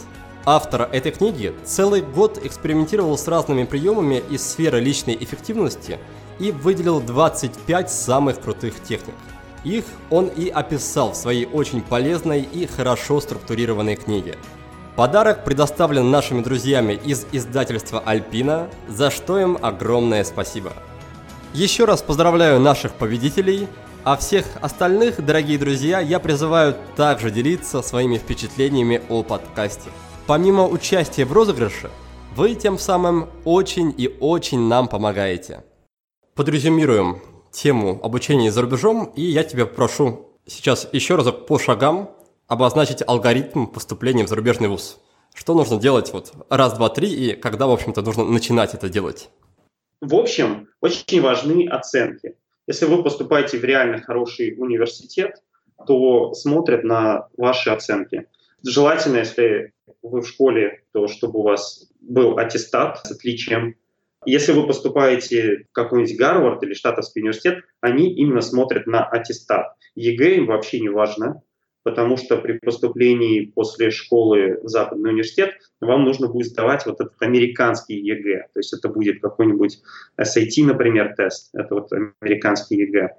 Автор 0.44 0.88
этой 0.92 1.10
книги 1.10 1.52
целый 1.64 2.02
год 2.02 2.38
экспериментировал 2.44 3.18
с 3.18 3.26
разными 3.26 3.64
приемами 3.64 4.22
из 4.30 4.46
сферы 4.46 4.78
личной 4.78 5.16
эффективности 5.16 5.98
и 6.38 6.52
выделил 6.52 7.00
25 7.00 7.90
самых 7.90 8.40
крутых 8.40 8.80
техник. 8.80 9.16
Их 9.64 9.86
он 10.10 10.28
и 10.28 10.48
описал 10.50 11.14
в 11.14 11.16
своей 11.16 11.46
очень 11.46 11.82
полезной 11.82 12.42
и 12.42 12.64
хорошо 12.66 13.20
структурированной 13.20 13.96
книге. 13.96 14.36
Подарок 14.96 15.44
предоставлен 15.44 16.10
нашими 16.10 16.40
друзьями 16.40 16.94
из 16.94 17.26
издательства 17.30 18.00
Альпина, 18.00 18.70
за 18.88 19.10
что 19.10 19.38
им 19.38 19.58
огромное 19.60 20.24
спасибо. 20.24 20.72
Еще 21.52 21.84
раз 21.84 22.00
поздравляю 22.00 22.60
наших 22.60 22.94
победителей, 22.94 23.68
а 24.04 24.16
всех 24.16 24.46
остальных, 24.62 25.22
дорогие 25.22 25.58
друзья, 25.58 26.00
я 26.00 26.18
призываю 26.18 26.74
также 26.96 27.30
делиться 27.30 27.82
своими 27.82 28.16
впечатлениями 28.16 29.02
о 29.10 29.22
подкасте. 29.22 29.90
Помимо 30.26 30.66
участия 30.66 31.26
в 31.26 31.32
розыгрыше, 31.34 31.90
вы 32.34 32.54
тем 32.54 32.78
самым 32.78 33.28
очень 33.44 33.94
и 33.94 34.16
очень 34.18 34.60
нам 34.60 34.88
помогаете. 34.88 35.62
Подрезюмируем 36.34 37.20
тему 37.52 38.00
обучения 38.02 38.50
за 38.50 38.62
рубежом, 38.62 39.12
и 39.14 39.20
я 39.20 39.44
тебя 39.44 39.66
прошу 39.66 40.30
сейчас 40.46 40.88
еще 40.92 41.16
разок 41.16 41.44
по 41.46 41.58
шагам 41.58 42.16
обозначить 42.46 43.02
алгоритм 43.06 43.66
поступления 43.66 44.24
в 44.24 44.28
зарубежный 44.28 44.68
вуз. 44.68 45.00
Что 45.34 45.54
нужно 45.54 45.78
делать 45.78 46.12
вот 46.12 46.32
раз, 46.48 46.74
два, 46.74 46.88
три, 46.88 47.12
и 47.12 47.34
когда, 47.34 47.66
в 47.66 47.70
общем-то, 47.70 48.02
нужно 48.02 48.24
начинать 48.24 48.74
это 48.74 48.88
делать? 48.88 49.28
В 50.00 50.14
общем, 50.14 50.68
очень 50.80 51.20
важны 51.20 51.68
оценки. 51.68 52.36
Если 52.66 52.86
вы 52.86 53.02
поступаете 53.02 53.58
в 53.58 53.64
реально 53.64 54.00
хороший 54.00 54.54
университет, 54.58 55.42
то 55.86 56.32
смотрят 56.34 56.84
на 56.84 57.28
ваши 57.36 57.70
оценки. 57.70 58.26
Желательно, 58.64 59.18
если 59.18 59.72
вы 60.02 60.22
в 60.22 60.28
школе, 60.28 60.82
то 60.92 61.06
чтобы 61.06 61.40
у 61.40 61.42
вас 61.42 61.88
был 62.00 62.38
аттестат 62.38 63.06
с 63.06 63.10
отличием. 63.10 63.76
Если 64.24 64.52
вы 64.52 64.66
поступаете 64.66 65.66
в 65.70 65.72
какой-нибудь 65.72 66.16
Гарвард 66.16 66.62
или 66.62 66.74
Штатовский 66.74 67.20
университет, 67.20 67.62
они 67.80 68.12
именно 68.12 68.40
смотрят 68.40 68.86
на 68.86 69.04
аттестат. 69.04 69.76
ЕГЭ 69.94 70.36
им 70.36 70.46
вообще 70.46 70.80
не 70.80 70.88
важно, 70.88 71.42
потому 71.86 72.16
что 72.16 72.36
при 72.38 72.58
поступлении 72.58 73.52
после 73.54 73.92
школы 73.92 74.58
в 74.60 74.66
Западный 74.66 75.10
университет 75.10 75.52
вам 75.80 76.02
нужно 76.04 76.26
будет 76.26 76.48
сдавать 76.48 76.84
вот 76.84 77.00
этот 77.00 77.14
американский 77.20 77.94
ЕГЭ. 77.94 78.48
То 78.52 78.58
есть 78.58 78.72
это 78.72 78.88
будет 78.88 79.22
какой-нибудь 79.22 79.78
SAT, 80.20 80.64
например, 80.64 81.14
тест. 81.16 81.50
Это 81.54 81.76
вот 81.76 81.92
американский 81.92 82.78
ЕГЭ. 82.78 83.10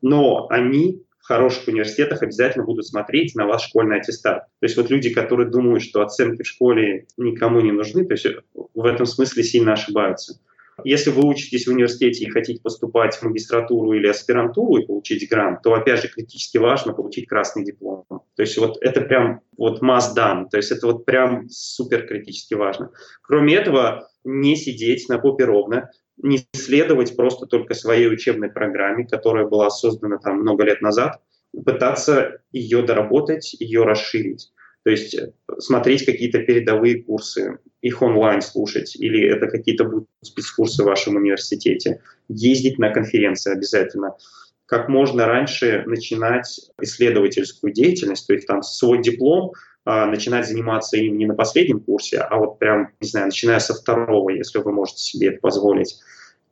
Но 0.00 0.46
они 0.48 1.02
в 1.18 1.26
хороших 1.26 1.66
университетах 1.66 2.22
обязательно 2.22 2.64
будут 2.64 2.86
смотреть 2.86 3.34
на 3.34 3.46
ваш 3.46 3.64
школьный 3.64 3.98
аттестат. 3.98 4.44
То 4.60 4.66
есть 4.66 4.76
вот 4.76 4.90
люди, 4.90 5.12
которые 5.12 5.50
думают, 5.50 5.82
что 5.82 6.00
оценки 6.00 6.44
в 6.44 6.46
школе 6.46 7.08
никому 7.16 7.62
не 7.62 7.72
нужны, 7.72 8.06
то 8.06 8.12
есть 8.12 8.28
в 8.74 8.84
этом 8.84 9.06
смысле 9.06 9.42
сильно 9.42 9.72
ошибаются. 9.72 10.38
Если 10.84 11.10
вы 11.10 11.26
учитесь 11.26 11.66
в 11.66 11.70
университете 11.70 12.24
и 12.24 12.30
хотите 12.30 12.60
поступать 12.60 13.16
в 13.16 13.22
магистратуру 13.22 13.92
или 13.92 14.06
аспирантуру 14.06 14.76
и 14.76 14.86
получить 14.86 15.28
грант, 15.28 15.62
то, 15.62 15.74
опять 15.74 16.02
же, 16.02 16.08
критически 16.08 16.58
важно 16.58 16.92
получить 16.92 17.26
красный 17.26 17.64
диплом. 17.64 18.04
То 18.08 18.42
есть 18.42 18.56
вот 18.58 18.78
это 18.80 19.00
прям 19.00 19.40
вот 19.56 19.82
must 19.82 20.14
done, 20.16 20.44
то 20.50 20.56
есть 20.56 20.70
это 20.70 20.86
вот 20.86 21.04
прям 21.04 21.48
супер 21.48 22.06
критически 22.06 22.54
важно. 22.54 22.90
Кроме 23.22 23.54
этого, 23.54 24.08
не 24.24 24.56
сидеть 24.56 25.08
на 25.08 25.18
попе 25.18 25.44
ровно, 25.44 25.90
не 26.16 26.40
следовать 26.52 27.16
просто 27.16 27.46
только 27.46 27.74
своей 27.74 28.08
учебной 28.08 28.50
программе, 28.50 29.06
которая 29.06 29.46
была 29.46 29.70
создана 29.70 30.18
там 30.18 30.40
много 30.40 30.64
лет 30.64 30.80
назад, 30.80 31.20
пытаться 31.64 32.38
ее 32.52 32.82
доработать, 32.82 33.54
ее 33.54 33.84
расширить. 33.84 34.52
То 34.84 34.90
есть 34.90 35.16
смотреть 35.58 36.04
какие-то 36.04 36.40
передовые 36.40 37.02
курсы, 37.02 37.58
их 37.84 38.00
онлайн 38.00 38.40
слушать, 38.40 38.96
или 38.96 39.28
это 39.28 39.46
какие-то 39.46 39.84
будут 39.84 40.08
спецкурсы 40.22 40.82
в 40.82 40.86
вашем 40.86 41.16
университете. 41.16 42.00
Ездить 42.28 42.78
на 42.78 42.90
конференции 42.90 43.52
обязательно. 43.52 44.16
Как 44.64 44.88
можно 44.88 45.26
раньше 45.26 45.84
начинать 45.86 46.70
исследовательскую 46.80 47.74
деятельность, 47.74 48.26
то 48.26 48.32
есть 48.32 48.46
там 48.46 48.62
свой 48.62 49.02
диплом, 49.02 49.52
а, 49.84 50.06
начинать 50.06 50.48
заниматься 50.48 50.96
им 50.96 51.18
не 51.18 51.26
на 51.26 51.34
последнем 51.34 51.80
курсе, 51.80 52.20
а 52.20 52.38
вот 52.38 52.58
прям, 52.58 52.88
не 53.00 53.08
знаю, 53.08 53.26
начиная 53.26 53.58
со 53.58 53.74
второго, 53.74 54.30
если 54.30 54.60
вы 54.60 54.72
можете 54.72 55.02
себе 55.02 55.28
это 55.28 55.40
позволить. 55.40 55.98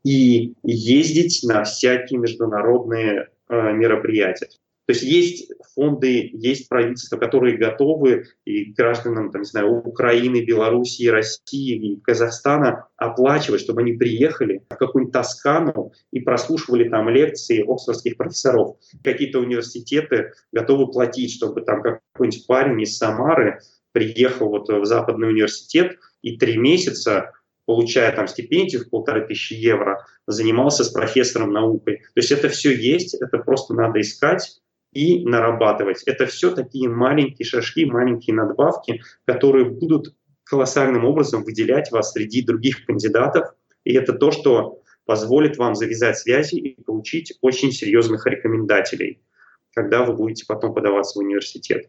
И 0.04 0.52
ездить 0.62 1.40
на 1.44 1.64
всякие 1.64 2.20
международные 2.20 3.28
э, 3.48 3.72
мероприятия. 3.72 4.48
То 4.86 4.94
есть 4.94 5.02
есть 5.04 5.52
фонды, 5.74 6.30
есть 6.32 6.68
правительства, 6.68 7.16
которые 7.16 7.56
готовы 7.56 8.24
и 8.44 8.72
гражданам, 8.72 9.30
там, 9.30 9.42
не 9.42 9.46
знаю, 9.46 9.76
Украины, 9.76 10.44
Белоруссии, 10.44 11.06
России 11.06 11.92
и 11.92 12.00
Казахстана 12.00 12.88
оплачивать, 12.96 13.60
чтобы 13.60 13.82
они 13.82 13.92
приехали 13.92 14.62
в 14.68 14.76
какую-нибудь 14.76 15.12
Тоскану 15.12 15.92
и 16.10 16.20
прослушивали 16.20 16.88
там 16.88 17.08
лекции 17.08 17.62
оксфордских 17.62 18.16
профессоров. 18.16 18.76
Какие-то 19.04 19.38
университеты 19.38 20.32
готовы 20.50 20.90
платить, 20.90 21.32
чтобы 21.32 21.60
там 21.62 21.82
какой-нибудь 21.82 22.46
парень 22.46 22.82
из 22.82 22.96
Самары 22.98 23.60
приехал 23.92 24.48
вот 24.48 24.68
в 24.68 24.84
Западный 24.84 25.28
университет 25.28 25.98
и 26.22 26.36
три 26.36 26.56
месяца 26.56 27.32
получая 27.64 28.14
там 28.14 28.26
стипендию 28.26 28.84
в 28.84 28.90
полторы 28.90 29.26
тысячи 29.26 29.54
евро, 29.54 30.04
занимался 30.26 30.82
с 30.82 30.88
профессором 30.88 31.52
наукой. 31.52 31.98
То 31.98 32.16
есть 32.16 32.32
это 32.32 32.48
все 32.48 32.74
есть, 32.74 33.14
это 33.14 33.38
просто 33.38 33.72
надо 33.74 34.00
искать, 34.00 34.60
и 34.92 35.24
нарабатывать. 35.24 36.02
Это 36.04 36.26
все 36.26 36.54
такие 36.54 36.88
маленькие 36.88 37.46
шажки, 37.46 37.84
маленькие 37.84 38.36
надбавки, 38.36 39.02
которые 39.24 39.64
будут 39.64 40.14
колоссальным 40.44 41.04
образом 41.04 41.44
выделять 41.44 41.90
вас 41.90 42.12
среди 42.12 42.42
других 42.42 42.84
кандидатов. 42.84 43.54
И 43.84 43.94
это 43.94 44.12
то, 44.12 44.30
что 44.30 44.82
позволит 45.06 45.56
вам 45.56 45.74
завязать 45.74 46.18
связи 46.18 46.56
и 46.56 46.80
получить 46.82 47.34
очень 47.40 47.72
серьезных 47.72 48.26
рекомендателей, 48.26 49.20
когда 49.74 50.04
вы 50.04 50.14
будете 50.14 50.44
потом 50.46 50.74
подаваться 50.74 51.18
в 51.18 51.22
университет. 51.22 51.88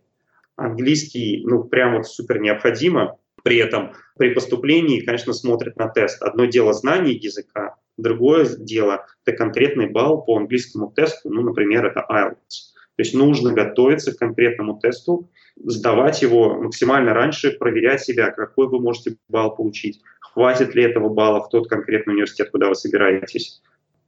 Английский, 0.55 1.43
ну, 1.45 1.63
прям 1.63 1.95
вот 1.95 2.07
супер 2.07 2.39
необходимо. 2.39 3.17
При 3.43 3.57
этом 3.57 3.93
при 4.17 4.33
поступлении, 4.33 5.01
конечно, 5.01 5.33
смотрят 5.33 5.75
на 5.75 5.89
тест. 5.89 6.21
Одно 6.21 6.45
дело 6.45 6.71
знание 6.73 7.15
языка, 7.15 7.75
другое 7.97 8.45
дело– 8.45 9.05
это 9.25 9.35
конкретный 9.35 9.89
балл 9.89 10.23
по 10.23 10.37
английскому 10.37 10.91
тесту, 10.91 11.29
ну, 11.29 11.41
например, 11.41 11.85
это 11.85 12.05
IELTS. 12.09 12.72
То 12.95 13.01
есть 13.01 13.15
нужно 13.15 13.53
готовиться 13.53 14.13
к 14.13 14.19
конкретному 14.19 14.79
тесту, 14.79 15.29
сдавать 15.55 16.21
его 16.21 16.61
максимально 16.61 17.13
раньше, 17.13 17.51
проверять 17.51 18.01
себя, 18.01 18.31
какой 18.31 18.67
вы 18.67 18.79
можете 18.79 19.17
балл 19.29 19.55
получить, 19.55 20.01
хватит 20.19 20.75
ли 20.75 20.83
этого 20.83 21.09
балла 21.09 21.41
в 21.41 21.49
тот 21.49 21.67
конкретный 21.67 22.13
университет, 22.13 22.51
куда 22.51 22.69
вы 22.69 22.75
собираетесь. 22.75 23.61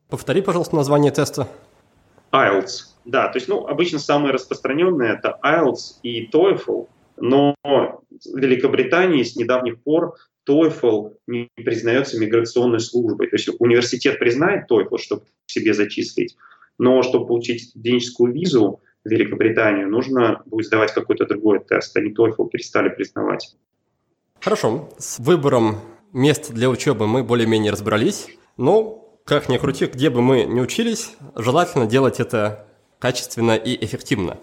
Повтори, 0.09 0.41
пожалуйста, 0.41 0.75
название 0.75 1.11
теста. 1.11 1.47
IELTS. 2.31 2.95
Да, 3.05 3.27
то 3.29 3.37
есть, 3.37 3.47
ну, 3.47 3.65
обычно 3.65 3.99
самые 3.99 4.33
распространенные 4.33 5.13
это 5.13 5.39
IELTS 5.43 5.99
и 6.03 6.27
TOEFL, 6.27 6.87
но 7.17 7.55
в 7.63 8.01
Великобритании 8.35 9.23
с 9.23 9.35
недавних 9.35 9.81
пор 9.81 10.15
TOEFL 10.47 11.13
не 11.27 11.49
признается 11.55 12.19
миграционной 12.19 12.79
службой. 12.79 13.29
То 13.29 13.35
есть 13.35 13.49
университет 13.59 14.19
признает 14.19 14.69
TOEFL, 14.69 14.97
чтобы 14.99 15.23
себе 15.47 15.73
зачислить, 15.73 16.35
но 16.77 17.03
чтобы 17.03 17.27
получить 17.27 17.69
студенческую 17.69 18.33
визу 18.33 18.81
в 19.03 19.09
Великобританию, 19.09 19.89
нужно 19.89 20.41
будет 20.45 20.65
сдавать 20.65 20.93
какой-то 20.93 21.25
другой 21.25 21.59
тест. 21.59 21.95
Они 21.97 22.11
TOEFL 22.13 22.49
перестали 22.49 22.89
признавать. 22.89 23.55
Хорошо. 24.41 24.89
С 24.97 25.19
выбором 25.19 25.77
мест 26.11 26.51
для 26.51 26.69
учебы 26.69 27.07
мы 27.07 27.23
более-менее 27.23 27.71
разобрались. 27.71 28.27
Но, 28.57 29.19
как 29.25 29.49
ни 29.49 29.57
крути, 29.57 29.85
где 29.85 30.09
бы 30.09 30.21
мы 30.21 30.43
ни 30.43 30.59
учились, 30.59 31.15
желательно 31.35 31.85
делать 31.85 32.19
это 32.19 32.67
качественно 32.99 33.55
и 33.55 33.83
эффективно. 33.85 34.37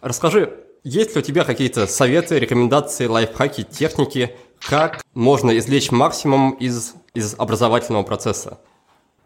Расскажи, 0.00 0.52
есть 0.84 1.14
ли 1.14 1.20
у 1.20 1.24
тебя 1.24 1.44
какие-то 1.44 1.86
советы, 1.86 2.38
рекомендации, 2.38 3.06
лайфхаки, 3.06 3.62
техники, 3.62 4.36
как 4.60 5.02
можно 5.14 5.56
извлечь 5.56 5.90
максимум 5.90 6.52
из, 6.52 6.94
из 7.14 7.34
образовательного 7.38 8.02
процесса? 8.02 8.60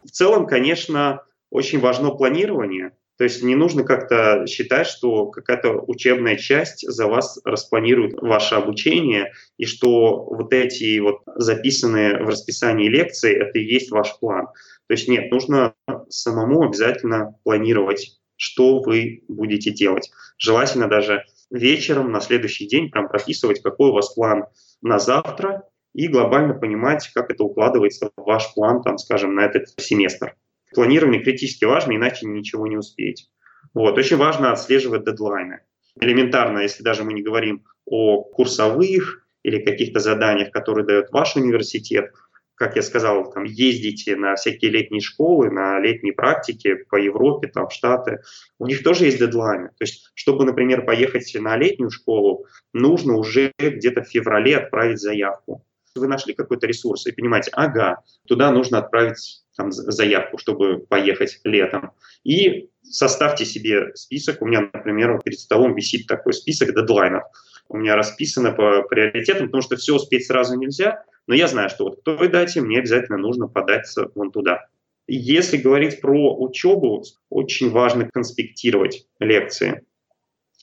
В 0.05 0.11
целом, 0.11 0.47
конечно, 0.47 1.23
очень 1.51 1.81
важно 1.81 2.11
планирование. 2.11 2.93
То 3.19 3.25
есть 3.25 3.43
не 3.43 3.57
нужно 3.57 3.83
как-то 3.83 4.47
считать, 4.47 4.87
что 4.87 5.27
какая-то 5.27 5.83
учебная 5.87 6.37
часть 6.37 6.89
за 6.89 7.09
вас 7.09 7.41
распланирует 7.45 8.15
ваше 8.23 8.55
обучение, 8.55 9.33
и 9.57 9.65
что 9.65 10.23
вот 10.25 10.53
эти 10.53 11.01
вот 11.01 11.23
записанные 11.35 12.23
в 12.23 12.29
расписании 12.29 12.89
лекции, 12.89 13.35
это 13.35 13.59
и 13.59 13.65
есть 13.65 13.91
ваш 13.91 14.17
план. 14.21 14.47
То 14.87 14.93
есть 14.93 15.09
нет, 15.09 15.33
нужно 15.33 15.75
самому 16.09 16.63
обязательно 16.63 17.35
планировать, 17.43 18.21
что 18.37 18.81
вы 18.81 19.25
будете 19.27 19.73
делать. 19.73 20.11
Желательно 20.39 20.87
даже 20.87 21.25
вечером 21.51 22.13
на 22.13 22.21
следующий 22.21 22.69
день 22.69 22.89
прям 22.89 23.09
прописывать, 23.09 23.61
какой 23.63 23.91
у 23.91 23.95
вас 23.95 24.15
план 24.15 24.45
на 24.81 25.01
завтра, 25.01 25.65
и 25.93 26.07
глобально 26.07 26.55
понимать, 26.55 27.11
как 27.13 27.31
это 27.31 27.43
укладывается 27.43 28.11
в 28.17 28.23
ваш 28.23 28.55
план, 28.55 28.83
там, 28.83 28.99
скажем, 28.99 29.35
на 29.35 29.41
этот 29.41 29.69
семестр. 29.81 30.37
Планирование 30.75 31.23
критически 31.23 31.65
важно, 31.65 31.97
иначе 31.97 32.27
ничего 32.27 32.67
не 32.67 32.77
успеете. 32.77 33.27
Вот. 33.75 33.97
Очень 33.99 34.17
важно 34.17 34.53
отслеживать 34.53 35.05
дедлайны. 35.05 35.61
Элементарно, 36.01 36.61
если 36.61 36.83
даже 36.83 37.05
мы 37.05 37.13
не 37.13 37.23
говорим 37.23 37.65
о 37.85 38.23
курсовых 38.23 39.27
или 39.43 39.65
каких-то 39.65 40.01
заданиях, 40.01 40.51
которые 40.51 40.87
дает 40.87 41.11
ваш 41.11 41.37
университет, 41.37 42.13
как 42.59 42.75
я 42.75 42.83
сказал, 42.83 43.31
там, 43.33 43.45
ездите 43.45 44.17
на 44.17 44.35
всякие 44.35 44.73
летние 44.73 45.01
школы, 45.01 45.51
на 45.51 45.79
летние 45.79 46.13
практики 46.13 46.75
по 46.91 46.97
Европе, 46.97 47.49
там, 47.49 47.69
в 47.69 47.73
Штаты, 47.73 48.21
у 48.59 48.67
них 48.67 48.83
тоже 48.83 49.05
есть 49.05 49.19
дедлайны. 49.19 49.69
То 49.69 49.85
есть, 49.85 50.11
чтобы, 50.15 50.45
например, 50.45 50.85
поехать 50.85 51.33
на 51.39 51.57
летнюю 51.57 51.91
школу, 51.91 52.47
нужно 52.73 53.15
уже 53.17 53.53
где-то 53.59 54.03
в 54.03 54.09
феврале 54.09 54.57
отправить 54.57 54.99
заявку. 54.99 55.65
Вы 55.95 56.09
нашли 56.09 56.35
какой-то 56.35 56.67
ресурс 56.67 57.07
и 57.07 57.13
понимаете, 57.13 57.51
ага, 57.55 58.03
туда 58.27 58.51
нужно 58.51 58.79
отправить 58.79 59.45
там, 59.59 59.73
заявку, 59.73 60.39
чтобы 60.39 60.79
поехать 60.79 61.41
летом. 61.43 61.91
И 62.25 62.71
составьте 62.83 63.45
себе 63.45 63.95
список. 63.95 64.41
У 64.41 64.47
меня, 64.47 64.71
например, 64.73 65.21
перед 65.23 65.39
столом 65.39 65.75
висит 65.75 66.07
такой 66.07 66.33
список 66.33 66.75
дедлайнов. 66.75 67.25
У 67.69 67.77
меня 67.77 67.97
расписано 67.97 68.53
по 68.53 68.83
приоритетам, 68.83 69.47
потому 69.47 69.63
что 69.63 69.77
все 69.77 69.97
успеть 69.97 70.27
сразу 70.27 70.57
нельзя, 70.57 71.05
но 71.27 71.35
я 71.35 71.49
знаю, 71.49 71.69
что 71.69 71.85
вот 71.85 72.01
к 72.01 72.05
той 72.05 72.29
дате 72.29 72.63
мне 72.63 72.79
обязательно 72.79 73.19
нужно 73.19 73.49
податься 73.49 74.11
вон 74.15 74.31
туда. 74.31 74.67
Если 75.09 75.57
говорить 75.57 76.01
про 76.01 76.37
учебу, 76.39 77.05
очень 77.29 77.71
важно 77.71 78.09
конспектировать 78.09 79.07
лекции. 79.19 79.83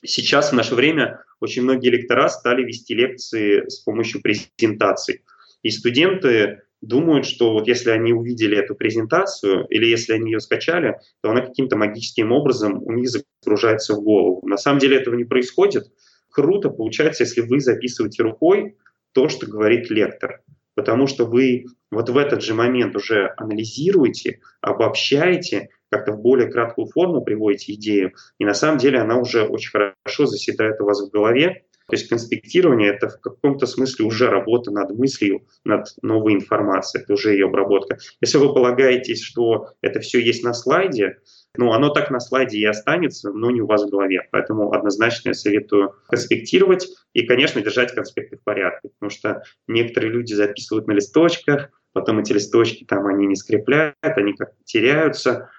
Сейчас 0.04 0.50
в 0.50 0.54
наше 0.54 0.74
время 0.74 1.22
очень 1.40 1.62
многие 1.62 1.90
лектора 1.90 2.28
стали 2.28 2.64
вести 2.64 2.94
лекции 2.94 3.68
с 3.68 3.76
помощью 3.80 4.22
презентаций. 4.22 5.22
И 5.62 5.70
студенты 5.70 6.62
думают, 6.86 7.26
что 7.26 7.52
вот 7.52 7.68
если 7.68 7.90
они 7.90 8.12
увидели 8.12 8.56
эту 8.56 8.74
презентацию 8.74 9.66
или 9.68 9.86
если 9.86 10.14
они 10.14 10.32
ее 10.32 10.40
скачали, 10.40 10.98
то 11.22 11.30
она 11.30 11.40
каким-то 11.40 11.76
магическим 11.76 12.32
образом 12.32 12.82
у 12.82 12.92
них 12.92 13.08
загружается 13.08 13.94
в 13.94 14.02
голову. 14.02 14.46
На 14.46 14.56
самом 14.56 14.78
деле 14.78 14.98
этого 14.98 15.14
не 15.14 15.24
происходит. 15.24 15.84
Круто 16.30 16.70
получается, 16.70 17.24
если 17.24 17.40
вы 17.40 17.60
записываете 17.60 18.22
рукой 18.22 18.76
то, 19.12 19.28
что 19.28 19.46
говорит 19.46 19.90
лектор, 19.90 20.42
потому 20.74 21.06
что 21.06 21.24
вы 21.24 21.66
вот 21.90 22.10
в 22.10 22.16
этот 22.16 22.42
же 22.42 22.54
момент 22.54 22.94
уже 22.94 23.32
анализируете, 23.36 24.40
обобщаете, 24.60 25.70
как-то 25.90 26.12
в 26.12 26.20
более 26.20 26.50
краткую 26.50 26.88
форму 26.88 27.22
приводите 27.22 27.72
идею, 27.74 28.12
и 28.38 28.44
на 28.44 28.54
самом 28.54 28.78
деле 28.78 28.98
она 28.98 29.16
уже 29.18 29.46
очень 29.46 29.70
хорошо 29.70 30.26
заседает 30.26 30.80
у 30.80 30.84
вас 30.84 31.00
в 31.00 31.10
голове, 31.10 31.64
то 31.88 31.94
есть 31.94 32.08
конспектирование– 32.08 32.90
это 32.94 33.08
в 33.08 33.20
каком-то 33.20 33.66
смысле 33.66 34.06
уже 34.06 34.28
работа 34.28 34.72
над 34.72 34.90
мыслью, 34.90 35.46
над 35.64 35.86
новой 36.02 36.34
информацией, 36.34 37.04
это 37.04 37.12
уже 37.12 37.32
ее 37.32 37.46
обработка. 37.46 37.98
Если 38.20 38.38
вы 38.38 38.52
полагаетесь, 38.52 39.22
что 39.22 39.70
это 39.82 40.00
все 40.00 40.20
есть 40.20 40.42
на 40.42 40.52
слайде, 40.52 41.18
ну, 41.56 41.72
оно 41.72 41.90
так 41.90 42.10
на 42.10 42.18
слайде 42.18 42.58
и 42.58 42.64
останется, 42.64 43.30
но 43.30 43.50
не 43.52 43.60
у 43.60 43.66
вас 43.66 43.84
в 43.84 43.90
голове. 43.90 44.26
Поэтому 44.32 44.72
однозначно 44.72 45.28
я 45.28 45.34
советую 45.34 45.94
конспектировать 46.08 46.88
и, 47.12 47.24
конечно, 47.24 47.62
держать 47.62 47.94
конспекты 47.94 48.36
в 48.36 48.42
порядке, 48.42 48.90
потому 48.98 49.10
что 49.10 49.42
некоторые 49.68 50.12
люди 50.12 50.34
записывают 50.34 50.88
на 50.88 50.92
листочках, 50.92 51.70
потом 51.92 52.18
эти 52.18 52.32
листочки 52.32 52.84
там 52.84 53.06
они 53.06 53.26
не 53.26 53.36
скрепляют, 53.36 53.96
они 54.02 54.32
как 54.32 54.50
теряются, 54.64 55.50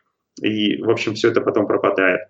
и, 0.42 0.82
в 0.82 0.90
общем, 0.90 1.16
все 1.16 1.32
это 1.32 1.42
потом 1.42 1.68
пропадает 1.68 2.22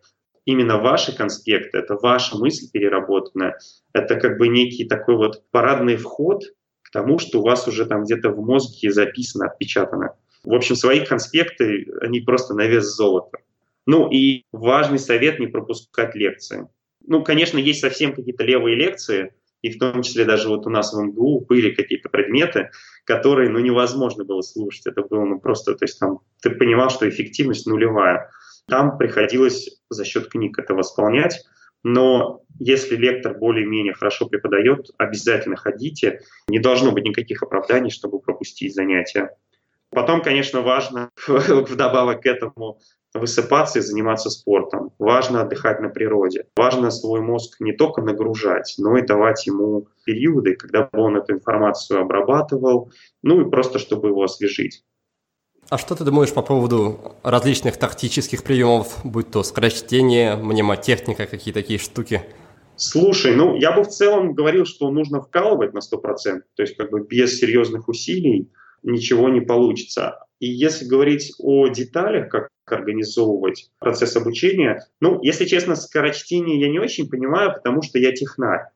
именно 0.47 0.77
ваши 0.77 1.15
конспекты, 1.15 1.77
это 1.77 1.95
ваша 1.95 2.37
мысль 2.37 2.71
переработанная, 2.71 3.59
это 3.93 4.15
как 4.15 4.37
бы 4.37 4.47
некий 4.47 4.85
такой 4.85 5.17
вот 5.17 5.43
парадный 5.51 5.97
вход 5.97 6.45
к 6.81 6.89
тому, 6.91 7.19
что 7.19 7.41
у 7.41 7.43
вас 7.43 7.67
уже 7.67 7.85
там 7.85 8.03
где-то 8.03 8.29
в 8.29 8.39
мозге 8.39 8.91
записано, 8.91 9.47
отпечатано. 9.47 10.15
В 10.43 10.53
общем, 10.53 10.77
свои 10.77 11.05
конспекты, 11.05 11.87
они 12.01 12.21
просто 12.21 12.53
на 12.53 12.65
вес 12.65 12.85
золота. 12.85 13.39
Ну 13.85 14.09
и 14.09 14.43
важный 14.53 14.99
совет 14.99 15.39
не 15.39 15.47
пропускать 15.47 16.15
лекции. 16.15 16.67
Ну, 17.05 17.23
конечно, 17.23 17.57
есть 17.57 17.81
совсем 17.81 18.13
какие-то 18.13 18.43
левые 18.43 18.77
лекции, 18.77 19.33
и 19.61 19.69
в 19.69 19.79
том 19.79 20.01
числе 20.01 20.23
даже 20.23 20.47
вот 20.47 20.65
у 20.65 20.69
нас 20.69 20.93
в 20.93 21.01
МГУ 21.01 21.45
были 21.47 21.71
какие-то 21.71 22.07
предметы, 22.07 22.69
которые, 23.03 23.49
ну, 23.49 23.59
невозможно 23.59 24.23
было 24.23 24.41
слушать. 24.41 24.87
Это 24.87 25.01
было, 25.01 25.25
ну, 25.25 25.39
просто, 25.39 25.75
то 25.75 25.83
есть 25.83 25.99
там 25.99 26.19
ты 26.41 26.51
понимал, 26.51 26.89
что 26.89 27.09
эффективность 27.09 27.67
нулевая. 27.67 28.29
Там 28.67 28.97
приходилось 28.97 29.79
за 29.89 30.05
счет 30.05 30.29
книг 30.29 30.59
это 30.59 30.73
восполнять. 30.73 31.45
Но 31.83 32.41
если 32.59 32.95
лектор 32.95 33.37
более-менее 33.37 33.93
хорошо 33.93 34.27
преподает, 34.27 34.89
обязательно 34.97 35.55
ходите. 35.55 36.21
Не 36.47 36.59
должно 36.59 36.91
быть 36.91 37.05
никаких 37.05 37.43
оправданий, 37.43 37.91
чтобы 37.91 38.19
пропустить 38.19 38.75
занятия. 38.75 39.35
Потом, 39.89 40.21
конечно, 40.21 40.61
важно 40.61 41.09
вдобавок 41.27 42.21
к 42.23 42.25
этому 42.25 42.79
высыпаться 43.13 43.79
и 43.79 43.81
заниматься 43.81 44.29
спортом. 44.29 44.91
Важно 44.99 45.41
отдыхать 45.41 45.79
на 45.79 45.89
природе. 45.89 46.47
Важно 46.55 46.91
свой 46.91 47.21
мозг 47.21 47.59
не 47.59 47.71
только 47.71 48.01
нагружать, 48.01 48.75
но 48.77 48.97
и 48.97 49.01
давать 49.01 49.47
ему 49.47 49.87
периоды, 50.03 50.55
когда 50.55 50.83
бы 50.83 51.01
он 51.01 51.17
эту 51.17 51.33
информацию 51.33 52.01
обрабатывал, 52.01 52.91
ну 53.23 53.41
и 53.41 53.49
просто 53.49 53.79
чтобы 53.79 54.09
его 54.09 54.23
освежить. 54.23 54.83
А 55.69 55.77
что 55.77 55.95
ты 55.95 56.05
думаешь 56.05 56.33
по 56.33 56.41
поводу 56.41 57.15
различных 57.23 57.75
тактических 57.75 58.43
приемов, 58.43 58.99
будь 59.03 59.31
то 59.31 59.43
скорочтение, 59.43 60.37
мнемотехника, 60.37 61.25
какие 61.25 61.53
такие 61.53 61.77
штуки? 61.77 62.23
Слушай, 62.77 63.35
ну 63.35 63.53
я 63.57 63.73
бы 63.73 63.83
в 63.83 63.89
целом 63.89 64.33
говорил, 64.33 64.65
что 64.65 64.89
нужно 64.89 65.21
вкалывать 65.21 65.73
на 65.73 65.79
100%, 65.79 66.41
то 66.55 66.61
есть 66.61 66.77
как 66.77 66.89
бы 66.89 67.03
без 67.03 67.37
серьезных 67.37 67.89
усилий 67.89 68.49
ничего 68.81 69.27
не 69.27 69.41
получится. 69.41 70.19
И 70.39 70.47
если 70.47 70.85
говорить 70.85 71.33
о 71.37 71.67
деталях, 71.67 72.29
как 72.29 72.47
организовывать 72.65 73.69
процесс 73.79 74.15
обучения, 74.15 74.85
ну, 75.01 75.21
если 75.21 75.43
честно, 75.45 75.75
скорочтение 75.75 76.61
я 76.61 76.69
не 76.69 76.79
очень 76.79 77.09
понимаю, 77.09 77.53
потому 77.53 77.81
что 77.81 77.99
я 77.99 78.13
технарь 78.13 78.67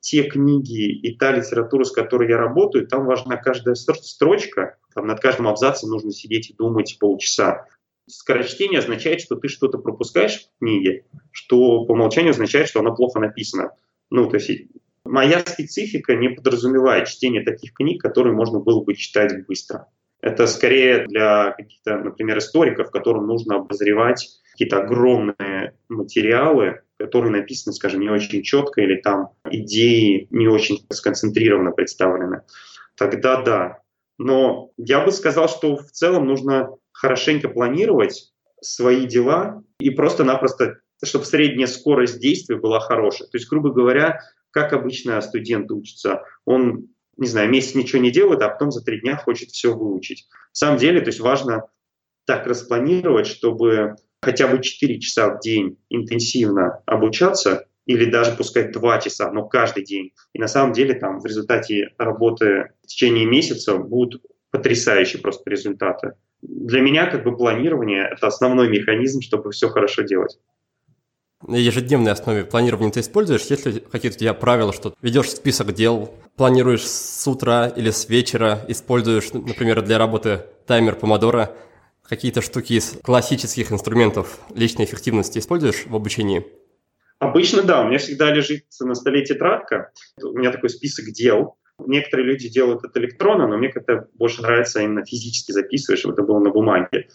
те 0.00 0.22
книги 0.22 0.90
и 0.90 1.16
та 1.16 1.32
литература, 1.32 1.84
с 1.84 1.90
которой 1.90 2.30
я 2.30 2.38
работаю, 2.38 2.86
там 2.86 3.04
важна 3.04 3.36
каждая 3.36 3.74
строчка, 3.74 4.76
там 4.98 5.06
над 5.06 5.20
каждым 5.20 5.46
абзацем 5.46 5.90
нужно 5.90 6.10
сидеть 6.10 6.50
и 6.50 6.54
думать 6.54 6.96
полчаса. 6.98 7.66
Скорочтение 8.08 8.80
означает, 8.80 9.20
что 9.20 9.36
ты 9.36 9.46
что-то 9.46 9.78
пропускаешь 9.78 10.40
в 10.40 10.58
книге, 10.58 11.04
что 11.30 11.84
по 11.84 11.92
умолчанию 11.92 12.30
означает, 12.30 12.68
что 12.68 12.80
она 12.80 12.90
плохо 12.90 13.20
написана. 13.20 13.70
Ну, 14.10 14.28
то 14.28 14.38
есть 14.38 14.50
моя 15.04 15.38
специфика 15.38 16.16
не 16.16 16.30
подразумевает 16.30 17.06
чтение 17.06 17.44
таких 17.44 17.74
книг, 17.74 18.02
которые 18.02 18.34
можно 18.34 18.58
было 18.58 18.82
бы 18.82 18.96
читать 18.96 19.46
быстро. 19.46 19.86
Это 20.20 20.48
скорее 20.48 21.06
для 21.06 21.52
каких-то, 21.52 21.98
например, 21.98 22.38
историков, 22.38 22.90
которым 22.90 23.28
нужно 23.28 23.58
обозревать 23.58 24.40
какие-то 24.50 24.78
огромные 24.78 25.76
материалы, 25.88 26.80
которые 26.98 27.30
написаны, 27.30 27.72
скажем, 27.72 28.00
не 28.00 28.10
очень 28.10 28.42
четко 28.42 28.80
или 28.80 28.96
там 28.96 29.28
идеи 29.48 30.26
не 30.30 30.48
очень 30.48 30.84
сконцентрированно 30.90 31.70
представлены, 31.70 32.42
тогда 32.96 33.42
да. 33.42 33.82
Но 34.18 34.70
я 34.76 35.04
бы 35.04 35.12
сказал, 35.12 35.48
что 35.48 35.76
в 35.76 35.90
целом 35.90 36.26
нужно 36.26 36.70
хорошенько 36.92 37.48
планировать 37.48 38.32
свои 38.60 39.06
дела 39.06 39.62
и 39.78 39.90
просто-напросто, 39.90 40.80
чтобы 41.04 41.24
средняя 41.24 41.68
скорость 41.68 42.20
действия 42.20 42.56
была 42.56 42.80
хорошая. 42.80 43.28
То 43.28 43.38
есть, 43.38 43.48
грубо 43.48 43.70
говоря, 43.70 44.20
как 44.50 44.72
обычно 44.72 45.20
студент 45.20 45.70
учится, 45.70 46.24
он, 46.44 46.88
не 47.16 47.28
знаю, 47.28 47.48
месяц 47.48 47.76
ничего 47.76 48.02
не 48.02 48.10
делает, 48.10 48.42
а 48.42 48.48
потом 48.48 48.72
за 48.72 48.84
три 48.84 49.00
дня 49.00 49.16
хочет 49.16 49.50
все 49.50 49.72
выучить. 49.72 50.26
На 50.30 50.54
самом 50.54 50.78
деле, 50.78 51.00
то 51.00 51.06
есть 51.06 51.20
важно 51.20 51.68
так 52.26 52.46
распланировать, 52.46 53.28
чтобы 53.28 53.94
хотя 54.20 54.48
бы 54.48 54.60
4 54.60 54.98
часа 54.98 55.34
в 55.34 55.40
день 55.40 55.78
интенсивно 55.88 56.82
обучаться, 56.86 57.67
или 57.88 58.04
даже 58.04 58.36
пускай 58.36 58.70
2 58.70 58.98
часа, 59.00 59.32
но 59.32 59.48
каждый 59.48 59.82
день. 59.82 60.12
И 60.34 60.38
на 60.38 60.46
самом 60.46 60.72
деле 60.72 60.94
там 60.94 61.20
в 61.20 61.26
результате 61.26 61.88
работы 61.98 62.70
в 62.84 62.86
течение 62.86 63.26
месяца 63.26 63.78
будут 63.78 64.22
потрясающие 64.50 65.20
просто 65.20 65.50
результаты. 65.50 66.12
Для 66.42 66.80
меня 66.80 67.06
как 67.10 67.24
бы 67.24 67.36
планирование– 67.36 68.08
это 68.12 68.26
основной 68.26 68.68
механизм, 68.68 69.22
чтобы 69.22 69.50
все 69.50 69.68
хорошо 69.68 70.02
делать. 70.02 70.38
На 71.46 71.56
ежедневной 71.56 72.12
основе 72.12 72.44
планирование 72.44 72.92
ты 72.92 73.00
используешь? 73.00 73.42
Есть 73.42 73.64
ли 73.64 73.80
какие-то 73.80 74.16
у 74.16 74.20
тебя 74.20 74.34
правила, 74.34 74.72
что 74.72 74.94
ведешь 75.02 75.30
список 75.30 75.72
дел, 75.72 76.12
планируешь 76.36 76.86
с 76.86 77.26
утра 77.26 77.68
или 77.68 77.90
с 77.90 78.08
вечера, 78.08 78.60
используешь, 78.68 79.32
например, 79.32 79.82
для 79.82 79.98
работы 79.98 80.44
таймер 80.66 80.94
помодора– 80.94 81.56
Какие-то 82.08 82.40
штуки 82.40 82.72
из 82.72 82.94
классических 83.02 83.70
инструментов 83.70 84.38
личной 84.54 84.86
эффективности 84.86 85.40
используешь 85.40 85.84
в 85.86 85.94
обучении? 85.94 86.46
Обычно 87.18 87.62
да, 87.62 87.82
у 87.82 87.88
меня 87.88 87.98
всегда 87.98 88.32
лежит 88.32 88.64
на 88.80 88.94
столе 88.94 89.24
тетрадка, 89.24 89.92
у 90.22 90.38
меня 90.38 90.52
такой 90.52 90.70
список 90.70 91.06
дел. 91.06 91.56
Некоторые 91.84 92.26
люди 92.26 92.48
делают 92.48 92.84
это 92.84 92.98
электронно, 93.00 93.46
но 93.46 93.56
мне 93.56 93.70
как-то 93.70 94.08
больше 94.14 94.42
нравится 94.42 94.80
именно 94.80 95.04
физически 95.04 95.52
записывать, 95.52 96.00
чтобы 96.00 96.14
это 96.14 96.22
было 96.22 96.40
на 96.40 96.50
бумаге. 96.50 97.08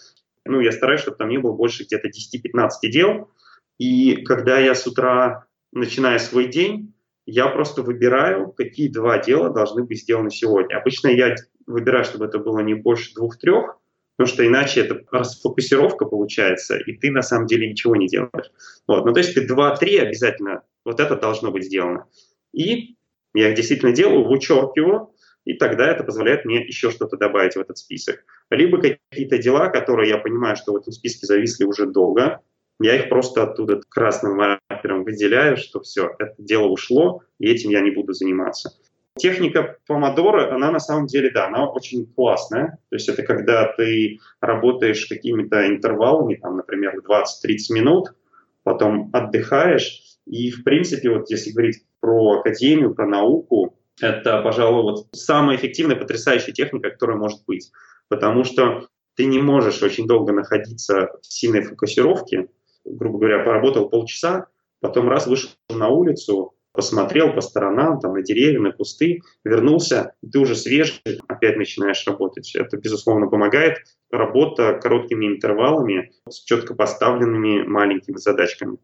Ну, 0.45 0.59
я 0.59 0.71
стараюсь, 0.71 1.01
чтобы 1.01 1.17
там 1.17 1.29
не 1.29 1.37
было 1.37 1.53
больше 1.53 1.83
где-то 1.83 2.09
10-15 2.09 2.69
дел. 2.89 3.29
И 3.77 4.23
когда 4.23 4.59
я 4.59 4.75
с 4.75 4.85
утра 4.87 5.45
начиная 5.71 6.19
свой 6.19 6.47
день, 6.47 6.93
я 7.25 7.47
просто 7.47 7.81
выбираю, 7.81 8.51
какие 8.51 8.89
два 8.89 9.17
дела 9.17 9.49
должны 9.49 9.83
быть 9.83 10.01
сделаны 10.01 10.29
сегодня. 10.29 10.77
Обычно 10.77 11.07
я 11.07 11.35
выбираю, 11.65 12.03
чтобы 12.03 12.25
это 12.25 12.39
было 12.39 12.59
не 12.59 12.73
больше 12.73 13.13
двух-трех, 13.13 13.77
потому 14.15 14.33
что 14.33 14.45
иначе 14.45 14.81
это 14.81 15.01
расфокусировка 15.11 16.05
получается, 16.05 16.77
и 16.77 16.93
ты 16.93 17.11
на 17.11 17.21
самом 17.21 17.47
деле 17.47 17.69
ничего 17.69 17.95
не 17.95 18.07
делаешь. 18.07 18.51
Вот. 18.87 19.05
Ну, 19.05 19.13
то 19.13 19.19
есть 19.19 19.33
ты 19.33 19.47
два-три 19.47 19.97
обязательно, 19.97 20.63
вот 20.85 20.99
это 20.99 21.15
должно 21.15 21.51
быть 21.51 21.65
сделано. 21.65 22.07
И 22.53 22.95
я 23.33 23.49
их 23.49 23.55
действительно 23.55 23.91
делаю, 23.91 24.25
вычеркиваю, 24.25 25.09
и 25.45 25.53
тогда 25.53 25.91
это 25.91 26.03
позволяет 26.03 26.45
мне 26.45 26.65
еще 26.65 26.91
что-то 26.91 27.17
добавить 27.17 27.55
в 27.55 27.59
этот 27.59 27.77
список. 27.77 28.23
Либо 28.49 28.79
какие-то 28.79 29.37
дела, 29.37 29.69
которые 29.69 30.09
я 30.09 30.17
понимаю, 30.17 30.55
что 30.55 30.73
в 30.73 30.77
этом 30.77 30.93
списке 30.93 31.25
зависли 31.25 31.65
уже 31.65 31.85
долго, 31.85 32.41
я 32.79 32.95
их 32.95 33.09
просто 33.09 33.43
оттуда 33.43 33.81
красным 33.89 34.37
маркером 34.37 35.03
выделяю, 35.03 35.57
что 35.57 35.81
все, 35.81 36.11
это 36.19 36.35
дело 36.37 36.67
ушло, 36.67 37.21
и 37.39 37.49
этим 37.49 37.69
я 37.69 37.81
не 37.81 37.91
буду 37.91 38.13
заниматься. 38.13 38.71
Техника 39.17 39.77
помодоро, 39.85 40.53
она 40.55 40.71
на 40.71 40.79
самом 40.79 41.05
деле, 41.05 41.29
да, 41.29 41.47
она 41.47 41.69
очень 41.69 42.07
классная. 42.07 42.79
То 42.89 42.95
есть 42.95 43.07
это 43.09 43.21
когда 43.23 43.71
ты 43.73 44.19
работаешь 44.41 45.05
какими-то 45.05 45.67
интервалами, 45.67 46.35
там, 46.35 46.57
например, 46.57 46.97
20-30 46.97 47.23
минут, 47.71 48.13
потом 48.63 49.09
отдыхаешь. 49.13 50.01
И, 50.25 50.49
в 50.51 50.63
принципе, 50.63 51.09
вот 51.09 51.29
если 51.29 51.51
говорить 51.51 51.83
про 51.99 52.39
академию, 52.39 52.95
про 52.95 53.05
науку, 53.05 53.77
это, 54.01 54.41
пожалуй, 54.41 54.83
вот 54.83 55.07
самая 55.11 55.57
эффективная, 55.57 55.95
потрясающая 55.95 56.53
техника, 56.53 56.89
которая 56.89 57.17
может 57.17 57.45
быть. 57.45 57.71
Потому 58.07 58.43
что 58.43 58.87
ты 59.15 59.25
не 59.25 59.39
можешь 59.39 59.83
очень 59.83 60.07
долго 60.07 60.33
находиться 60.33 61.09
в 61.21 61.25
сильной 61.25 61.61
фокусировке. 61.61 62.47
Грубо 62.83 63.19
говоря, 63.19 63.43
поработал 63.43 63.89
полчаса, 63.89 64.47
потом 64.79 65.07
раз 65.07 65.27
вышел 65.27 65.51
на 65.69 65.89
улицу, 65.89 66.53
посмотрел 66.73 67.33
по 67.33 67.41
сторонам, 67.41 67.99
там, 67.99 68.13
на 68.13 68.21
деревья, 68.21 68.59
на 68.59 68.71
кусты, 68.71 69.21
вернулся, 69.43 70.13
ты 70.29 70.39
уже 70.39 70.55
свежий, 70.55 71.01
опять 71.27 71.55
начинаешь 71.55 72.05
работать. 72.05 72.53
Это, 72.55 72.77
безусловно, 72.77 73.27
помогает. 73.27 73.77
Работа 74.11 74.79
короткими 74.81 75.27
интервалами 75.27 76.11
с 76.27 76.43
четко 76.43 76.75
поставленными 76.75 77.63
маленькими 77.63 78.17
задачками. 78.17 78.77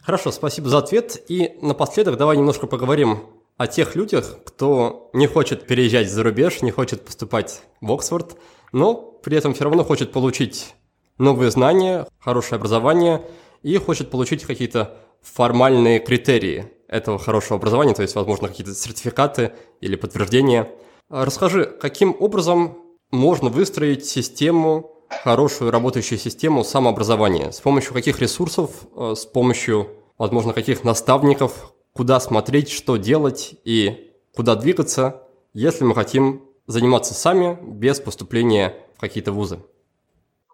Хорошо, 0.00 0.30
спасибо 0.30 0.68
за 0.68 0.78
ответ. 0.78 1.22
И 1.28 1.58
напоследок 1.60 2.16
давай 2.16 2.36
немножко 2.36 2.66
поговорим 2.66 3.18
о 3.56 3.66
тех 3.66 3.96
людях, 3.96 4.38
кто 4.44 5.10
не 5.12 5.26
хочет 5.26 5.66
переезжать 5.66 6.08
за 6.08 6.22
рубеж, 6.22 6.62
не 6.62 6.70
хочет 6.70 7.04
поступать 7.04 7.62
в 7.80 7.92
Оксфорд, 7.92 8.36
но 8.72 8.94
при 8.94 9.36
этом 9.36 9.54
все 9.54 9.64
равно 9.64 9.82
хочет 9.82 10.12
получить 10.12 10.74
новые 11.18 11.50
знания, 11.50 12.06
хорошее 12.20 12.58
образование 12.58 13.22
и 13.62 13.76
хочет 13.76 14.10
получить 14.10 14.44
какие-то 14.44 14.96
формальные 15.20 15.98
критерии 15.98 16.72
этого 16.88 17.18
хорошего 17.18 17.58
образования, 17.58 17.94
то 17.94 18.02
есть, 18.02 18.14
возможно, 18.14 18.48
какие-то 18.48 18.74
сертификаты 18.74 19.52
или 19.80 19.94
подтверждения. 19.94 20.68
Расскажи, 21.08 21.64
каким 21.64 22.16
образом 22.18 22.78
можно 23.10 23.48
выстроить 23.48 24.04
систему, 24.04 24.92
хорошую 25.22 25.70
работающую 25.70 26.18
систему 26.18 26.64
самообразования? 26.64 27.52
С 27.52 27.60
помощью 27.60 27.92
каких 27.92 28.20
ресурсов, 28.20 28.70
э, 28.96 29.14
с 29.14 29.24
помощью, 29.24 29.88
возможно, 30.18 30.52
каких 30.52 30.84
наставников, 30.84 31.72
куда 31.92 32.20
смотреть, 32.20 32.70
что 32.70 32.96
делать 32.96 33.54
и 33.64 34.12
куда 34.34 34.54
двигаться, 34.54 35.22
если 35.54 35.84
мы 35.84 35.94
хотим 35.94 36.44
заниматься 36.66 37.14
сами 37.14 37.58
без 37.62 38.00
поступления 38.00 38.74
в 38.96 39.00
какие-то 39.00 39.32
вузы? 39.32 39.60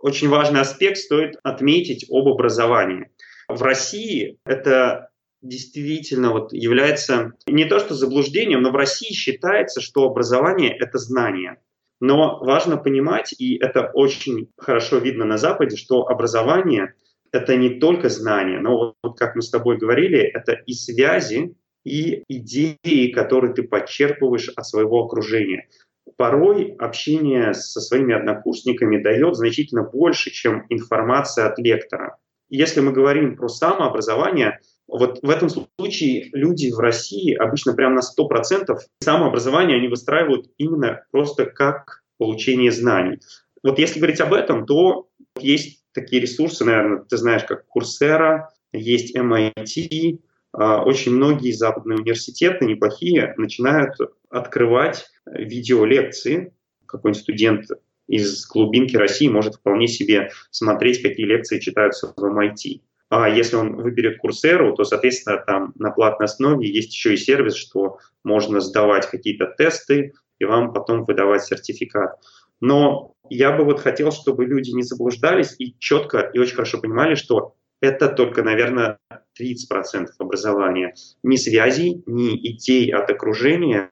Очень 0.00 0.28
важный 0.28 0.60
аспект 0.60 0.98
стоит 0.98 1.36
отметить 1.42 2.06
об 2.10 2.28
образовании. 2.28 3.10
В 3.48 3.62
России 3.62 4.38
это 4.44 5.10
действительно 5.44 6.32
вот 6.32 6.52
является 6.52 7.34
не 7.46 7.66
то 7.66 7.78
что 7.78 7.94
заблуждением, 7.94 8.62
но 8.62 8.70
в 8.70 8.76
России 8.76 9.12
считается, 9.12 9.80
что 9.80 10.04
образование— 10.04 10.74
это 10.78 10.98
знание. 10.98 11.58
Но 12.00 12.38
важно 12.40 12.76
понимать, 12.76 13.34
и 13.38 13.56
это 13.56 13.90
очень 13.94 14.48
хорошо 14.56 14.98
видно 14.98 15.24
на 15.24 15.38
Западе, 15.38 15.76
что 15.76 16.08
образование— 16.08 16.94
это 17.32 17.56
не 17.56 17.78
только 17.78 18.08
знание, 18.08 18.58
но 18.58 18.94
вот 19.02 19.18
как 19.18 19.36
мы 19.36 19.42
с 19.42 19.50
тобой 19.50 19.76
говорили, 19.76 20.18
это 20.18 20.52
и 20.52 20.72
связи, 20.72 21.54
и 21.84 22.24
идеи, 22.28 23.12
которые 23.12 23.54
ты 23.54 23.62
подчерпываешь 23.62 24.48
от 24.48 24.66
своего 24.66 25.04
окружения. 25.04 25.68
Порой 26.16 26.74
общение 26.78 27.54
со 27.54 27.80
своими 27.80 28.14
однокурсниками 28.14 29.02
дает 29.02 29.36
значительно 29.36 29.82
больше, 29.82 30.30
чем 30.30 30.64
информация 30.70 31.46
от 31.46 31.58
лектора. 31.58 32.16
Если 32.48 32.80
мы 32.80 32.92
говорим 32.92 33.36
про 33.36 33.48
самообразование, 33.48 34.60
вот 34.86 35.20
в 35.22 35.30
этом 35.30 35.48
случае 35.48 36.28
люди 36.32 36.70
в 36.70 36.78
России 36.78 37.34
обычно 37.34 37.72
прямо 37.72 37.96
на 37.96 38.00
100% 38.00 38.76
самообразование 39.00 39.76
они 39.78 39.88
выстраивают 39.88 40.50
именно 40.58 41.04
просто 41.10 41.46
как 41.46 42.02
получение 42.18 42.70
знаний. 42.70 43.20
Вот 43.62 43.78
если 43.78 43.98
говорить 43.98 44.20
об 44.20 44.34
этом, 44.34 44.66
то 44.66 45.08
есть 45.38 45.82
такие 45.92 46.20
ресурсы, 46.20 46.64
наверное, 46.64 47.02
ты 47.02 47.16
знаешь, 47.16 47.44
как 47.44 47.64
Coursera, 47.74 48.48
есть 48.72 49.16
MIT, 49.16 50.20
а, 50.52 50.82
очень 50.84 51.12
многие 51.12 51.52
западные 51.52 51.98
университеты, 51.98 52.66
неплохие, 52.66 53.34
начинают 53.36 53.94
открывать 54.28 55.06
видеолекции. 55.26 56.52
Какой-нибудь 56.86 57.22
студент 57.22 57.66
из 58.06 58.46
глубинки 58.46 58.96
России 58.96 59.28
может 59.28 59.56
вполне 59.56 59.88
себе 59.88 60.30
смотреть, 60.50 61.02
какие 61.02 61.26
лекции 61.26 61.58
читаются 61.58 62.12
в 62.14 62.22
MIT. 62.22 62.82
А 63.10 63.28
если 63.28 63.56
он 63.56 63.76
выберет 63.76 64.18
Курсеру, 64.18 64.74
то, 64.74 64.84
соответственно, 64.84 65.42
там 65.46 65.72
на 65.76 65.90
платной 65.90 66.26
основе 66.26 66.68
есть 66.68 66.92
еще 66.92 67.14
и 67.14 67.18
сервис, 67.18 67.54
что 67.54 67.98
можно 68.24 68.60
сдавать 68.60 69.08
какие-то 69.08 69.54
тесты 69.56 70.14
и 70.38 70.44
вам 70.44 70.72
потом 70.72 71.04
выдавать 71.04 71.44
сертификат. 71.44 72.18
Но 72.60 73.14
я 73.28 73.52
бы 73.52 73.64
вот 73.64 73.80
хотел, 73.80 74.10
чтобы 74.10 74.46
люди 74.46 74.70
не 74.70 74.82
заблуждались 74.82 75.54
и 75.58 75.76
четко 75.78 76.18
и 76.20 76.38
очень 76.38 76.54
хорошо 76.54 76.80
понимали, 76.80 77.14
что 77.14 77.54
это 77.80 78.08
только, 78.08 78.42
наверное, 78.42 78.98
30% 79.38 80.06
образования. 80.18 80.94
Ни 81.22 81.36
связей, 81.36 82.02
ни 82.06 82.34
идей 82.36 82.90
от 82.90 83.10
окружения 83.10 83.90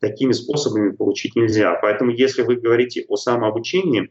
такими 0.00 0.32
способами 0.32 0.92
получить 0.92 1.34
нельзя. 1.34 1.74
Поэтому, 1.80 2.10
если 2.10 2.42
вы 2.42 2.56
говорите 2.56 3.04
о 3.08 3.16
самообучении, 3.16 4.10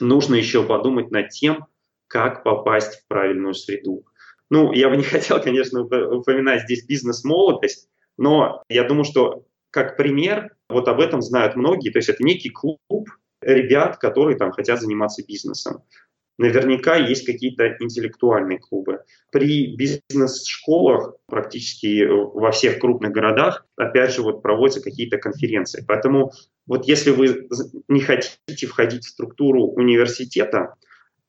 нужно 0.00 0.34
еще 0.34 0.64
подумать 0.64 1.10
над 1.10 1.30
тем, 1.30 1.66
как 2.10 2.42
попасть 2.42 2.96
в 2.96 3.06
правильную 3.06 3.54
среду. 3.54 4.04
Ну, 4.50 4.72
я 4.72 4.90
бы 4.90 4.96
не 4.96 5.04
хотел, 5.14 5.40
конечно, 5.40 5.82
упоминать 5.82 6.64
здесь 6.64 6.84
бизнес-молодость, 6.84 7.88
но 8.18 8.62
я 8.68 8.84
думаю, 8.84 9.04
что 9.04 9.44
как 9.70 9.96
пример, 9.96 10.50
вот 10.68 10.88
об 10.88 11.00
этом 11.00 11.22
знают 11.22 11.54
многие, 11.54 11.90
то 11.90 11.98
есть 11.98 12.08
это 12.08 12.24
некий 12.24 12.50
клуб 12.50 12.80
ребят, 13.40 13.98
которые 13.98 14.36
там 14.36 14.50
хотят 14.50 14.80
заниматься 14.80 15.24
бизнесом. 15.24 15.84
Наверняка 16.36 16.96
есть 16.96 17.26
какие-то 17.26 17.76
интеллектуальные 17.78 18.58
клубы. 18.58 19.00
При 19.30 19.76
бизнес-школах 19.76 21.14
практически 21.26 22.06
во 22.08 22.50
всех 22.50 22.80
крупных 22.80 23.12
городах, 23.12 23.66
опять 23.76 24.12
же, 24.12 24.22
вот 24.22 24.42
проводятся 24.42 24.82
какие-то 24.82 25.18
конференции. 25.18 25.84
Поэтому 25.86 26.32
вот 26.66 26.86
если 26.86 27.10
вы 27.10 27.46
не 27.88 28.00
хотите 28.00 28.66
входить 28.66 29.04
в 29.04 29.10
структуру 29.10 29.64
университета, 29.64 30.74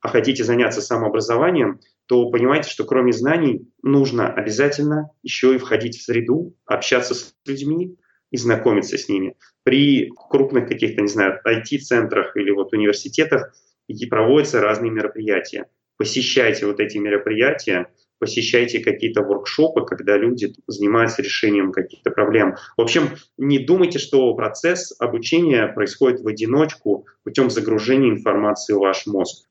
а 0.02 0.10
хотите 0.10 0.44
заняться 0.44 0.82
самообразованием, 0.82 1.80
то 2.08 2.30
понимаете, 2.30 2.70
что 2.70 2.84
кроме 2.84 3.14
знаний 3.14 3.68
нужно 3.84 4.32
обязательно 4.32 5.12
еще 5.24 5.56
и 5.56 5.60
входить 5.60 5.98
в 5.98 6.04
среду, 6.04 6.56
общаться 6.66 7.14
с 7.14 7.34
людьми 7.46 7.98
и 8.32 8.38
знакомиться 8.38 8.98
с 8.98 9.08
ними. 9.08 9.38
При 9.64 10.12
крупных 10.30 10.68
каких-то, 10.68 11.02
не 11.02 11.08
знаю, 11.08 11.40
IT-центрах 11.48 12.36
или 12.36 12.52
вот 12.52 12.74
университетах 12.74 13.54
и 13.88 14.06
проводятся 14.08 14.60
разные 14.60 14.92
мероприятия. 14.92 15.68
Посещайте 15.98 16.66
вот 16.66 16.80
эти 16.80 16.98
мероприятия, 16.98 17.88
посещайте 18.18 18.80
какие-то 18.80 19.22
воркшопы, 19.22 19.86
когда 19.86 20.18
люди 20.18 20.54
занимаются 20.68 21.22
решением 21.22 21.72
каких-то 21.72 22.10
проблем. 22.10 22.56
В 22.78 22.82
общем, 22.82 23.10
не 23.38 23.60
думайте, 23.60 24.00
что 24.00 24.34
процесс 24.34 24.94
обучения 25.00 25.68
происходит 25.68 26.22
в 26.22 26.28
одиночку 26.28 27.06
путем 27.24 27.50
загружения 27.50 28.10
информации 28.10 28.74
в 28.74 28.80
ваш 28.80 29.06
мозг. 29.06 29.48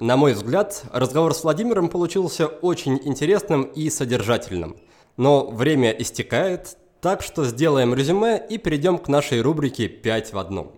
На 0.00 0.16
мой 0.16 0.32
взгляд, 0.32 0.82
разговор 0.92 1.34
с 1.34 1.44
Владимиром 1.44 1.88
получился 1.88 2.46
очень 2.48 3.00
интересным 3.04 3.62
и 3.62 3.88
содержательным. 3.90 4.76
Но 5.16 5.46
время 5.46 5.90
истекает, 5.92 6.76
так 7.00 7.22
что 7.22 7.44
сделаем 7.44 7.94
резюме 7.94 8.44
и 8.48 8.58
перейдем 8.58 8.98
к 8.98 9.06
нашей 9.06 9.40
рубрике 9.40 9.86
«5 9.86 10.32
в 10.32 10.38
одном». 10.38 10.72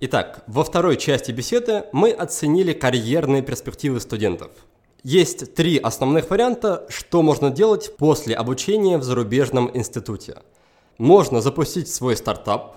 Итак, 0.00 0.44
во 0.46 0.64
второй 0.64 0.98
части 0.98 1.32
беседы 1.32 1.84
мы 1.92 2.10
оценили 2.10 2.74
карьерные 2.74 3.40
перспективы 3.40 4.00
студентов. 4.00 4.50
Есть 5.02 5.54
три 5.54 5.78
основных 5.78 6.28
варианта, 6.28 6.84
что 6.90 7.22
можно 7.22 7.50
делать 7.50 7.96
после 7.96 8.34
обучения 8.34 8.98
в 8.98 9.02
зарубежном 9.02 9.70
институте. 9.74 10.42
Можно 10.98 11.40
запустить 11.40 11.88
свой 11.88 12.16
стартап, 12.16 12.76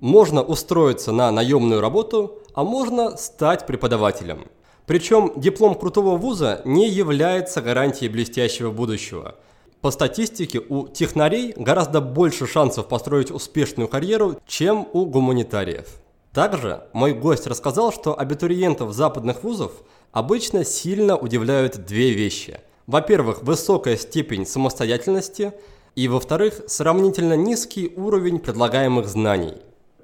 можно 0.00 0.42
устроиться 0.42 1.12
на 1.12 1.30
наемную 1.30 1.82
работу, 1.82 2.38
а 2.54 2.64
можно 2.64 3.18
стать 3.18 3.66
преподавателем. 3.66 4.46
Причем 4.86 5.32
диплом 5.36 5.74
крутого 5.74 6.16
вуза 6.16 6.62
не 6.64 6.88
является 6.88 7.60
гарантией 7.60 8.08
блестящего 8.08 8.70
будущего. 8.70 9.34
По 9.80 9.90
статистике, 9.90 10.60
у 10.60 10.88
технарей 10.88 11.52
гораздо 11.56 12.00
больше 12.00 12.46
шансов 12.46 12.86
построить 12.88 13.30
успешную 13.30 13.88
карьеру, 13.88 14.40
чем 14.46 14.88
у 14.92 15.04
гуманитариев. 15.06 15.86
Также 16.32 16.84
мой 16.92 17.14
гость 17.14 17.46
рассказал, 17.46 17.92
что 17.92 18.18
абитуриентов 18.18 18.92
западных 18.92 19.42
вузов 19.42 19.72
обычно 20.12 20.64
сильно 20.64 21.16
удивляют 21.16 21.84
две 21.84 22.12
вещи. 22.12 22.60
Во-первых, 22.86 23.42
высокая 23.42 23.96
степень 23.96 24.46
самостоятельности, 24.46 25.52
и 25.94 26.08
во-вторых, 26.08 26.62
сравнительно 26.68 27.34
низкий 27.34 27.92
уровень 27.96 28.38
предлагаемых 28.38 29.08
знаний. 29.08 29.54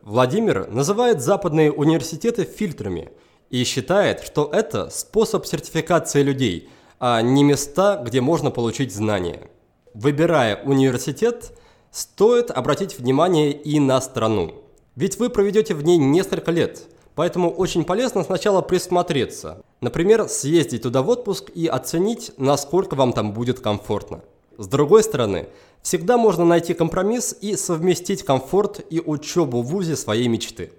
Владимир 0.03 0.69
называет 0.69 1.21
западные 1.21 1.71
университеты 1.71 2.45
фильтрами 2.45 3.11
и 3.53 3.65
считает, 3.65 4.25
что 4.25 4.49
это 4.51 4.89
способ 4.91 5.47
сертификации 5.47 6.23
людей, 6.23 6.71
а 6.99 7.21
не 7.21 7.45
места, 7.45 8.03
где 8.03 8.21
можно 8.21 8.51
получить 8.51 8.95
знания. 8.95 9.51
Выбирая 9.93 10.63
университет, 10.65 11.53
стоит 11.91 12.51
обратить 12.51 12.99
внимание 12.99 13.53
и 13.53 13.79
на 13.79 14.01
страну. 14.01 14.55
Ведь 14.97 15.19
вы 15.19 15.29
проведете 15.29 15.75
в 15.75 15.85
ней 15.85 15.99
несколько 15.99 16.51
лет, 16.51 16.85
поэтому 17.15 17.51
очень 17.51 17.85
полезно 17.85 18.25
сначала 18.25 18.63
присмотреться. 18.63 19.63
Например, 19.83 20.29
съездить 20.29 20.83
туда 20.83 21.03
в 21.03 21.11
отпуск 21.11 21.51
и 21.55 21.67
оценить, 21.67 22.33
насколько 22.39 22.95
вам 22.95 23.13
там 23.13 23.35
будет 23.35 23.61
комфортно. 23.61 24.23
С 24.57 24.67
другой 24.67 25.03
стороны, 25.03 25.49
всегда 25.83 26.17
можно 26.17 26.47
найти 26.47 26.73
компромисс 26.73 27.37
и 27.39 27.57
совместить 27.57 28.23
комфорт 28.23 28.81
и 28.89 29.01
учебу 29.01 29.61
в 29.61 29.67
ВУЗе 29.67 29.97
своей 29.97 30.29
мечты. 30.29 30.73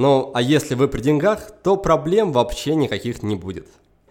Ну, 0.00 0.30
а 0.32 0.40
если 0.40 0.76
вы 0.76 0.86
при 0.86 1.00
деньгах, 1.00 1.50
то 1.64 1.76
проблем 1.76 2.30
вообще 2.30 2.76
никаких 2.76 3.24
не 3.24 3.34
будет. 3.34 3.66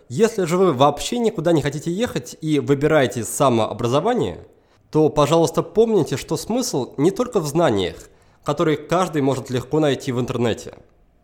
Если 0.10 0.44
же 0.44 0.58
вы 0.58 0.74
вообще 0.74 1.18
никуда 1.18 1.54
не 1.54 1.62
хотите 1.62 1.90
ехать 1.90 2.36
и 2.42 2.60
выбираете 2.60 3.24
самообразование, 3.24 4.46
то, 4.92 5.08
пожалуйста, 5.08 5.64
помните, 5.64 6.18
что 6.18 6.36
смысл 6.36 6.94
не 6.98 7.12
только 7.12 7.40
в 7.40 7.48
знаниях, 7.48 8.10
которые 8.44 8.76
каждый 8.76 9.22
может 9.22 9.50
легко 9.50 9.80
найти 9.80 10.12
в 10.12 10.20
интернете. 10.20 10.74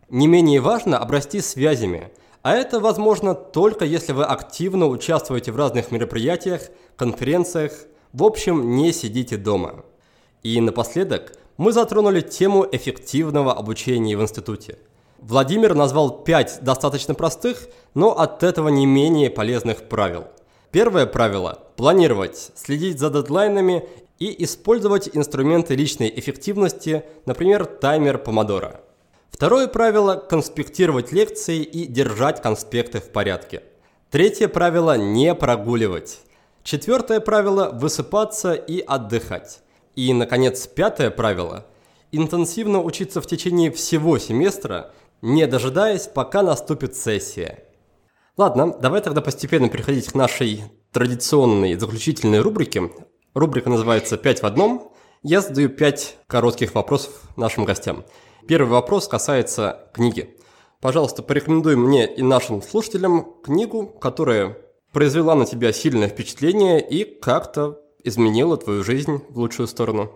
Не 0.08 0.28
менее 0.28 0.62
важно 0.62 0.98
обрасти 0.98 1.42
связями, 1.42 2.10
а 2.42 2.56
это 2.56 2.80
возможно 2.80 3.36
только 3.36 3.84
если 3.84 4.14
вы 4.14 4.24
активно 4.24 4.88
участвуете 4.88 5.52
в 5.52 5.58
разных 5.58 5.92
мероприятиях, 5.92 6.70
конференциях, 6.96 7.74
в 8.14 8.24
общем, 8.24 8.78
не 8.78 8.94
сидите 8.94 9.36
дома. 9.36 9.84
И 10.42 10.62
напоследок 10.62 11.34
мы 11.58 11.72
затронули 11.72 12.22
тему 12.22 12.68
эффективного 12.72 13.54
обучения 13.54 14.18
в 14.18 14.22
институте. 14.22 14.78
Владимир 15.20 15.74
назвал 15.74 16.24
пять 16.24 16.60
достаточно 16.62 17.14
простых, 17.14 17.68
но 17.94 18.18
от 18.18 18.44
этого 18.44 18.70
не 18.70 18.86
менее 18.86 19.30
полезных 19.30 19.88
правил. 19.88 20.26
Первое 20.72 21.06
правило– 21.06 21.60
планировать, 21.78 22.52
следить 22.56 23.00
за 23.00 23.10
дедлайнами 23.10 23.88
и 24.20 24.44
использовать 24.44 25.10
инструменты 25.14 25.76
личной 25.76 26.12
эффективности, 26.14 27.04
например, 27.26 27.66
таймер 27.66 28.18
помодора. 28.18 28.82
Второе 29.30 29.68
правило– 29.68 30.16
конспектировать 30.30 31.12
лекции 31.12 31.64
и 31.64 31.86
держать 31.86 32.42
конспекты 32.42 33.00
в 33.00 33.10
порядке. 33.10 33.64
Третье 34.12 34.48
правило– 34.48 34.98
не 34.98 35.34
прогуливать. 35.36 36.20
Четвертое 36.64 37.20
правило– 37.20 37.70
высыпаться 37.74 38.54
и 38.54 38.80
отдыхать. 38.80 39.62
И, 39.96 40.14
наконец, 40.14 40.68
пятое 40.68 41.12
правило– 41.12 41.68
интенсивно 42.14 42.82
учиться 42.82 43.20
в 43.22 43.28
течение 43.28 43.72
всего 43.72 44.18
семестра, 44.18 44.94
не 45.22 45.46
дожидаясь, 45.48 46.08
пока 46.08 46.44
наступит 46.44 46.96
сессия. 46.96 47.66
Ладно, 48.38 48.76
давай 48.80 49.02
тогда 49.02 49.22
постепенно 49.22 49.68
переходить 49.68 50.08
к 50.10 50.16
нашей 50.16 50.64
традиционной 50.92 51.76
заключительной 51.76 52.40
рубрике. 52.40 52.92
Рубрика 53.34 53.70
называется 53.70 54.18
«Пять 54.18 54.42
в 54.42 54.46
одном». 54.46 54.92
Я 55.24 55.42
задаю 55.42 55.70
пять 55.70 56.18
коротких 56.28 56.76
вопросов 56.76 57.22
нашим 57.36 57.66
гостям. 57.66 58.06
Первый 58.48 58.70
вопрос 58.70 59.08
касается 59.08 59.90
книги. 59.94 60.38
Пожалуйста, 60.82 61.24
порекомендуй 61.24 61.76
мне 61.78 62.14
и 62.14 62.22
нашим 62.22 62.62
слушателям 62.62 63.36
книгу, 63.42 63.88
которая 63.88 64.58
произвела 64.92 65.34
на 65.34 65.46
тебя 65.46 65.72
сильное 65.72 66.10
впечатление 66.10 66.86
и 66.86 67.06
как-то 67.06 67.83
изменила 68.04 68.58
твою 68.58 68.84
жизнь 68.84 69.22
в 69.30 69.38
лучшую 69.38 69.68
сторону? 69.68 70.12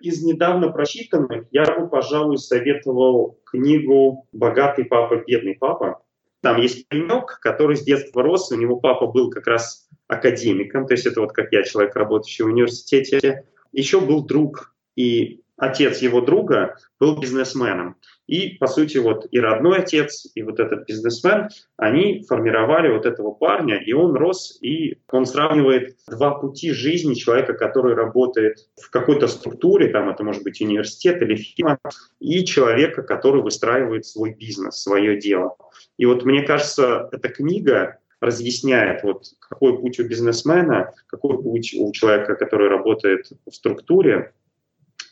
Из 0.00 0.22
недавно 0.22 0.68
прочитанных 0.68 1.46
я 1.50 1.64
бы, 1.64 1.88
пожалуй, 1.88 2.38
советовал 2.38 3.38
книгу 3.44 4.26
«Богатый 4.32 4.84
папа, 4.84 5.16
бедный 5.26 5.54
папа». 5.54 6.02
Там 6.40 6.60
есть 6.60 6.88
паренек, 6.88 7.40
который 7.40 7.76
с 7.76 7.82
детства 7.82 8.22
рос, 8.22 8.52
у 8.52 8.56
него 8.56 8.76
папа 8.76 9.08
был 9.08 9.28
как 9.30 9.48
раз 9.48 9.88
академиком, 10.06 10.86
то 10.86 10.94
есть 10.94 11.06
это 11.06 11.20
вот 11.20 11.32
как 11.32 11.52
я, 11.52 11.64
человек, 11.64 11.96
работающий 11.96 12.44
в 12.44 12.48
университете. 12.48 13.44
Еще 13.72 14.00
был 14.00 14.24
друг, 14.24 14.74
и 14.94 15.42
отец 15.58 15.98
его 15.98 16.20
друга 16.20 16.76
был 16.98 17.18
бизнесменом. 17.18 17.96
И, 18.26 18.56
по 18.58 18.66
сути, 18.66 18.98
вот 18.98 19.26
и 19.30 19.40
родной 19.40 19.78
отец, 19.78 20.26
и 20.34 20.42
вот 20.42 20.60
этот 20.60 20.86
бизнесмен, 20.86 21.48
они 21.76 22.24
формировали 22.28 22.90
вот 22.92 23.06
этого 23.06 23.32
парня, 23.32 23.76
и 23.76 23.92
он 23.92 24.14
рос, 24.14 24.58
и 24.62 24.98
он 25.10 25.26
сравнивает 25.26 25.96
два 26.06 26.32
пути 26.32 26.72
жизни 26.72 27.14
человека, 27.14 27.54
который 27.54 27.94
работает 27.94 28.58
в 28.80 28.90
какой-то 28.90 29.28
структуре, 29.28 29.88
там 29.88 30.10
это 30.10 30.24
может 30.24 30.42
быть 30.42 30.60
университет 30.60 31.22
или 31.22 31.36
фирма, 31.36 31.78
и 32.20 32.44
человека, 32.44 33.02
который 33.02 33.42
выстраивает 33.42 34.04
свой 34.04 34.34
бизнес, 34.34 34.82
свое 34.82 35.18
дело. 35.18 35.56
И 35.96 36.04
вот 36.04 36.24
мне 36.24 36.42
кажется, 36.42 37.08
эта 37.12 37.28
книга 37.30 37.98
разъясняет, 38.20 39.04
вот 39.04 39.24
какой 39.38 39.78
путь 39.78 40.00
у 40.00 40.04
бизнесмена, 40.06 40.92
какой 41.06 41.40
путь 41.42 41.74
у 41.78 41.90
человека, 41.92 42.34
который 42.34 42.68
работает 42.68 43.30
в 43.46 43.54
структуре, 43.54 44.32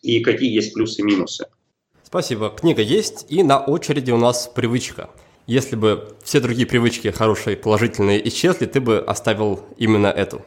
и 0.06 0.20
какие 0.20 0.54
есть 0.54 0.74
плюсы 0.74 1.00
и 1.00 1.04
минусы. 1.04 1.46
Спасибо. 2.02 2.50
Книга 2.50 2.82
есть, 2.82 3.26
и 3.28 3.42
на 3.42 3.58
очереди 3.58 4.12
у 4.12 4.16
нас 4.16 4.46
привычка. 4.46 5.10
Если 5.46 5.76
бы 5.76 6.16
все 6.22 6.40
другие 6.40 6.66
привычки 6.66 7.08
хорошие, 7.08 7.56
положительные 7.56 8.26
исчезли, 8.28 8.66
ты 8.66 8.80
бы 8.80 8.98
оставил 8.98 9.60
именно 9.76 10.06
эту. 10.06 10.42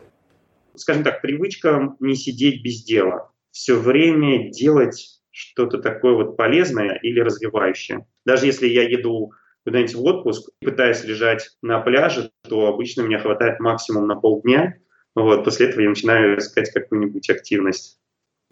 Скажем 0.76 1.04
так, 1.04 1.22
привычка 1.22 1.96
не 2.00 2.16
сидеть 2.16 2.64
без 2.64 2.84
дела. 2.84 3.32
Все 3.52 3.76
время 3.76 4.50
делать 4.52 5.20
что-то 5.32 5.80
такое 5.80 6.14
вот 6.16 6.38
полезное 6.38 6.98
или 7.04 7.20
развивающее. 7.20 8.06
Даже 8.26 8.46
если 8.46 8.68
я 8.68 8.84
еду 8.84 9.32
куда-нибудь 9.66 9.96
в 9.96 10.04
отпуск, 10.04 10.50
пытаясь 10.62 11.04
лежать 11.04 11.50
на 11.62 11.80
пляже, 11.80 12.32
то 12.48 12.68
обычно 12.68 13.02
меня 13.02 13.20
хватает 13.20 13.60
максимум 13.60 14.08
на 14.08 14.16
полдня. 14.16 14.76
Вот, 15.16 15.44
после 15.44 15.68
этого 15.68 15.82
я 15.82 15.90
начинаю 15.90 16.38
искать 16.40 16.72
какую-нибудь 16.72 17.30
активность. 17.30 18.00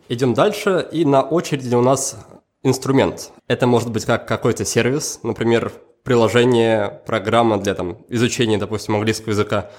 Идем 0.09 0.33
дальше, 0.33 0.87
и 0.91 1.03
на 1.03 1.21
очереди 1.21 1.75
у 1.75 1.81
нас 1.81 2.25
инструмент. 2.63 3.31
Это 3.47 3.67
может 3.67 3.91
быть 3.91 4.05
как 4.05 4.25
какой-то 4.25 4.63
сервис, 4.63 5.19
например, 5.23 5.71
приложение, 6.03 7.01
программа 7.05 7.57
для 7.57 7.75
там, 7.75 7.97
изучения, 8.07 8.57
допустим, 8.57 8.95
английского 8.95 9.31
языка. 9.31 9.69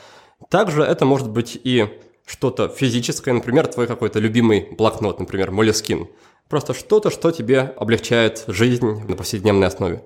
Также 0.51 0.83
это 0.83 1.07
может 1.07 1.31
быть 1.31 1.59
и 1.65 1.87
что-то 2.27 2.69
физическое, 2.69 3.33
например, 3.33 3.69
твой 3.69 3.87
какой-то 3.87 4.19
любимый 4.19 4.69
блокнот, 4.77 5.19
например, 5.19 5.51
Moleskine. 5.51 6.09
Просто 6.51 6.75
что-то, 6.75 7.11
что 7.11 7.31
тебе 7.31 7.61
облегчает 7.61 8.45
жизнь 8.49 8.87
на 9.09 9.17
повседневной 9.17 9.67
основе. 9.67 10.03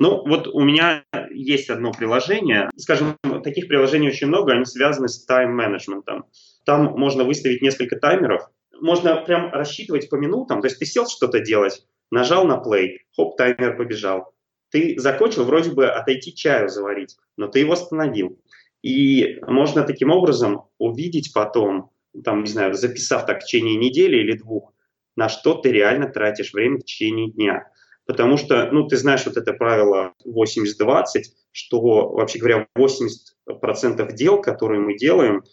Ну, 0.00 0.26
вот 0.26 0.48
у 0.48 0.60
меня 0.60 1.04
есть 1.30 1.70
одно 1.70 1.92
приложение. 1.92 2.68
Скажем, 2.76 3.16
таких 3.44 3.68
приложений 3.68 4.08
очень 4.08 4.26
много, 4.26 4.54
они 4.54 4.64
связаны 4.64 5.08
с 5.08 5.24
тайм-менеджментом. 5.24 6.24
Там 6.64 6.98
можно 6.98 7.22
выставить 7.22 7.62
несколько 7.62 7.96
таймеров, 7.96 8.48
можно 8.82 9.16
прям 9.16 9.50
рассчитывать 9.52 10.10
по 10.10 10.16
минутам. 10.16 10.60
То 10.60 10.66
есть 10.66 10.78
ты 10.78 10.84
сел 10.84 11.08
что-то 11.08 11.40
делать, 11.40 11.86
нажал 12.10 12.44
на 12.44 12.60
play, 12.60 12.98
хоп, 13.16 13.36
таймер 13.36 13.76
побежал. 13.76 14.34
Ты 14.70 14.98
закончил 14.98 15.44
вроде 15.44 15.70
бы 15.70 15.86
отойти 15.86 16.34
чаю 16.34 16.68
заварить, 16.68 17.16
но 17.36 17.46
ты 17.46 17.60
его 17.60 17.74
остановил. 17.74 18.38
И 18.82 19.38
можно 19.46 19.84
таким 19.84 20.10
образом 20.10 20.64
увидеть 20.78 21.32
потом, 21.32 21.90
там, 22.24 22.42
не 22.42 22.50
знаю, 22.50 22.74
записав 22.74 23.24
так 23.24 23.40
в 23.40 23.44
течение 23.44 23.76
недели 23.76 24.16
или 24.16 24.36
двух, 24.36 24.72
на 25.14 25.28
что 25.28 25.54
ты 25.54 25.70
реально 25.70 26.08
тратишь 26.08 26.52
время 26.52 26.78
в 26.78 26.84
течение 26.84 27.30
дня. 27.30 27.70
Потому 28.04 28.36
что, 28.36 28.68
ну, 28.72 28.88
ты 28.88 28.96
знаешь 28.96 29.24
вот 29.24 29.36
это 29.36 29.52
правило 29.52 30.12
80-20, 30.26 31.22
что, 31.52 31.80
вообще 32.08 32.40
говоря, 32.40 32.66
80% 32.76 34.12
дел, 34.14 34.40
которые 34.40 34.80
мы 34.80 34.96
делаем, 34.96 35.44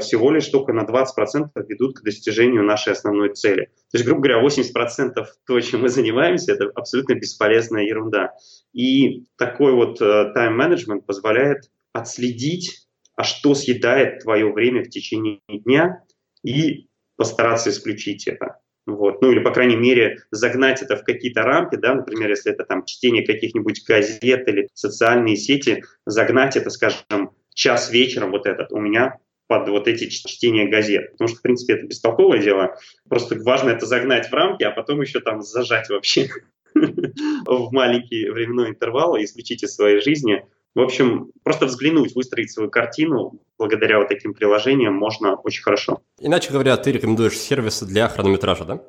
всего 0.00 0.30
лишь 0.30 0.48
только 0.48 0.72
на 0.72 0.84
20% 0.84 1.50
ведут 1.68 1.98
к 1.98 2.02
достижению 2.02 2.64
нашей 2.64 2.92
основной 2.92 3.34
цели. 3.34 3.66
То 3.90 3.98
есть, 3.98 4.04
грубо 4.06 4.22
говоря, 4.22 4.46
80% 4.46 5.12
того, 5.46 5.60
чем 5.60 5.82
мы 5.82 5.88
занимаемся, 5.88 6.52
это 6.52 6.70
абсолютно 6.74 7.14
бесполезная 7.14 7.84
ерунда. 7.84 8.32
И 8.72 9.26
такой 9.36 9.72
вот 9.72 10.00
э, 10.00 10.32
тайм-менеджмент 10.34 11.04
позволяет 11.06 11.70
отследить, 11.92 12.86
а 13.16 13.24
что 13.24 13.54
съедает 13.54 14.20
твое 14.20 14.52
время 14.52 14.82
в 14.82 14.88
течение 14.88 15.40
дня, 15.48 16.02
и 16.42 16.88
постараться 17.16 17.70
исключить 17.70 18.26
это. 18.28 18.60
Вот. 18.86 19.20
Ну 19.20 19.32
или, 19.32 19.40
по 19.40 19.50
крайней 19.50 19.76
мере, 19.76 20.18
загнать 20.30 20.80
это 20.80 20.96
в 20.96 21.02
какие-то 21.02 21.42
рамки, 21.42 21.74
да, 21.74 21.94
например, 21.94 22.30
если 22.30 22.52
это 22.52 22.64
там 22.64 22.84
чтение 22.84 23.26
каких-нибудь 23.26 23.84
газет 23.84 24.46
или 24.46 24.68
социальные 24.74 25.36
сети, 25.36 25.82
загнать 26.04 26.56
это, 26.56 26.70
скажем, 26.70 27.32
час 27.52 27.90
вечером 27.90 28.30
вот 28.30 28.46
этот 28.46 28.70
у 28.70 28.78
меня 28.78 29.18
под 29.46 29.68
вот 29.68 29.88
эти 29.88 30.08
чтения 30.08 30.68
газет. 30.68 31.12
Потому 31.12 31.28
что, 31.28 31.38
в 31.38 31.42
принципе, 31.42 31.74
это 31.74 31.86
бестолковое 31.86 32.40
дело. 32.40 32.76
Просто 33.08 33.36
важно 33.42 33.70
это 33.70 33.86
загнать 33.86 34.28
в 34.28 34.32
рамки, 34.32 34.64
а 34.64 34.70
потом 34.70 35.00
еще 35.00 35.20
там 35.20 35.42
зажать 35.42 35.88
вообще 35.88 36.28
в 36.74 37.72
маленький 37.72 38.28
временной 38.28 38.70
интервал 38.70 39.16
и 39.16 39.24
исключить 39.24 39.62
из 39.62 39.74
своей 39.74 40.00
жизни. 40.00 40.44
В 40.74 40.80
общем, 40.80 41.30
просто 41.42 41.66
взглянуть, 41.66 42.14
выстроить 42.14 42.50
свою 42.50 42.70
картину 42.70 43.40
благодаря 43.56 43.98
вот 43.98 44.08
таким 44.08 44.34
приложениям 44.34 44.94
можно 44.94 45.36
очень 45.36 45.62
хорошо. 45.62 46.02
Иначе 46.20 46.50
говоря, 46.52 46.76
ты 46.76 46.92
рекомендуешь 46.92 47.38
сервисы 47.38 47.86
для 47.86 48.08
хронометража, 48.08 48.64
да? 48.64 48.82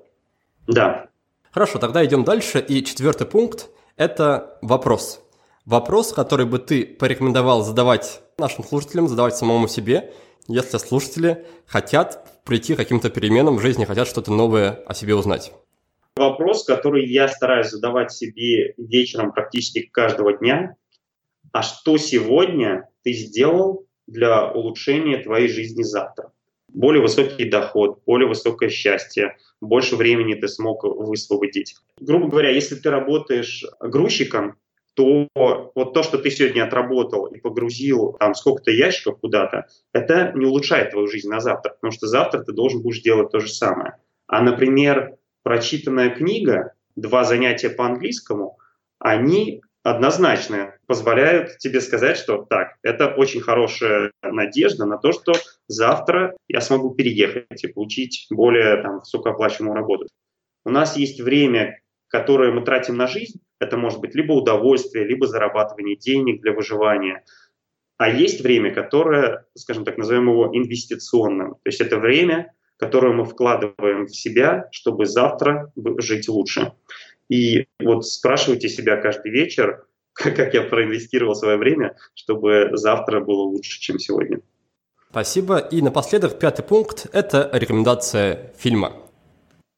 Да. 0.68 1.08
Хорошо, 1.52 1.80
тогда 1.80 2.06
идем 2.06 2.24
дальше. 2.24 2.60
И 2.60 2.84
четвертый 2.84 3.26
пункт– 3.26 3.70
это 3.96 4.58
вопрос. 4.62 5.22
Вопрос, 5.66 6.14
который 6.14 6.46
бы 6.46 6.60
ты 6.60 6.86
порекомендовал 6.86 7.64
задавать 7.64 8.22
нашим 8.38 8.64
слушателям, 8.64 9.08
задавать 9.08 9.36
самому 9.36 9.68
себе, 9.68 10.14
если 10.48 10.78
слушатели 10.78 11.46
хотят 11.66 12.44
прийти 12.44 12.74
к 12.74 12.78
каким-то 12.78 13.10
переменам 13.10 13.58
в 13.58 13.62
жизни, 13.62 13.86
хотят 13.86 14.08
что-то 14.08 14.32
новое 14.32 14.72
о 14.86 14.94
себе 14.94 15.16
узнать. 15.16 15.52
Вопрос, 16.16 16.64
который 16.64 17.06
я 17.06 17.28
стараюсь 17.28 17.70
задавать 17.70 18.12
себе 18.12 18.74
вечером 18.78 19.32
практически 19.32 19.82
каждого 19.82 20.34
дня. 20.34 20.76
А 21.52 21.62
что 21.62 21.98
сегодня 21.98 22.90
ты 23.04 23.14
сделал 23.14 23.86
для 24.08 24.52
улучшения 24.52 25.18
твоей 25.18 25.48
жизни 25.48 25.84
завтра? 25.84 26.32
Более 26.74 27.02
высокий 27.02 27.50
доход, 27.50 28.02
более 28.06 28.28
высокое 28.28 28.70
счастье, 28.70 29.38
больше 29.62 29.96
времени 29.96 30.34
ты 30.34 30.48
смог 30.48 30.84
высвободить. 30.84 31.76
Грубо 32.00 32.28
говоря, 32.28 32.50
если 32.50 32.76
ты 32.76 32.90
работаешь 32.90 33.64
грузчиком, 33.80 34.58
то 34.98 35.28
вот 35.36 35.94
то, 35.94 36.02
что 36.02 36.18
ты 36.18 36.32
сегодня 36.32 36.64
отработал 36.64 37.28
и 37.28 37.40
погрузил 37.40 38.14
там 38.20 38.34
сколько-то 38.34 38.72
ящиков 38.72 39.20
куда-то, 39.20 39.68
это 39.94 40.32
не 40.34 40.48
улучшает 40.48 40.90
твою 40.90 41.08
жизнь 41.08 41.30
на 41.30 41.40
завтра, 41.40 41.74
потому 41.74 41.92
что 41.92 42.08
завтра 42.08 42.42
ты 42.44 42.52
должен 42.52 42.82
будешь 42.82 43.04
делать 43.04 43.30
то 43.30 43.40
же 43.40 43.48
самое. 43.48 43.98
А, 44.26 44.42
например, 44.42 45.16
прочитанная 45.44 46.10
книга, 46.10 46.74
два 46.96 47.26
занятия 47.26 47.70
по 47.70 47.86
английскому, 47.86 48.58
они 48.98 49.62
однозначно 49.84 50.74
позволяют 50.88 51.60
тебе 51.60 51.80
сказать, 51.80 52.18
что 52.18 52.44
так, 52.50 52.78
это 52.82 53.08
очень 53.10 53.42
хорошая 53.42 54.12
надежда 54.24 54.86
на 54.86 54.98
то, 54.98 55.12
что 55.12 55.34
завтра 55.68 56.36
я 56.48 56.60
смогу 56.60 56.96
переехать 56.96 57.64
и 57.64 57.68
получить 57.68 58.26
более 58.32 58.82
там, 58.82 59.00
высокооплачиваемую 59.00 59.76
работу. 59.76 60.08
У 60.66 60.72
нас 60.72 60.98
есть 60.98 61.22
время, 61.22 61.82
которое 62.08 62.52
мы 62.52 62.62
тратим 62.62 62.98
на 62.98 63.08
жизнь, 63.08 63.42
это 63.60 63.78
может 63.78 64.00
быть 64.00 64.16
либо 64.16 64.34
удовольствие, 64.34 65.06
либо 65.06 65.28
зарабатывание 65.28 65.96
денег 65.96 66.42
для 66.42 66.54
выживания. 66.54 67.24
А 67.98 68.10
есть 68.10 68.42
время, 68.42 68.74
которое, 68.74 69.46
скажем 69.56 69.84
так, 69.84 69.98
назовем 69.98 70.30
его 70.30 70.50
инвестиционным. 70.54 71.56
То 71.56 71.66
есть 71.66 71.82
это 71.82 71.98
время, 71.98 72.54
которую 72.78 73.16
мы 73.16 73.26
вкладываем 73.26 74.06
в 74.06 74.16
себя, 74.16 74.68
чтобы 74.72 75.06
завтра 75.06 75.72
жить 75.98 76.30
лучше. 76.30 76.74
И 77.30 77.66
вот 77.80 78.06
спрашивайте 78.06 78.70
себя 78.70 78.98
каждый 78.98 79.32
вечер, 79.32 79.86
как 80.14 80.54
я 80.54 80.62
проинвестировал 80.62 81.36
свое 81.36 81.58
время, 81.58 81.98
чтобы 82.14 82.70
завтра 82.74 83.20
было 83.20 83.42
лучше, 83.42 83.80
чем 83.80 83.98
сегодня. 83.98 84.42
Спасибо. 85.10 85.58
И 85.58 85.82
напоследок 85.82 86.38
пятый 86.38 86.64
пункт– 86.64 87.08
это 87.14 87.50
рекомендация 87.54 88.54
фильма. 88.58 89.07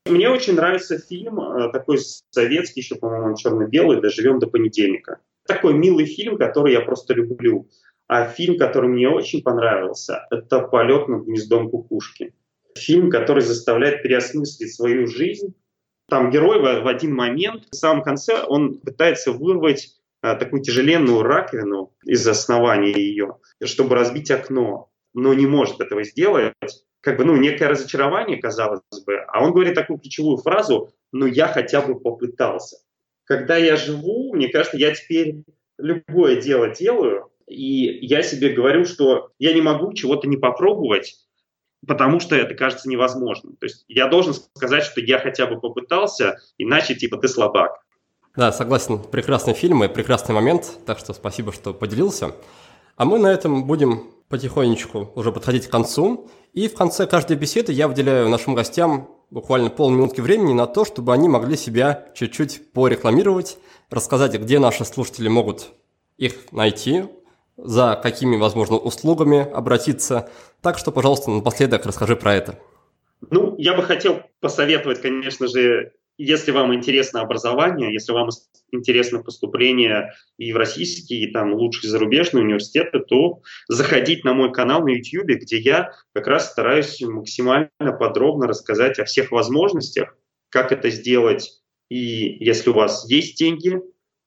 Мне 0.06 0.30
очень 0.30 0.56
нравится 0.56 0.98
фильм, 0.98 1.40
э, 1.40 1.72
такой 1.72 2.00
советский, 2.32 2.82
еще, 2.82 2.96
по-моему, 2.96 3.36
черно-белый, 3.36 4.02
«Доживем 4.02 4.40
до 4.40 4.48
понедельника». 4.48 5.20
Такой 5.48 5.74
милый 5.74 6.06
фильм, 6.06 6.38
который 6.38 6.74
я 6.74 6.82
просто 6.82 7.14
люблю. 7.14 7.70
А 8.08 8.28
фильм, 8.28 8.58
который 8.58 8.90
мне 8.90 9.10
очень 9.10 9.44
понравился, 9.44 10.26
это 10.32 10.62
«Полет 10.62 11.08
над 11.08 11.26
гнездом 11.26 11.70
кукушки» 11.70 12.34
фильм, 12.80 13.10
который 13.10 13.44
заставляет 13.44 14.04
переосмыслить 14.04 14.74
свою 14.74 15.08
жизнь. 15.08 15.54
Там 16.08 16.32
герой 16.32 16.60
в, 16.60 16.88
один 16.88 17.14
момент, 17.14 17.68
в 17.72 17.76
самом 17.76 18.04
конце, 18.04 18.42
он 18.44 18.80
пытается 18.80 19.32
вырвать 19.32 19.96
а, 20.22 20.36
такую 20.36 20.64
тяжеленную 20.64 21.22
раковину 21.22 21.94
из 22.04 22.28
основания 22.28 22.92
ее, 22.92 23.38
чтобы 23.64 23.96
разбить 23.96 24.32
окно, 24.32 24.90
но 25.14 25.34
не 25.34 25.46
может 25.46 25.80
этого 25.80 26.04
сделать. 26.04 26.54
Как 27.02 27.18
бы, 27.18 27.24
ну, 27.24 27.36
некое 27.38 27.70
разочарование, 27.70 28.38
казалось 28.38 28.82
бы. 29.06 29.18
А 29.28 29.44
он 29.44 29.54
говорит 29.54 29.76
такую 29.76 30.00
ключевую 30.00 30.38
фразу, 30.38 30.94
но 31.12 31.26
я 31.26 31.48
хотя 31.48 31.82
бы 31.82 32.00
попытался. 32.00 32.78
Когда 33.24 33.58
я 33.58 33.76
живу, 33.76 34.34
мне 34.34 34.50
кажется, 34.50 34.78
я 34.78 34.94
теперь 34.94 35.44
любое 35.78 36.42
дело 36.42 36.70
делаю, 36.70 37.30
и 37.48 38.06
я 38.06 38.22
себе 38.22 38.50
говорю, 38.50 38.86
что 38.86 39.32
я 39.40 39.54
не 39.54 39.62
могу 39.62 39.94
чего-то 39.94 40.28
не 40.28 40.38
попробовать, 40.38 41.16
потому 41.88 42.20
что 42.20 42.36
это 42.36 42.54
кажется 42.54 42.90
невозможным. 42.90 43.56
То 43.56 43.66
есть 43.66 43.86
я 43.88 44.08
должен 44.08 44.34
сказать, 44.34 44.84
что 44.84 45.02
я 45.02 45.20
хотя 45.20 45.46
бы 45.46 45.60
попытался, 45.60 46.40
иначе 46.58 46.96
типа 46.96 47.18
ты 47.18 47.28
слабак. 47.28 47.82
Да, 48.36 48.52
согласен. 48.52 49.00
Прекрасный 49.00 49.54
фильм 49.54 49.84
и 49.84 49.88
прекрасный 49.88 50.36
момент, 50.36 50.72
так 50.86 51.00
что 51.00 51.14
спасибо, 51.14 51.52
что 51.52 51.74
поделился. 51.74 52.36
А 52.96 53.06
мы 53.06 53.18
на 53.18 53.28
этом 53.28 53.66
будем 53.66 54.12
потихонечку 54.30 55.12
уже 55.16 55.32
подходить 55.32 55.68
к 55.68 55.72
концу. 55.72 56.30
И 56.54 56.68
в 56.68 56.76
конце 56.76 57.06
каждой 57.06 57.36
беседы 57.36 57.72
я 57.72 57.88
выделяю 57.88 58.30
нашим 58.30 58.56
гостям 58.56 59.10
буквально 59.30 59.70
полминутки 59.70 60.22
времени 60.22 60.54
на 60.54 60.68
то, 60.68 60.86
чтобы 60.86 61.14
они 61.14 61.28
могли 61.28 61.58
себя 61.58 62.10
чуть-чуть 62.16 62.72
порекламировать, 62.72 63.58
рассказать, 63.90 64.40
где 64.40 64.60
наши 64.60 64.86
слушатели 64.86 65.28
могут 65.28 65.70
их 66.18 66.52
найти, 66.52 67.06
за 67.58 68.00
какими, 68.02 68.38
возможно, 68.38 68.78
услугами 68.78 69.50
обратиться. 69.52 70.30
Так 70.62 70.78
что, 70.78 70.92
пожалуйста, 70.92 71.32
напоследок 71.32 71.86
расскажи 71.86 72.16
про 72.16 72.36
это. 72.36 72.60
Ну, 73.30 73.56
я 73.58 73.74
бы 73.74 73.84
хотел 73.84 74.22
посоветовать, 74.40 75.02
конечно 75.02 75.48
же, 75.48 75.92
если 76.20 76.52
вам 76.52 76.76
интересно 76.76 77.22
образование, 77.22 77.94
если 77.94 78.12
вам 78.12 78.30
интересно 78.72 79.24
поступление 79.24 80.14
и 80.38 80.52
в 80.52 80.58
российские, 80.58 81.22
и 81.22 81.32
там 81.32 81.54
лучшие 81.54 81.90
зарубежные 81.90 82.44
университеты, 82.44 83.00
то 83.00 83.42
заходить 83.70 84.26
на 84.26 84.34
мой 84.34 84.52
канал 84.52 84.84
на 84.84 84.90
YouTube, 84.90 85.40
где 85.42 85.58
я 85.58 85.94
как 86.14 86.28
раз 86.28 86.52
стараюсь 86.52 87.02
максимально 87.02 87.70
подробно 87.98 88.48
рассказать 88.48 89.00
о 89.00 89.06
всех 89.06 89.32
возможностях, 89.32 90.16
как 90.50 90.74
это 90.74 90.90
сделать. 90.90 91.62
И 91.90 92.44
если 92.44 92.70
у 92.70 92.74
вас 92.74 93.10
есть 93.10 93.38
деньги, 93.38 93.80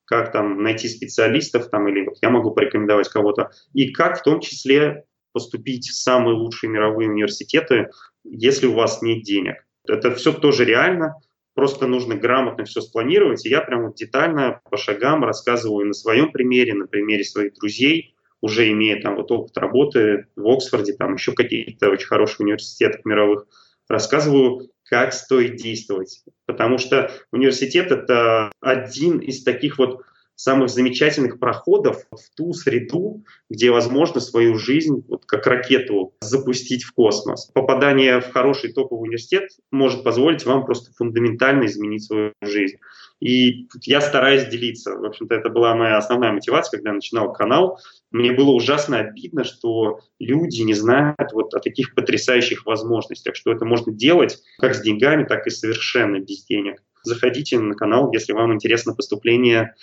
как 0.07 0.33
там 0.33 0.63
найти 0.63 0.89
специалистов, 0.89 1.69
там, 1.69 1.89
или 1.89 2.07
вот 2.07 2.17
я 2.23 2.31
могу 2.31 2.53
порекомендовать 2.53 3.09
кого-то, 3.11 3.51
и 3.75 3.93
как 3.93 4.19
в 4.19 4.23
том 4.23 4.41
числе 4.41 5.05
поступить 5.33 5.89
в 5.89 5.95
самые 5.95 6.37
лучшие 6.37 6.71
мировые 6.71 7.11
университеты, 7.11 7.91
если 8.25 8.67
у 8.67 8.73
вас 8.73 9.03
нет 9.03 9.23
денег. 9.23 9.57
Это 9.87 10.15
все 10.15 10.33
тоже 10.33 10.65
реально, 10.65 11.17
просто 11.55 11.87
нужно 11.87 12.15
грамотно 12.15 12.65
все 12.65 12.81
спланировать, 12.81 13.45
и 13.45 13.49
я 13.49 13.61
прям 13.61 13.87
вот 13.87 13.97
детально 13.97 14.61
по 14.71 14.77
шагам 14.77 15.25
рассказываю 15.25 15.87
на 15.87 15.93
своем 15.93 16.33
примере, 16.33 16.75
на 16.75 16.87
примере 16.87 17.25
своих 17.25 17.55
друзей, 17.55 18.15
уже 18.41 18.71
имея 18.71 19.01
там 19.01 19.17
вот 19.17 19.31
опыт 19.31 19.57
работы 19.57 20.27
в 20.37 20.49
Оксфорде, 20.49 20.95
там 20.95 21.15
еще 21.15 21.33
какие-то 21.33 21.91
очень 21.91 22.07
хорошие 22.07 22.45
университеты 22.45 23.01
мировых, 23.05 23.47
рассказываю, 23.89 24.71
как 24.85 25.13
стоит 25.13 25.57
действовать. 25.57 26.23
Потому 26.45 26.79
что 26.79 27.11
университет– 27.31 27.91
это 27.93 28.51
один 28.61 29.19
из 29.19 29.45
таких 29.45 29.79
вот 29.79 30.03
самых 30.35 30.71
замечательных 30.71 31.39
проходов 31.39 32.05
в 32.11 32.37
ту 32.37 32.53
среду, 32.53 33.25
где 33.49 33.71
возможно 33.71 34.21
свою 34.21 34.57
жизнь 34.57 35.05
вот 35.09 35.25
как 35.27 35.47
ракету 35.47 36.15
запустить 36.21 36.85
в 36.85 36.93
космос. 36.93 37.51
Попадание 37.55 38.21
в 38.21 38.31
хороший 38.33 38.73
топовый 38.73 39.09
университет 39.09 39.51
может 39.71 40.03
позволить 40.03 40.45
вам 40.45 40.65
просто 40.65 40.93
фундаментально 40.95 41.67
изменить 41.67 42.05
свою 42.05 42.33
жизнь. 42.43 42.77
И 43.21 43.69
я 43.85 44.01
стараюсь 44.01 44.49
делиться. 44.49 44.97
В 44.97 45.05
общем-то, 45.05 45.35
это 45.35 45.49
была 45.49 45.77
моя 45.77 45.97
основная 45.97 46.33
мотивация, 46.33 46.79
когда 46.79 46.91
я 46.91 46.97
начинал 46.97 47.33
канал. 47.33 47.79
Мне 48.11 48.33
было 48.33 48.51
ужасно 48.51 48.99
обидно, 48.99 49.45
что 49.45 50.01
люди 50.19 50.63
не 50.63 50.75
знают 50.75 51.33
вот 51.33 51.55
о 51.55 51.61
таких 51.61 51.95
потрясающих 51.95 52.67
возможностях, 52.67 53.37
что 53.37 53.53
это 53.53 53.65
можно 53.65 53.93
делать 53.93 54.39
как 54.59 54.75
с 54.75 54.81
деньгами, 54.81 55.25
так 55.25 55.47
и 55.47 55.51
совершенно 55.51 56.19
без 56.19 56.45
денег. 56.45 56.83
Заходите 57.05 57.59
на 57.59 57.75
канал, 57.75 58.13
если 58.13 58.33
вам 58.33 58.55
интересно 58.55 58.95
поступление 58.95 59.75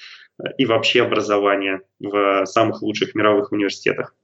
и 0.58 0.66
вообще 0.66 1.04
образование 1.04 1.82
в 2.00 2.46
самых 2.46 2.82
лучших 2.82 3.16
мировых 3.16 3.52
университетах. 3.52 4.16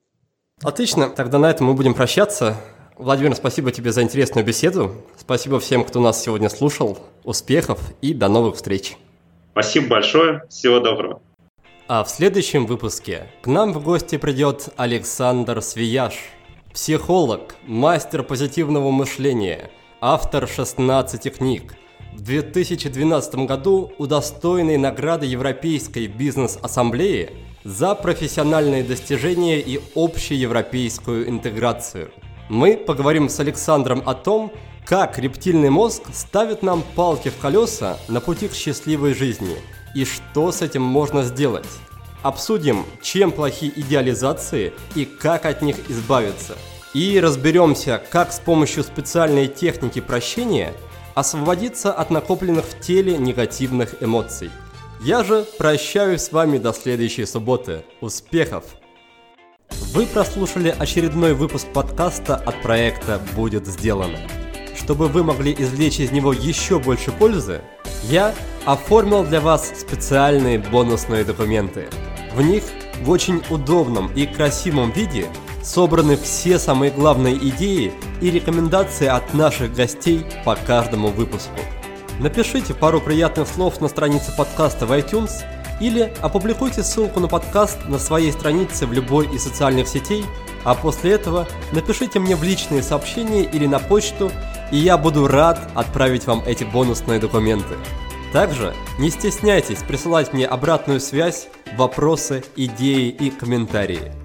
Отлично, 0.63 1.09
тогда 1.09 1.37
на 1.37 1.49
этом 1.49 1.67
мы 1.67 1.73
будем 1.73 1.93
прощаться. 1.93 2.55
Владимир, 2.97 3.35
спасибо 3.35 3.71
тебе 3.71 3.91
за 3.91 4.03
интересную 4.03 4.45
беседу. 4.45 5.03
Спасибо 5.17 5.59
всем, 5.59 5.83
кто 5.83 5.99
нас 5.99 6.23
сегодня 6.23 6.47
слушал. 6.49 6.97
Успехов 7.23 7.79
и 8.01 8.13
до 8.13 8.29
новых 8.29 8.55
встреч. 8.55 8.95
Спасибо 9.51 9.87
большое. 9.87 10.43
Всего 10.49 10.79
доброго. 10.79 11.21
А 11.87 12.03
в 12.03 12.09
следующем 12.09 12.65
выпуске 12.65 13.27
к 13.41 13.47
нам 13.47 13.73
в 13.73 13.83
гости 13.83 14.17
придет 14.17 14.69
Александр 14.77 15.61
Свияж, 15.61 16.15
психолог, 16.73 17.55
мастер 17.63 18.23
позитивного 18.23 18.91
мышления, 18.91 19.69
автор 19.99 20.47
16 20.47 21.37
книг– 21.37 21.75
в 22.15 22.21
2012 22.21 23.35
году 23.45 23.91
удостоенный 23.97 24.77
награды 24.77 25.25
Европейской 25.25 26.07
бизнес-ассамблеи 26.07 27.31
за 27.65 27.93
профессиональные 27.93 28.83
достижения 28.83 29.59
и 29.59 29.81
общеевропейскую 29.95 31.29
интеграцию. 31.29 32.11
Мы 32.47 32.77
поговорим 32.77 33.27
с 33.27 33.39
Александром 33.39 34.01
о 34.05 34.13
том, 34.13 34.53
как 34.85 35.19
рептильный 35.19 35.69
мозг 35.69 36.03
ставит 36.13 36.63
нам 36.63 36.83
палки 36.95 37.29
в 37.29 37.37
колеса 37.37 37.97
на 38.07 38.21
пути 38.21 38.47
к 38.47 38.53
счастливой 38.53 39.13
жизни 39.13 39.57
и 39.93 40.05
что 40.05 40.51
с 40.51 40.61
этим 40.61 40.83
можно 40.83 41.23
сделать. 41.23 41.67
Обсудим, 42.23 42.85
чем 43.01 43.31
плохи 43.31 43.71
идеализации 43.75 44.73
и 44.95 45.05
как 45.05 45.45
от 45.45 45.61
них 45.61 45.75
избавиться. 45.89 46.55
И 46.93 47.19
разберемся, 47.19 48.01
как 48.09 48.31
с 48.31 48.39
помощью 48.39 48.83
специальной 48.83 49.47
техники 49.47 49.99
прощения 49.99 50.73
освободиться 51.15 51.91
от 51.91 52.11
накопленных 52.11 52.65
в 52.65 52.79
теле 52.79 53.17
негативных 53.17 54.03
эмоций. 54.03 54.51
Я 55.01 55.23
же 55.23 55.45
прощаюсь 55.57 56.21
с 56.21 56.31
вами 56.31 56.57
до 56.59 56.73
следующей 56.73 57.25
субботы. 57.25 57.83
Успехов! 58.01 58.63
Вы 59.93 60.05
прослушали 60.05 60.75
очередной 60.77 61.33
выпуск 61.33 61.67
подкаста 61.73 62.35
от 62.35 62.61
проекта 62.61 63.19
«Будет 63.35 63.65
сделано». 63.65 64.19
Чтобы 64.75 65.07
вы 65.07 65.23
могли 65.23 65.55
извлечь 65.57 65.99
из 65.99 66.11
него 66.11 66.33
еще 66.33 66.79
больше 66.79 67.11
пользы, 67.11 67.61
я 68.03 68.35
оформил 68.65 69.23
для 69.23 69.41
вас 69.41 69.73
специальные 69.79 70.59
бонусные 70.59 71.23
документы– 71.23 71.87
в 72.35 72.41
них 72.41 72.63
в 73.01 73.09
очень 73.09 73.41
удобном 73.49 74.11
и 74.13 74.25
красивом 74.25 74.91
виде 74.91 75.27
собраны 75.65 76.15
все 76.15 76.59
самые 76.59 76.91
главные 76.91 77.35
идеи 77.49 77.91
и 78.21 78.29
рекомендации 78.29 79.07
от 79.07 79.33
наших 79.33 79.73
гостей 79.73 80.25
по 80.45 80.55
каждому 80.55 81.09
выпуску. 81.09 81.59
Напишите 82.19 82.73
пару 82.73 83.01
приятных 83.01 83.47
слов 83.47 83.81
на 83.81 83.87
странице 83.87 84.35
подкаста 84.37 84.85
в 84.85 84.91
iTunes 84.91 85.43
или 85.81 86.13
опубликуйте 86.21 86.83
ссылку 86.83 87.19
на 87.19 87.27
подкаст 87.27 87.77
на 87.87 87.99
своей 87.99 88.31
странице 88.31 88.85
в 88.85 88.93
любой 88.93 89.27
из 89.33 89.43
социальных 89.43 89.87
сетей, 89.87 90.23
а 90.63 90.75
после 90.75 91.11
этого 91.11 91.47
напишите 91.73 92.19
мне 92.19 92.35
в 92.35 92.43
личные 92.43 92.81
сообщения 92.81 93.43
или 93.43 93.65
на 93.65 93.79
почту, 93.79 94.31
и 94.71 94.77
я 94.77 94.97
буду 94.97 95.27
рад 95.27 95.59
отправить 95.75 96.25
вам 96.25 96.43
эти 96.45 96.63
бонусные 96.63 97.19
документы. 97.19 97.75
Также 98.31 98.73
не 98.97 99.09
стесняйтесь 99.09 99.79
присылать 99.79 100.31
мне 100.33 100.45
обратную 100.45 100.99
связь, 100.99 101.47
вопросы, 101.77 102.43
идеи 102.55 103.09
и 103.09 103.29
комментарии. 103.29 104.24